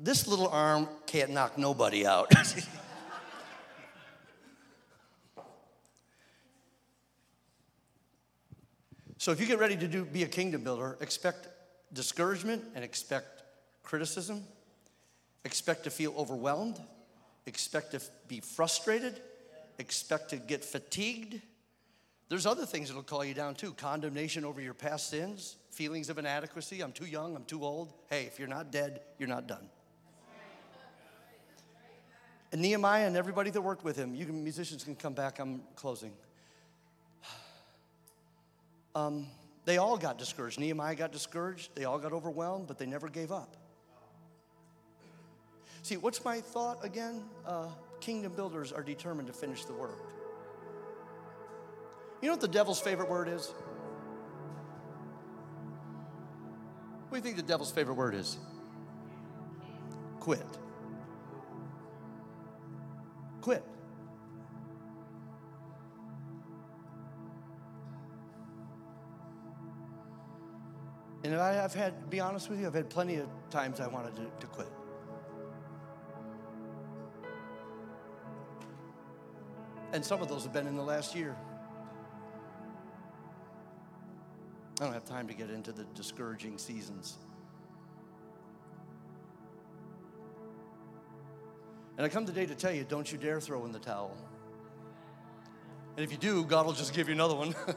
This 0.00 0.26
little 0.26 0.48
arm 0.48 0.88
can't 1.06 1.30
knock 1.30 1.56
nobody 1.56 2.06
out. 2.06 2.30
So 9.24 9.32
if 9.32 9.40
you 9.40 9.46
get 9.46 9.58
ready 9.58 9.74
to 9.74 9.88
do, 9.88 10.04
be 10.04 10.22
a 10.22 10.26
kingdom 10.26 10.64
builder, 10.64 10.98
expect 11.00 11.48
discouragement 11.94 12.62
and 12.74 12.84
expect 12.84 13.42
criticism, 13.82 14.44
expect 15.46 15.84
to 15.84 15.90
feel 15.90 16.12
overwhelmed, 16.18 16.78
expect 17.46 17.92
to 17.92 18.02
be 18.28 18.40
frustrated, 18.40 19.18
expect 19.78 20.28
to 20.28 20.36
get 20.36 20.62
fatigued. 20.62 21.40
There's 22.28 22.46
other 22.46 22.64
things 22.64 22.88
that'll 22.88 23.02
call 23.02 23.24
you 23.24 23.34
down 23.34 23.54
too 23.54 23.72
condemnation 23.72 24.44
over 24.44 24.60
your 24.60 24.74
past 24.74 25.10
sins, 25.10 25.56
feelings 25.70 26.08
of 26.08 26.18
inadequacy. 26.18 26.80
I'm 26.80 26.92
too 26.92 27.06
young, 27.06 27.36
I'm 27.36 27.44
too 27.44 27.64
old. 27.64 27.92
Hey, 28.08 28.24
if 28.24 28.38
you're 28.38 28.48
not 28.48 28.72
dead, 28.72 29.00
you're 29.18 29.28
not 29.28 29.46
done. 29.46 29.68
And 32.52 32.62
Nehemiah 32.62 33.06
and 33.06 33.16
everybody 33.16 33.50
that 33.50 33.60
worked 33.60 33.82
with 33.82 33.96
him, 33.96 34.14
you 34.14 34.26
can, 34.26 34.44
musicians 34.44 34.84
can 34.84 34.94
come 34.94 35.12
back, 35.12 35.38
I'm 35.38 35.62
closing. 35.76 36.12
Um, 38.96 39.26
they 39.64 39.78
all 39.78 39.96
got 39.96 40.18
discouraged. 40.18 40.60
Nehemiah 40.60 40.94
got 40.94 41.10
discouraged, 41.10 41.74
they 41.74 41.84
all 41.84 41.98
got 41.98 42.12
overwhelmed, 42.12 42.68
but 42.68 42.78
they 42.78 42.86
never 42.86 43.08
gave 43.08 43.32
up. 43.32 43.56
See, 45.82 45.96
what's 45.96 46.24
my 46.24 46.40
thought 46.40 46.84
again? 46.84 47.24
Uh, 47.44 47.66
kingdom 47.98 48.34
builders 48.36 48.70
are 48.70 48.84
determined 48.84 49.26
to 49.26 49.34
finish 49.34 49.64
the 49.64 49.72
work. 49.72 50.13
You 52.24 52.30
know 52.30 52.36
what 52.36 52.40
the 52.40 52.48
devil's 52.48 52.80
favorite 52.80 53.10
word 53.10 53.28
is? 53.28 53.52
What 57.10 57.10
do 57.10 57.16
you 57.18 57.22
think 57.22 57.36
the 57.36 57.42
devil's 57.42 57.70
favorite 57.70 57.96
word 57.96 58.14
is? 58.14 58.38
Quit. 60.20 60.40
Quit. 63.42 63.62
And 71.24 71.34
I, 71.34 71.52
have 71.52 71.74
had, 71.74 72.00
to 72.00 72.08
be 72.08 72.20
honest 72.20 72.48
with 72.48 72.58
you, 72.58 72.66
I've 72.66 72.72
had 72.72 72.88
plenty 72.88 73.16
of 73.16 73.28
times 73.50 73.80
I 73.80 73.86
wanted 73.86 74.16
to, 74.16 74.30
to 74.40 74.46
quit. 74.46 74.68
And 79.92 80.02
some 80.02 80.22
of 80.22 80.30
those 80.30 80.44
have 80.44 80.54
been 80.54 80.66
in 80.66 80.74
the 80.74 80.82
last 80.82 81.14
year. 81.14 81.36
I 84.80 84.84
don't 84.84 84.92
have 84.92 85.04
time 85.04 85.28
to 85.28 85.34
get 85.34 85.50
into 85.50 85.70
the 85.72 85.84
discouraging 85.94 86.58
seasons. 86.58 87.16
And 91.96 92.04
I 92.04 92.08
come 92.08 92.26
today 92.26 92.44
to 92.44 92.56
tell 92.56 92.72
you 92.72 92.84
don't 92.84 93.10
you 93.10 93.16
dare 93.18 93.40
throw 93.40 93.64
in 93.64 93.72
the 93.72 93.78
towel. 93.78 94.16
And 95.96 96.04
if 96.04 96.10
you 96.10 96.18
do, 96.18 96.44
God 96.44 96.66
will 96.66 96.72
just 96.72 96.92
give 96.92 97.06
you 97.08 97.14
another 97.14 97.36
one. 97.36 97.54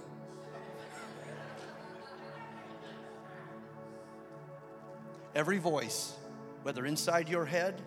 Every 5.36 5.60
voice, 5.60 6.16
whether 6.64 6.88
inside 6.88 7.30
your 7.30 7.46
head 7.46 7.80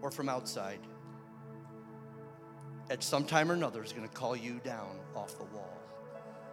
or 0.00 0.12
from 0.12 0.28
outside, 0.28 0.78
at 2.88 3.02
some 3.02 3.24
time 3.24 3.50
or 3.50 3.54
another 3.54 3.82
is 3.82 3.92
going 3.92 4.08
to 4.08 4.14
call 4.14 4.36
you 4.36 4.60
down 4.62 4.96
off 5.16 5.36
the 5.38 5.44
wall, 5.46 5.76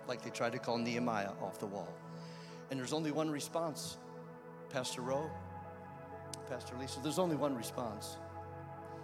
like 0.07 0.21
they 0.21 0.29
tried 0.29 0.53
to 0.53 0.59
call 0.59 0.77
Nehemiah 0.77 1.31
off 1.41 1.59
the 1.59 1.65
wall. 1.65 1.93
And 2.69 2.79
there's 2.79 2.93
only 2.93 3.11
one 3.11 3.29
response, 3.29 3.97
Pastor 4.69 5.01
Rowe, 5.01 5.29
Pastor 6.49 6.75
Lisa, 6.79 6.99
there's 7.01 7.19
only 7.19 7.35
one 7.35 7.55
response. 7.55 8.17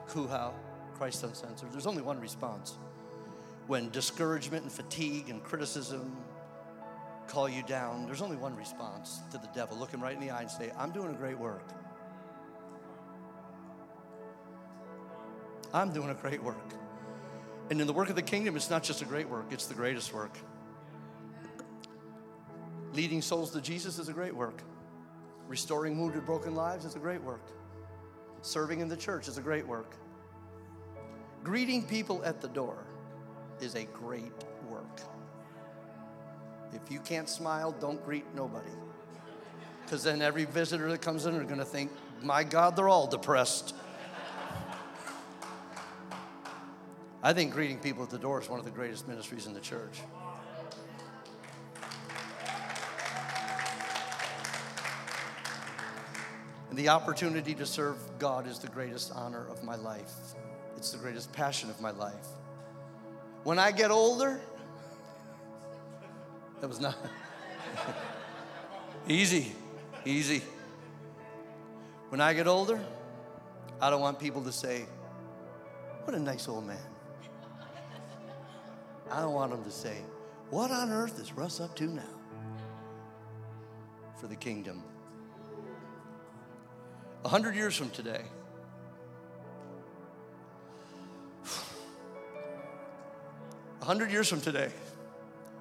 Cuhow, 0.07 0.53
Christ 0.95 1.23
Uncensored, 1.23 1.71
there's 1.71 1.87
only 1.87 2.01
one 2.01 2.19
response. 2.19 2.77
When 3.67 3.89
discouragement 3.89 4.63
and 4.63 4.71
fatigue 4.71 5.29
and 5.29 5.43
criticism 5.43 6.17
call 7.27 7.47
you 7.47 7.63
down, 7.63 8.05
there's 8.05 8.21
only 8.21 8.35
one 8.35 8.55
response 8.55 9.19
to 9.31 9.37
the 9.37 9.47
devil. 9.55 9.77
Look 9.77 9.91
him 9.91 10.01
right 10.01 10.13
in 10.13 10.19
the 10.19 10.31
eye 10.31 10.41
and 10.41 10.51
say, 10.51 10.71
I'm 10.77 10.91
doing 10.91 11.11
a 11.11 11.17
great 11.17 11.37
work. 11.37 11.67
I'm 15.73 15.93
doing 15.93 16.09
a 16.09 16.13
great 16.15 16.43
work. 16.43 16.57
And 17.69 17.79
in 17.79 17.87
the 17.87 17.93
work 17.93 18.09
of 18.09 18.17
the 18.17 18.21
kingdom, 18.21 18.57
it's 18.57 18.69
not 18.69 18.83
just 18.83 19.01
a 19.01 19.05
great 19.05 19.29
work, 19.29 19.45
it's 19.51 19.67
the 19.67 19.73
greatest 19.73 20.13
work. 20.13 20.37
Leading 22.93 23.21
souls 23.21 23.51
to 23.51 23.61
Jesus 23.61 23.99
is 23.99 24.09
a 24.09 24.13
great 24.13 24.35
work. 24.35 24.61
Restoring 25.47 25.99
wounded, 25.99 26.25
broken 26.25 26.55
lives 26.55 26.85
is 26.85 26.95
a 26.95 26.99
great 26.99 27.21
work. 27.21 27.45
Serving 28.41 28.79
in 28.79 28.87
the 28.87 28.97
church 28.97 29.27
is 29.27 29.37
a 29.37 29.41
great 29.41 29.65
work. 29.65 29.95
Greeting 31.43 31.85
people 31.85 32.23
at 32.23 32.41
the 32.41 32.47
door 32.49 32.85
is 33.61 33.75
a 33.75 33.85
great 33.85 34.33
work. 34.69 35.01
If 36.73 36.91
you 36.91 36.99
can't 36.99 37.29
smile, 37.29 37.71
don't 37.71 38.03
greet 38.05 38.25
nobody. 38.35 38.71
Because 39.83 40.03
then 40.03 40.21
every 40.21 40.45
visitor 40.45 40.89
that 40.89 41.01
comes 41.01 41.25
in 41.25 41.35
are 41.35 41.43
going 41.43 41.59
to 41.59 41.65
think, 41.65 41.91
my 42.23 42.43
God, 42.43 42.75
they're 42.75 42.89
all 42.89 43.07
depressed. 43.07 43.75
I 47.23 47.33
think 47.33 47.53
greeting 47.53 47.77
people 47.77 48.03
at 48.03 48.09
the 48.09 48.17
door 48.17 48.41
is 48.41 48.49
one 48.49 48.59
of 48.59 48.65
the 48.65 48.71
greatest 48.71 49.07
ministries 49.07 49.45
in 49.45 49.53
the 49.53 49.59
church. 49.59 49.99
And 56.71 56.79
the 56.79 56.87
opportunity 56.87 57.53
to 57.55 57.65
serve 57.65 57.97
God 58.17 58.47
is 58.47 58.57
the 58.57 58.69
greatest 58.69 59.11
honor 59.13 59.45
of 59.49 59.61
my 59.61 59.75
life. 59.75 60.13
It's 60.77 60.91
the 60.91 60.97
greatest 60.97 61.33
passion 61.33 61.69
of 61.69 61.81
my 61.81 61.91
life. 61.91 62.27
When 63.43 63.59
I 63.59 63.73
get 63.73 63.91
older, 63.91 64.39
that 66.61 66.69
was 66.69 66.79
not 66.79 66.95
easy, 69.09 69.51
easy. 70.05 70.41
When 72.07 72.21
I 72.21 72.33
get 72.33 72.47
older, 72.47 72.79
I 73.81 73.89
don't 73.89 73.99
want 73.99 74.17
people 74.17 74.41
to 74.43 74.51
say, 74.53 74.85
What 76.05 76.15
a 76.15 76.19
nice 76.19 76.47
old 76.47 76.65
man. 76.65 76.77
I 79.11 79.19
don't 79.19 79.33
want 79.33 79.51
them 79.51 79.65
to 79.65 79.71
say, 79.71 79.97
What 80.51 80.71
on 80.71 80.89
earth 80.89 81.19
is 81.19 81.33
Russ 81.33 81.59
up 81.59 81.75
to 81.75 81.87
now? 81.87 82.01
For 84.15 84.27
the 84.27 84.37
kingdom. 84.37 84.83
A 87.23 87.29
hundred 87.29 87.55
years 87.55 87.75
from 87.75 87.89
today, 87.91 88.21
hundred 93.81 94.11
years 94.11 94.27
from 94.29 94.41
today, 94.41 94.69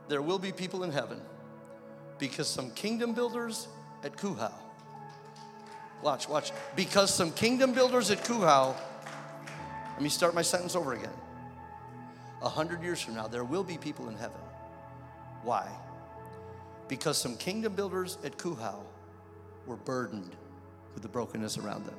there 0.08 0.22
will 0.22 0.38
be 0.38 0.52
people 0.52 0.84
in 0.84 0.92
heaven 0.92 1.20
because 2.18 2.48
some 2.48 2.70
kingdom 2.72 3.12
builders 3.12 3.68
at 4.04 4.16
Cuhow. 4.16 4.52
Watch, 6.02 6.28
watch. 6.28 6.52
Because 6.76 7.12
some 7.12 7.32
kingdom 7.32 7.72
builders 7.72 8.10
at 8.10 8.24
Cuhow, 8.24 8.74
let 9.92 10.02
me 10.02 10.08
start 10.08 10.34
my 10.34 10.42
sentence 10.42 10.74
over 10.74 10.94
again 10.94 11.12
a 12.42 12.48
hundred 12.48 12.82
years 12.82 13.00
from 13.00 13.14
now, 13.14 13.26
there 13.26 13.44
will 13.44 13.64
be 13.64 13.76
people 13.76 14.08
in 14.08 14.16
heaven. 14.16 14.40
Why? 15.42 15.68
Because 16.88 17.18
some 17.18 17.36
kingdom 17.36 17.74
builders 17.74 18.18
at 18.24 18.36
Cuhow 18.38 18.82
were 19.66 19.76
burdened 19.76 20.34
with 20.94 21.02
the 21.02 21.08
brokenness 21.08 21.58
around 21.58 21.86
them. 21.86 21.96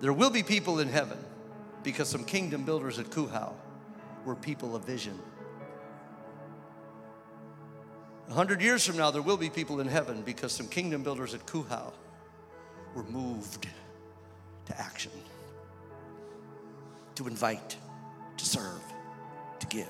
There 0.00 0.12
will 0.12 0.30
be 0.30 0.42
people 0.42 0.80
in 0.80 0.88
heaven 0.88 1.18
because 1.82 2.08
some 2.08 2.24
kingdom 2.24 2.64
builders 2.64 2.98
at 2.98 3.06
Cuhow 3.06 3.52
were 4.24 4.34
people 4.34 4.74
of 4.74 4.84
vision. 4.84 5.18
A 8.28 8.34
hundred 8.34 8.62
years 8.62 8.86
from 8.86 8.96
now, 8.96 9.10
there 9.10 9.22
will 9.22 9.36
be 9.36 9.50
people 9.50 9.80
in 9.80 9.88
heaven 9.88 10.22
because 10.22 10.52
some 10.52 10.66
kingdom 10.68 11.02
builders 11.02 11.34
at 11.34 11.46
Cuhow 11.46 11.92
were 12.94 13.04
moved 13.04 13.66
to 14.66 14.80
action 14.80 15.12
to 17.14 17.28
invite, 17.28 17.76
to 18.36 18.44
serve, 18.44 18.82
to 19.60 19.66
give. 19.66 19.86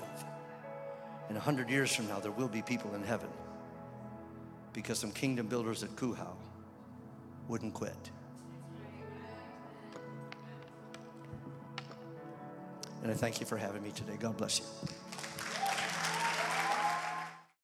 And 1.29 1.37
a 1.37 1.41
hundred 1.41 1.69
years 1.69 1.95
from 1.95 2.07
now, 2.07 2.19
there 2.19 2.31
will 2.31 2.47
be 2.47 2.61
people 2.61 2.93
in 2.95 3.03
heaven 3.03 3.29
because 4.73 4.99
some 4.99 5.11
kingdom 5.11 5.47
builders 5.47 5.83
at 5.83 5.95
Cuhow 5.95 6.35
wouldn't 7.47 7.73
quit. 7.73 7.95
And 13.03 13.11
I 13.11 13.15
thank 13.15 13.39
you 13.39 13.45
for 13.45 13.57
having 13.57 13.83
me 13.83 13.91
today. 13.91 14.15
God 14.17 14.37
bless 14.37 14.59
you. 14.59 14.65